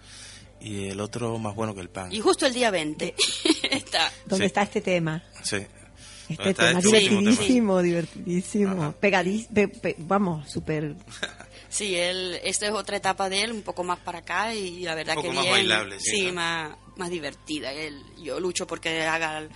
y 0.61 0.87
el 0.87 1.01
otro 1.01 1.37
más 1.37 1.53
bueno 1.53 1.75
que 1.75 1.81
el 1.81 1.89
pan. 1.89 2.13
Y 2.13 2.21
justo 2.21 2.45
el 2.45 2.53
día 2.53 2.71
20 2.71 3.13
está. 3.71 4.09
¿Dónde 4.25 4.45
está 4.45 4.61
este 4.61 4.79
tema? 4.79 5.21
Sí. 5.43 5.57
Este 6.33 6.53
tema 6.53 6.79
divertidísimo, 6.79 7.81
divertidísimo. 7.81 8.91
Pegadísimo, 8.93 9.71
vamos, 9.99 10.51
súper... 10.51 10.95
Sí, 11.73 11.95
él, 11.95 12.39
esta 12.43 12.67
es 12.67 12.71
otra 12.71 12.97
etapa 12.97 13.29
de 13.29 13.41
él, 13.41 13.51
un 13.51 13.63
poco 13.63 13.83
más 13.83 13.97
para 13.97 14.19
acá 14.19 14.53
y 14.53 14.81
la 14.81 14.93
verdad 14.93 15.15
que 15.19 15.31
más 15.31 15.41
bien. 15.41 15.55
Bailable, 15.55 15.99
sí, 15.99 16.31
más, 16.31 16.77
más 16.97 17.09
divertida. 17.09 17.71
Él, 17.71 17.99
yo 18.21 18.39
lucho 18.39 18.67
porque 18.67 19.01
haga 19.01 19.47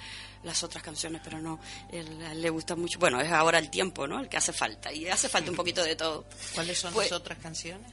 las 0.41 0.63
otras 0.63 0.81
canciones, 0.81 1.21
pero 1.23 1.39
no, 1.39 1.59
él, 1.91 2.41
le 2.41 2.49
gusta 2.49 2.75
mucho. 2.75 2.97
Bueno, 2.97 3.21
es 3.21 3.31
ahora 3.31 3.59
el 3.59 3.69
tiempo, 3.69 4.07
¿no? 4.07 4.19
El 4.19 4.29
que 4.29 4.37
hace 4.37 4.51
falta 4.51 4.91
y 4.91 5.07
hace 5.07 5.29
falta 5.29 5.51
un 5.51 5.57
poquito 5.57 5.83
de 5.83 5.95
todo. 5.95 6.25
¿Cuáles 6.55 6.79
son 6.79 6.91
pues 6.91 7.11
las 7.11 7.19
otras 7.19 7.37
canciones? 7.37 7.91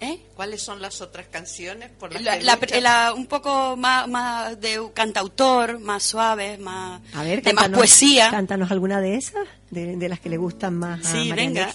¿Eh? 0.00 0.20
¿Cuáles 0.34 0.60
son 0.60 0.82
las 0.82 1.00
otras 1.00 1.26
canciones 1.28 1.90
por 1.90 2.12
la, 2.20 3.12
un 3.14 3.26
poco 3.26 3.76
más, 3.76 4.08
más 4.08 4.60
de 4.60 4.80
cantautor, 4.92 5.78
más 5.78 6.02
suave, 6.02 6.58
más 6.58 7.00
a 7.14 7.22
ver, 7.22 7.42
de 7.42 7.52
más 7.52 7.68
poesía. 7.70 8.30
Cántanos 8.30 8.70
alguna 8.70 9.00
de 9.00 9.16
esas, 9.16 9.46
de, 9.70 10.08
las 10.08 10.20
que 10.20 10.28
le 10.28 10.36
gustan 10.36 10.74
más 10.76 11.06
sí, 11.06 11.30
a 11.30 11.34
venga. 11.34 11.72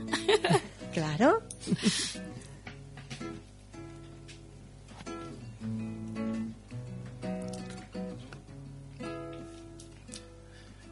claro. 0.92 1.42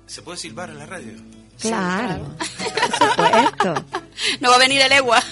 ¿Se 0.06 0.22
puede 0.22 0.38
silbar 0.38 0.70
en 0.70 0.78
la 0.78 0.86
radio? 0.86 1.12
Claro, 1.60 2.34
por 2.38 3.10
supuesto. 3.10 3.84
No 4.40 4.50
va 4.50 4.56
a 4.56 4.58
venir 4.58 4.80
el 4.80 4.90
egua. 4.90 5.22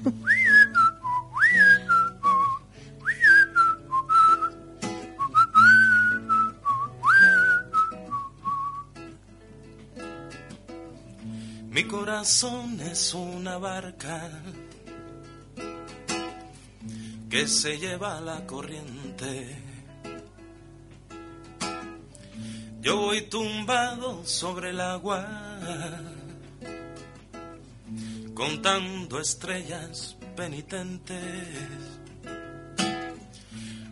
Mi 11.70 11.84
corazón 11.84 12.80
es 12.80 13.14
una 13.14 13.58
barca 13.58 14.28
que 17.28 17.46
se 17.46 17.78
lleva 17.78 18.20
la 18.20 18.44
corriente. 18.46 19.56
Yo 22.80 22.96
voy 22.96 23.22
tumbado 23.28 24.26
sobre 24.26 24.70
el 24.70 24.80
agua, 24.80 25.24
contando 28.40 29.20
estrellas 29.20 30.16
penitentes. 30.34 31.20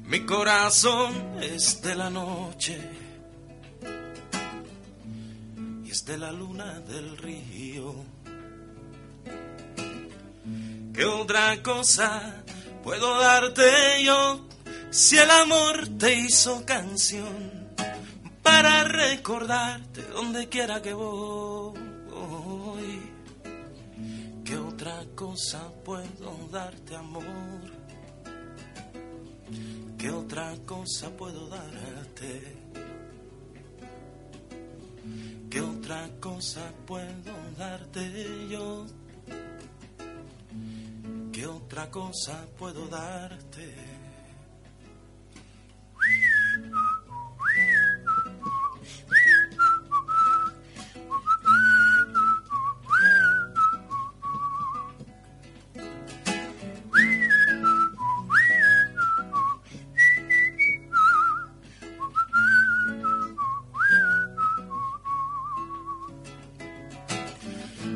Mi 0.04 0.24
corazón 0.24 1.36
es 1.42 1.82
de 1.82 1.94
la 1.94 2.08
noche 2.08 2.98
de 6.08 6.16
la 6.16 6.32
luna 6.32 6.80
del 6.80 7.18
río. 7.18 7.94
¿Qué 10.94 11.04
otra 11.04 11.62
cosa 11.62 12.42
puedo 12.82 13.20
darte 13.20 14.02
yo 14.02 14.48
si 14.88 15.18
el 15.18 15.30
amor 15.30 15.86
te 15.98 16.14
hizo 16.14 16.64
canción 16.64 17.68
para 18.42 18.84
recordarte 18.84 20.00
donde 20.04 20.48
quiera 20.48 20.80
que 20.80 20.94
voy? 20.94 21.87
Cosa 25.18 25.60
puedo 25.84 26.48
darte 26.52 26.94
amor? 26.94 27.24
¿Qué 29.98 30.10
otra 30.10 30.54
cosa 30.64 31.10
puedo 31.10 31.48
darte? 31.48 32.56
¿Qué 35.50 35.60
otra 35.60 36.08
cosa 36.20 36.72
puedo 36.86 37.34
darte 37.58 38.48
yo? 38.48 38.86
¿Qué 41.32 41.46
otra 41.48 41.90
cosa 41.90 42.46
puedo 42.56 42.86
darte? 42.86 43.97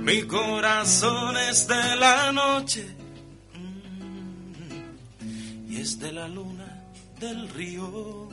Mi 0.02 0.22
corazón 0.22 1.36
es 1.36 1.68
de 1.68 1.96
la 1.96 2.32
noche 2.32 2.84
mm, 3.54 4.80
y 5.70 5.80
es 5.80 6.00
de 6.00 6.10
la 6.10 6.26
luna 6.26 6.82
del 7.20 7.48
río. 7.50 8.28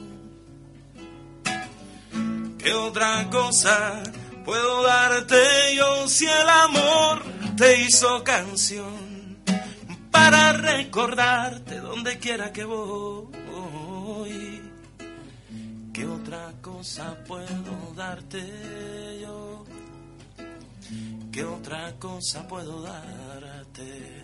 ¿Qué 2.57 2.73
otra 2.73 3.29
cosa 3.29 4.01
puedo 4.43 4.81
darte 4.81 5.75
yo 5.75 6.07
si 6.07 6.25
el 6.25 6.49
amor 6.49 7.23
te 7.55 7.83
hizo 7.83 8.23
canción 8.23 9.37
para 10.09 10.53
recordarte 10.53 11.79
donde 11.81 12.17
quiera 12.17 12.51
que 12.51 12.63
voy? 12.63 14.59
¿Qué 15.93 16.07
otra 16.07 16.51
cosa 16.63 17.15
puedo 17.27 17.93
darte? 17.95 19.08
¿Qué 21.31 21.43
otra 21.43 21.93
cosa 21.99 22.47
puedo 22.47 22.81
darte? 22.81 24.23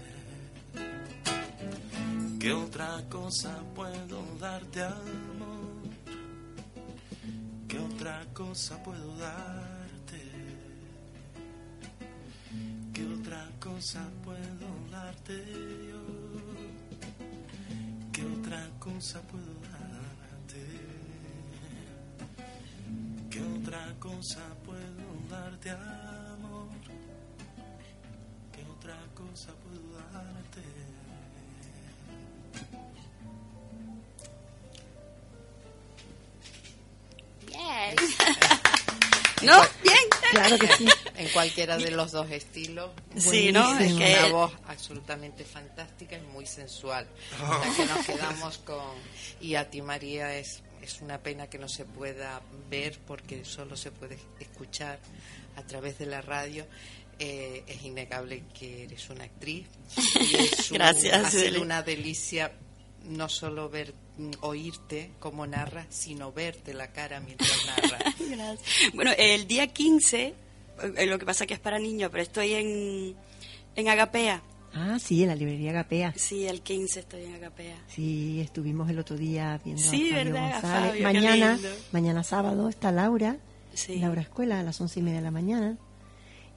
¿Qué 2.40 2.52
otra 2.52 3.04
cosa 3.10 3.56
puedo 3.76 4.24
darte, 4.40 4.84
amor? 4.84 5.56
¿Qué 7.68 7.80
otra 7.80 8.26
cosa 8.34 8.82
puedo 8.84 9.16
darte? 9.18 10.22
¿Qué 12.92 13.06
otra 13.08 13.50
cosa 13.60 14.04
puedo 14.24 14.68
darte 14.92 15.46
yo? 15.88 16.04
¿Qué 18.12 18.26
otra 18.26 18.68
cosa 18.80 19.22
puedo 19.22 19.54
darte? 19.62 20.66
¿Qué 23.30 23.42
otra 23.42 23.94
cosa 24.00 24.42
puedo 24.66 25.30
darte, 25.30 25.70
amor? 25.70 26.15
Cosa 29.36 29.52
puedo 29.64 29.82
darte? 30.14 30.62
Bien. 37.48 37.96
¿No? 39.42 39.62
Bien. 39.84 39.98
Claro 40.32 40.58
que 40.58 40.68
sí. 40.78 40.88
En 41.18 41.28
cualquiera 41.30 41.78
de 41.78 41.92
los 41.92 42.14
dos 42.14 42.32
estilos. 42.32 42.92
Sí, 43.18 43.52
¿no? 43.52 43.78
Es 43.78 43.94
que 43.94 44.20
una 44.20 44.28
voz 44.30 44.54
absolutamente 44.68 45.44
fantástica 45.44 46.18
y 46.18 46.22
muy 46.22 46.46
sensual. 46.46 47.06
La 47.38 47.76
que 47.76 47.86
nos 47.86 48.06
quedamos 48.06 48.58
con. 48.60 48.96
Y 49.42 49.56
a 49.56 49.70
ti, 49.70 49.82
María, 49.82 50.38
es, 50.38 50.64
es 50.82 51.02
una 51.02 51.18
pena 51.18 51.48
que 51.48 51.58
no 51.58 51.68
se 51.68 51.84
pueda 51.84 52.42
ver 52.70 52.98
porque 53.06 53.44
solo 53.44 53.76
se 53.76 53.92
puede 53.92 54.18
escuchar 54.40 54.98
a 55.58 55.64
través 55.64 55.98
de 56.00 56.06
la 56.06 56.22
radio. 56.22 56.66
Eh, 57.20 57.64
es 57.68 57.84
innegable 57.84 58.44
que 58.58 58.84
eres 58.84 59.10
una 59.10 59.24
actriz. 59.24 59.68
Y 60.20 60.36
es 60.36 60.72
un- 60.72 60.78
Gracias, 60.78 61.26
Ha 61.26 61.32
sido 61.32 61.62
una 61.62 61.82
delicia 61.82 62.52
no 63.08 63.30
solo 63.30 63.70
ver 63.70 63.94
mm, 64.18 64.32
oírte 64.42 65.12
como 65.20 65.46
narras, 65.48 65.86
sino 65.90 66.32
verte 66.32 66.74
la 66.74 66.92
cara 66.92 67.20
mientras 67.22 67.52
narras. 67.68 68.16
Gracias. 68.20 68.94
Bueno, 68.94 69.12
el 69.18 69.48
día 69.48 69.68
15, 69.68 70.34
eh, 70.98 71.06
lo 71.06 71.18
que 71.20 71.26
pasa 71.26 71.46
que 71.46 71.54
es 71.54 71.60
para 71.60 71.80
niños, 71.80 72.10
pero 72.12 72.24
estoy 72.24 72.54
en, 72.54 73.16
en 73.76 73.90
Agapea. 73.90 74.42
Ah, 74.78 74.98
sí, 75.00 75.22
en 75.24 75.30
la 75.30 75.36
librería 75.36 75.72
Gapea. 75.72 76.14
Sí, 76.18 76.46
el 76.48 76.62
15 76.62 77.00
estoy 77.00 77.24
en 77.24 77.36
Agapea. 77.36 77.78
Sí, 77.88 78.42
estuvimos 78.42 78.90
el 78.90 79.00
otro 79.00 79.16
día 79.16 79.58
viendo 79.64 79.82
Sí, 79.82 80.10
a 80.12 80.16
Fabio 80.18 80.34
¿verdad? 80.34 80.52
A. 80.54 80.62
Fabio, 80.62 81.04
mañana, 81.04 81.54
lindo. 81.54 81.70
mañana 81.94 82.24
sábado 82.26 82.68
está 82.68 82.92
Laura, 82.92 83.38
Sí. 83.74 84.00
Laura 84.00 84.22
Escuela 84.22 84.60
a 84.60 84.64
las 84.64 84.82
once 84.82 85.00
y 85.00 85.04
media 85.04 85.20
de 85.20 85.24
la 85.24 85.32
mañana. 85.32 85.78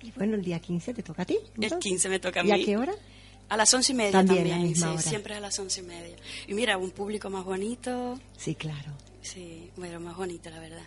Y 0.02 0.10
bueno, 0.12 0.34
el 0.36 0.42
día 0.44 0.58
15 0.60 0.94
te 0.94 1.02
toca 1.02 1.22
a 1.22 1.24
ti. 1.24 1.38
El 1.56 1.64
entonces. 1.64 1.78
15 1.90 2.08
me 2.08 2.18
toca 2.20 2.40
a 2.40 2.44
¿Y 2.44 2.52
mí. 2.52 2.62
a 2.62 2.64
qué 2.64 2.76
hora? 2.76 2.92
A 3.48 3.56
las 3.56 3.72
once 3.72 3.92
y 3.92 3.94
media 3.94 4.12
También, 4.12 4.38
también. 4.48 4.58
a 4.60 4.62
misma 4.62 4.86
sí, 4.88 4.92
hora. 4.92 5.02
siempre 5.02 5.34
a 5.34 5.40
las 5.40 5.58
once 5.58 5.80
y 5.80 5.84
media. 5.84 6.16
Y 6.46 6.54
mira, 6.54 6.76
un 6.76 6.90
público 6.90 7.30
más 7.30 7.44
bonito. 7.44 8.18
Sí, 8.36 8.54
claro. 8.54 8.92
Sí, 9.22 9.70
bueno, 9.76 9.98
más 10.00 10.16
bonito, 10.16 10.50
la 10.50 10.60
verdad. 10.60 10.82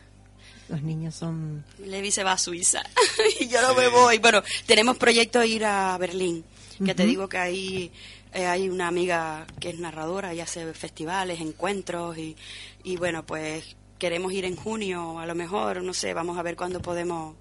Los 0.69 0.81
niños 0.83 1.15
son... 1.15 1.65
Levi 1.79 2.11
se 2.11 2.23
va 2.23 2.33
a 2.33 2.37
Suiza 2.37 2.81
y 3.39 3.47
yo 3.47 3.61
no 3.61 3.73
me 3.73 3.87
voy. 3.89 4.19
Bueno, 4.19 4.41
tenemos 4.65 4.97
proyecto 4.97 5.43
ir 5.43 5.65
a 5.65 5.97
Berlín, 5.97 6.45
que 6.85 6.95
te 6.95 7.05
digo 7.05 7.27
que 7.27 7.37
ahí 7.37 7.91
eh, 8.33 8.45
hay 8.45 8.69
una 8.69 8.87
amiga 8.87 9.45
que 9.59 9.69
es 9.69 9.79
narradora 9.79 10.33
y 10.33 10.39
hace 10.39 10.73
festivales, 10.73 11.41
encuentros 11.41 12.17
y, 12.17 12.37
y 12.83 12.95
bueno, 12.95 13.25
pues 13.25 13.75
queremos 13.99 14.31
ir 14.33 14.45
en 14.45 14.55
junio, 14.55 15.19
a 15.19 15.25
lo 15.25 15.35
mejor, 15.35 15.83
no 15.83 15.93
sé, 15.93 16.13
vamos 16.13 16.37
a 16.37 16.41
ver 16.43 16.55
cuándo 16.55 16.81
podemos 16.81 17.35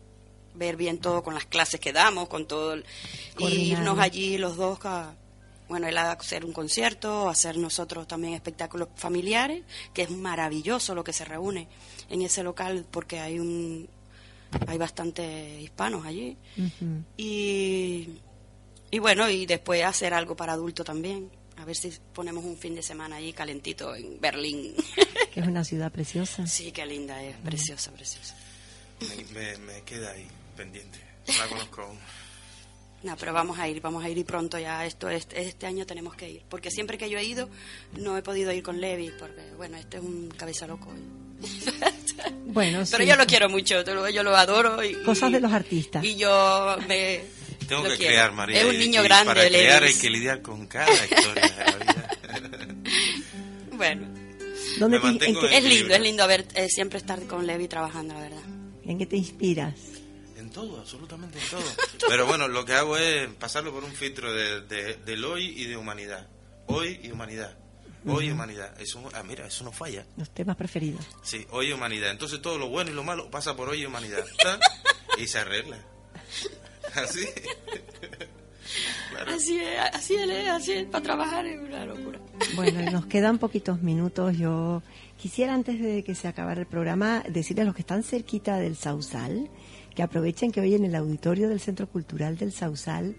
ver 0.54 0.76
bien 0.76 0.98
todo 0.98 1.22
con 1.22 1.34
las 1.34 1.46
clases 1.46 1.80
que 1.80 1.92
damos, 1.92 2.28
con 2.28 2.46
todo, 2.46 2.72
el- 2.74 2.84
y 3.38 3.72
irnos 3.72 3.98
allí 3.98 4.36
los 4.38 4.56
dos 4.56 4.78
a, 4.84 5.14
bueno, 5.68 5.86
él 5.86 5.96
a 5.98 6.12
hacer 6.12 6.44
un 6.44 6.52
concierto, 6.52 7.28
hacer 7.28 7.56
nosotros 7.56 8.06
también 8.08 8.34
espectáculos 8.34 8.88
familiares, 8.96 9.62
que 9.94 10.02
es 10.02 10.10
maravilloso 10.10 10.94
lo 10.94 11.04
que 11.04 11.12
se 11.12 11.24
reúne 11.24 11.68
en 12.08 12.22
ese 12.22 12.42
local 12.42 12.84
porque 12.90 13.20
hay 13.20 13.38
un 13.38 13.88
hay 14.66 14.78
bastantes 14.78 15.62
hispanos 15.62 16.04
allí. 16.04 16.36
Y 17.16 18.08
y 18.90 18.98
bueno 18.98 19.30
y 19.30 19.46
después 19.46 19.84
hacer 19.84 20.12
algo 20.14 20.34
para 20.34 20.54
adulto 20.54 20.82
también 20.82 21.30
a 21.56 21.64
ver 21.64 21.76
si 21.76 21.92
ponemos 22.14 22.44
un 22.44 22.56
fin 22.56 22.74
de 22.74 22.82
semana 22.82 23.16
allí 23.16 23.32
calentito 23.32 23.94
en 23.94 24.20
Berlín. 24.20 24.74
Que 25.32 25.40
es 25.40 25.46
una 25.46 25.62
ciudad 25.62 25.92
preciosa. 25.92 26.46
sí 26.46 26.72
qué 26.72 26.84
linda 26.86 27.22
es 27.22 27.36
preciosa 27.36 27.92
preciosa. 27.92 28.34
Me, 29.00 29.24
me, 29.32 29.56
me 29.58 29.82
queda 29.82 30.10
ahí, 30.12 30.26
pendiente. 30.62 30.98
No 31.28 31.38
la 31.38 31.46
conozco 31.48 31.82
aún. 31.82 31.98
no 33.02 33.16
pero 33.16 33.32
vamos 33.32 33.58
a 33.58 33.66
ir 33.66 33.80
vamos 33.80 34.04
a 34.04 34.08
ir 34.10 34.18
y 34.18 34.24
pronto 34.24 34.58
ya 34.58 34.84
esto 34.84 35.08
este, 35.08 35.40
este 35.40 35.66
año 35.66 35.86
tenemos 35.86 36.14
que 36.14 36.28
ir 36.28 36.42
porque 36.50 36.70
siempre 36.70 36.98
que 36.98 37.08
yo 37.08 37.16
he 37.18 37.24
ido 37.24 37.48
no 37.96 38.18
he 38.18 38.22
podido 38.22 38.52
ir 38.52 38.62
con 38.62 38.78
Levi 38.78 39.10
porque 39.18 39.40
bueno 39.56 39.78
este 39.78 39.96
es 39.96 40.02
un 40.02 40.28
cabeza 40.36 40.66
loco 40.66 40.92
Bueno, 42.46 42.82
pero 42.90 43.02
sí. 43.04 43.08
yo 43.08 43.16
lo 43.16 43.24
quiero 43.26 43.48
mucho 43.48 43.82
yo 44.10 44.22
lo- 44.22 44.36
adoro 44.36 44.84
y, 44.84 44.94
Cosas 45.02 45.32
de 45.32 45.40
los 45.40 45.50
artistas. 45.52 46.04
y 46.04 46.16
yo 46.16 46.76
me 46.88 47.22
Tengo 47.68 47.84
que 47.84 47.96
quiero. 47.96 48.10
crear, 48.12 48.32
María. 48.32 48.60
es 48.60 48.66
un 48.66 48.78
niño 48.78 49.00
y 49.00 49.04
grande 49.04 49.26
Para 49.32 49.42
Levi. 49.44 49.54
crear 49.64 49.82
hay 49.84 49.94
que 49.94 50.10
lidiar 50.10 50.42
con 50.42 50.66
cada 50.66 50.92
historia 50.92 51.42
de 51.48 51.56
la 51.56 51.76
vida. 51.78 52.10
Bueno, 53.76 54.08
¿Dónde 54.78 54.98
te- 55.00 55.06
en 55.06 55.36
en 55.36 55.52
es 55.52 55.64
lindo, 55.64 55.94
es 55.94 56.00
lindo 56.00 56.26
ver 56.26 56.44
eh, 56.54 56.68
siempre 56.68 56.98
estar 56.98 57.22
con 57.26 57.46
Levi 57.46 57.66
trabajando, 57.68 58.12
la 58.14 58.20
verdad. 58.20 58.42
¿En 58.84 58.98
qué 58.98 59.06
te 59.06 59.16
inspiras? 59.16 59.74
En 60.50 60.54
todo, 60.54 60.80
absolutamente 60.80 61.38
en 61.38 61.48
todo. 61.48 61.62
Pero 62.08 62.26
bueno, 62.26 62.48
lo 62.48 62.64
que 62.64 62.72
hago 62.74 62.96
es 62.96 63.28
pasarlo 63.34 63.72
por 63.72 63.84
un 63.84 63.92
filtro 63.92 64.32
de, 64.34 64.62
de- 64.62 64.96
del 64.96 65.24
hoy 65.24 65.46
y 65.56 65.66
de 65.66 65.76
humanidad. 65.76 66.26
Hoy 66.66 66.98
y 67.04 67.12
humanidad. 67.12 67.56
Hoy 68.04 68.26
y 68.26 68.30
humanidad. 68.32 68.74
Eso, 68.80 69.00
ah, 69.14 69.22
mira, 69.22 69.46
eso 69.46 69.62
no 69.62 69.70
falla. 69.70 70.04
Los 70.16 70.28
temas 70.30 70.56
preferidos. 70.56 71.06
Sí, 71.22 71.46
hoy 71.50 71.68
y 71.68 71.72
humanidad. 71.72 72.10
Entonces 72.10 72.42
todo 72.42 72.58
lo 72.58 72.68
bueno 72.68 72.90
y 72.90 72.94
lo 72.94 73.04
malo 73.04 73.30
pasa 73.30 73.54
por 73.54 73.68
hoy 73.68 73.82
y 73.82 73.86
humanidad. 73.86 74.24
Y 75.18 75.26
se 75.28 75.38
arregla. 75.38 75.76
Así. 76.94 77.26
Claro. 79.10 79.32
Así 79.34 79.58
es, 79.60 79.78
así 79.92 80.14
es, 80.14 80.48
así 80.48 80.72
es, 80.72 80.84
para 80.86 81.02
trabajar 81.02 81.44
es 81.46 81.60
una 81.60 81.84
locura. 81.84 82.18
Bueno, 82.54 82.90
nos 82.90 83.06
quedan 83.06 83.38
poquitos 83.38 83.82
minutos. 83.82 84.36
Yo 84.38 84.82
quisiera, 85.18 85.52
antes 85.52 85.80
de 85.80 86.04
que 86.04 86.14
se 86.14 86.28
acabara 86.28 86.60
el 86.60 86.66
programa, 86.66 87.22
decirles 87.28 87.64
a 87.64 87.66
los 87.66 87.74
que 87.74 87.82
están 87.82 88.02
cerquita 88.04 88.56
del 88.58 88.76
Sausal 88.76 89.50
que 90.00 90.04
aprovechen 90.04 90.50
que 90.50 90.62
hoy 90.62 90.74
en 90.74 90.86
el 90.86 90.94
auditorio 90.94 91.50
del 91.50 91.60
Centro 91.60 91.86
Cultural 91.86 92.38
del 92.38 92.52
Sausal 92.52 93.16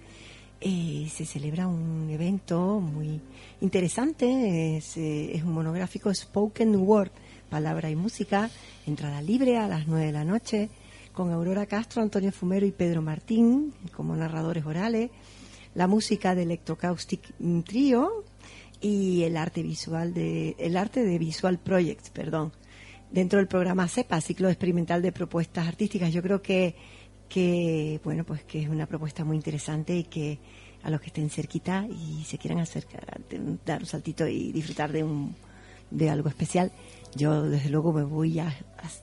eh, 0.59 1.07
se 1.13 1.27
celebra 1.27 1.67
un 1.67 2.09
evento 2.09 2.79
muy 2.79 3.21
interesante. 3.61 4.77
Es, 4.77 4.97
eh, 4.97 5.39
un 5.45 5.53
monográfico 5.53 6.11
Spoken 6.11 6.75
Word, 6.77 7.11
palabra 7.51 7.91
y 7.91 7.95
música, 7.95 8.49
entrada 8.87 9.21
libre 9.21 9.59
a 9.59 9.67
las 9.67 9.85
9 9.85 10.07
de 10.07 10.11
la 10.11 10.25
noche, 10.25 10.69
con 11.13 11.31
Aurora 11.31 11.67
Castro, 11.67 12.01
Antonio 12.01 12.31
Fumero 12.31 12.65
y 12.65 12.71
Pedro 12.71 13.03
Martín 13.03 13.75
como 13.95 14.15
narradores 14.15 14.65
orales 14.65 15.11
la 15.75 15.85
música 15.85 16.33
de 16.33 16.41
Electrocaustic 16.41 17.31
Trio 17.63 18.25
y 18.81 19.21
el 19.21 19.37
arte 19.37 19.61
visual 19.61 20.15
de 20.15 20.55
el 20.57 20.77
arte 20.77 21.03
de 21.03 21.19
Visual 21.19 21.59
Projects, 21.59 22.09
perdón, 22.09 22.51
dentro 23.11 23.37
del 23.39 23.47
programa 23.47 23.87
CEPA, 23.87 24.21
ciclo 24.21 24.49
experimental 24.49 25.01
de 25.01 25.11
propuestas 25.11 25.67
artísticas. 25.67 26.11
Yo 26.13 26.21
creo 26.21 26.41
que 26.41 26.75
que 27.29 28.01
bueno, 28.03 28.25
pues 28.25 28.43
que 28.43 28.61
es 28.61 28.67
una 28.67 28.85
propuesta 28.87 29.23
muy 29.23 29.37
interesante 29.37 29.95
y 29.95 30.03
que 30.03 30.37
a 30.83 30.89
los 30.89 30.99
que 30.99 31.07
estén 31.07 31.29
cerquita 31.29 31.85
y 31.87 32.23
se 32.25 32.37
quieran 32.37 32.59
acercar, 32.59 33.21
dar 33.65 33.79
un 33.81 33.85
saltito 33.85 34.27
y 34.27 34.51
disfrutar 34.51 34.91
de 34.91 35.03
un 35.03 35.33
de 35.91 36.09
algo 36.09 36.27
especial, 36.29 36.71
yo 37.15 37.43
desde 37.43 37.69
luego 37.69 37.93
me 37.93 38.03
voy 38.03 38.39
a, 38.39 38.47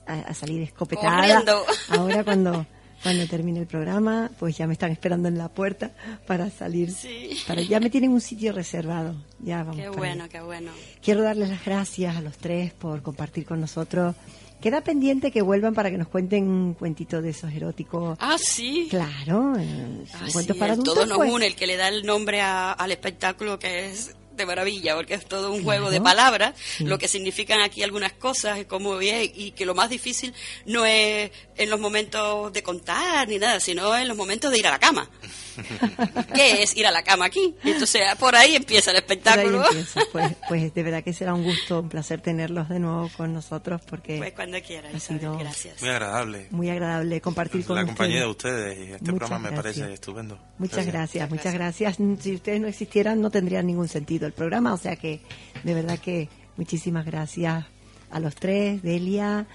a- 0.07 0.13
a 0.21 0.33
salir 0.33 0.61
escopetada. 0.61 1.17
Corriendo. 1.21 1.63
Ahora 1.89 2.23
cuando 2.23 2.65
cuando 3.03 3.25
termine 3.27 3.59
el 3.59 3.67
programa, 3.67 4.29
pues 4.39 4.57
ya 4.57 4.67
me 4.67 4.73
están 4.73 4.91
esperando 4.91 5.27
en 5.27 5.37
la 5.37 5.49
puerta 5.49 5.91
para 6.27 6.49
salir. 6.49 6.91
Sí. 6.91 7.37
Para, 7.47 7.61
ya 7.61 7.79
me 7.79 7.89
tienen 7.89 8.11
un 8.11 8.21
sitio 8.21 8.51
reservado. 8.53 9.15
Ya 9.39 9.59
vamos. 9.63 9.77
Qué 9.77 9.89
bueno, 9.89 10.23
allá. 10.23 10.29
qué 10.31 10.41
bueno. 10.41 10.71
Quiero 11.01 11.21
darles 11.21 11.49
las 11.49 11.63
gracias 11.65 12.15
a 12.17 12.21
los 12.21 12.37
tres 12.37 12.73
por 12.73 13.01
compartir 13.01 13.45
con 13.45 13.61
nosotros. 13.61 14.15
Queda 14.61 14.81
pendiente 14.81 15.31
que 15.31 15.41
vuelvan 15.41 15.73
para 15.73 15.89
que 15.89 15.97
nos 15.97 16.09
cuenten 16.09 16.45
un 16.49 16.73
cuentito 16.73 17.21
de 17.21 17.29
esos 17.29 17.49
eróticos. 17.53 18.17
Ah, 18.19 18.35
sí. 18.37 18.87
Claro, 18.89 19.53
eh, 19.57 20.03
Ah, 20.15 20.25
cuentos 20.33 20.55
sí, 20.55 20.59
para 20.59 20.73
el 20.73 20.79
adultos. 20.81 20.93
todo 20.95 21.05
nos 21.05 21.17
pues. 21.17 21.31
une, 21.31 21.47
el 21.47 21.55
que 21.55 21.65
le 21.65 21.77
da 21.77 21.87
el 21.87 22.05
nombre 22.05 22.41
a- 22.41 22.73
al 22.73 22.91
espectáculo 22.91 23.57
que 23.57 23.85
es 23.89 24.15
de 24.39 24.45
maravilla, 24.47 24.95
porque 24.95 25.13
es 25.13 25.25
todo 25.25 25.51
un 25.51 25.63
juego 25.63 25.89
de 25.91 26.01
palabras, 26.01 26.55
lo 26.79 26.97
que 26.97 27.07
significan 27.07 27.61
aquí 27.61 27.83
algunas 27.83 28.13
cosas, 28.13 28.65
como 28.65 28.99
es, 28.99 29.29
y 29.35 29.51
que 29.51 29.65
lo 29.65 29.75
más 29.75 29.89
difícil 29.89 30.33
no 30.65 30.85
es 30.85 31.31
en 31.57 31.69
los 31.69 31.79
momentos 31.79 32.51
de 32.53 32.63
contar 32.63 33.27
ni 33.27 33.37
nada, 33.37 33.59
sino 33.59 33.95
en 33.95 34.07
los 34.07 34.17
momentos 34.17 34.51
de 34.51 34.59
ir 34.59 34.67
a 34.67 34.71
la 34.71 34.79
cama. 34.79 35.09
¿Qué 36.33 36.63
es 36.63 36.75
ir 36.77 36.87
a 36.87 36.91
la 36.91 37.03
cama 37.03 37.25
aquí? 37.25 37.53
Entonces, 37.63 38.01
por 38.17 38.35
ahí 38.35 38.55
empieza 38.55 38.91
el 38.91 38.97
espectáculo. 38.97 39.63
empieza. 39.65 39.99
Pues, 40.11 40.33
pues 40.47 40.73
de 40.73 40.83
verdad 40.83 41.03
que 41.03 41.13
será 41.13 41.33
un 41.33 41.43
gusto, 41.43 41.81
un 41.81 41.89
placer 41.89 42.21
tenerlos 42.21 42.67
de 42.69 42.79
nuevo 42.79 43.09
con 43.15 43.31
nosotros 43.33 43.81
porque 43.87 44.17
Pues 44.17 44.33
cuando 44.33 44.59
quieras, 44.61 44.93
ha 44.95 44.99
sido 44.99 45.37
gracias. 45.37 45.81
Muy 45.81 45.89
agradable. 45.89 46.47
muy 46.51 46.69
agradable 46.69 47.21
compartir 47.21 47.63
con 47.65 47.75
La 47.75 47.85
compañía 47.85 48.21
de 48.21 48.25
ustedes. 48.27 48.77
y 48.77 48.91
este 48.93 49.11
Muchas 49.11 49.29
programa 49.29 49.39
me 49.39 49.55
gracias. 49.55 49.75
parece 49.77 49.93
estupendo. 49.93 50.39
Muchas 50.57 50.85
gracias, 50.87 51.29
muchas 51.29 51.53
gracias. 51.53 51.97
Si 52.21 52.33
ustedes 52.35 52.59
no 52.61 52.67
existieran, 52.67 53.21
no 53.21 53.29
tendría 53.29 53.61
ningún 53.61 53.87
sentido 53.87 54.25
el 54.29 54.33
programa. 54.33 54.73
O 54.73 54.77
sea 54.77 54.95
que, 54.95 55.21
de 55.63 55.73
verdad 55.73 55.99
que 55.99 56.29
muchísimas 56.57 57.05
gracias 57.05 57.65
a 58.09 58.19
los 58.19 58.35
tres, 58.35 58.81
Delia, 58.81 59.47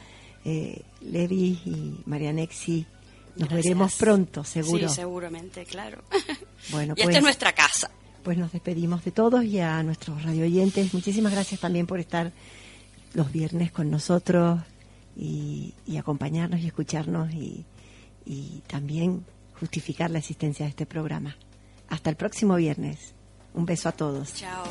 eh, 0.44 0.82
Levi 1.00 1.60
y 1.64 2.00
Marianexi. 2.06 2.86
Nos 3.36 3.48
Gracias. 3.48 3.64
veremos 3.64 3.94
pronto, 3.96 4.44
seguro. 4.44 4.88
Sí, 4.88 4.94
seguramente, 4.94 5.64
claro. 5.64 6.02
Bueno, 6.70 6.94
y 6.96 7.00
esta 7.00 7.04
pues- 7.04 7.16
es 7.16 7.22
nuestra 7.22 7.52
casa. 7.52 7.90
Pues 8.22 8.38
nos 8.38 8.52
despedimos 8.52 9.04
de 9.04 9.10
todos 9.10 9.44
y 9.44 9.58
a 9.58 9.82
nuestros 9.82 10.22
radio 10.22 10.44
oyentes. 10.44 10.94
Muchísimas 10.94 11.30
gracias 11.32 11.60
también 11.60 11.86
por 11.86 12.00
estar 12.00 12.32
los 13.12 13.30
viernes 13.30 13.70
con 13.70 13.90
nosotros 13.90 14.60
y, 15.14 15.74
acompañarnos 15.98 16.60
y 16.60 16.66
escucharnos 16.66 17.34
y, 17.34 17.66
y 18.24 18.62
también 18.66 19.26
justificar 19.60 20.10
la 20.10 20.20
existencia 20.20 20.64
de 20.64 20.70
este 20.70 20.86
programa. 20.86 21.36
Hasta 21.90 22.08
el 22.08 22.16
próximo 22.16 22.56
viernes. 22.56 23.13
Un 23.54 23.64
beso 23.64 23.88
a 23.88 23.92
todos. 23.92 24.34
Chao. 24.34 24.64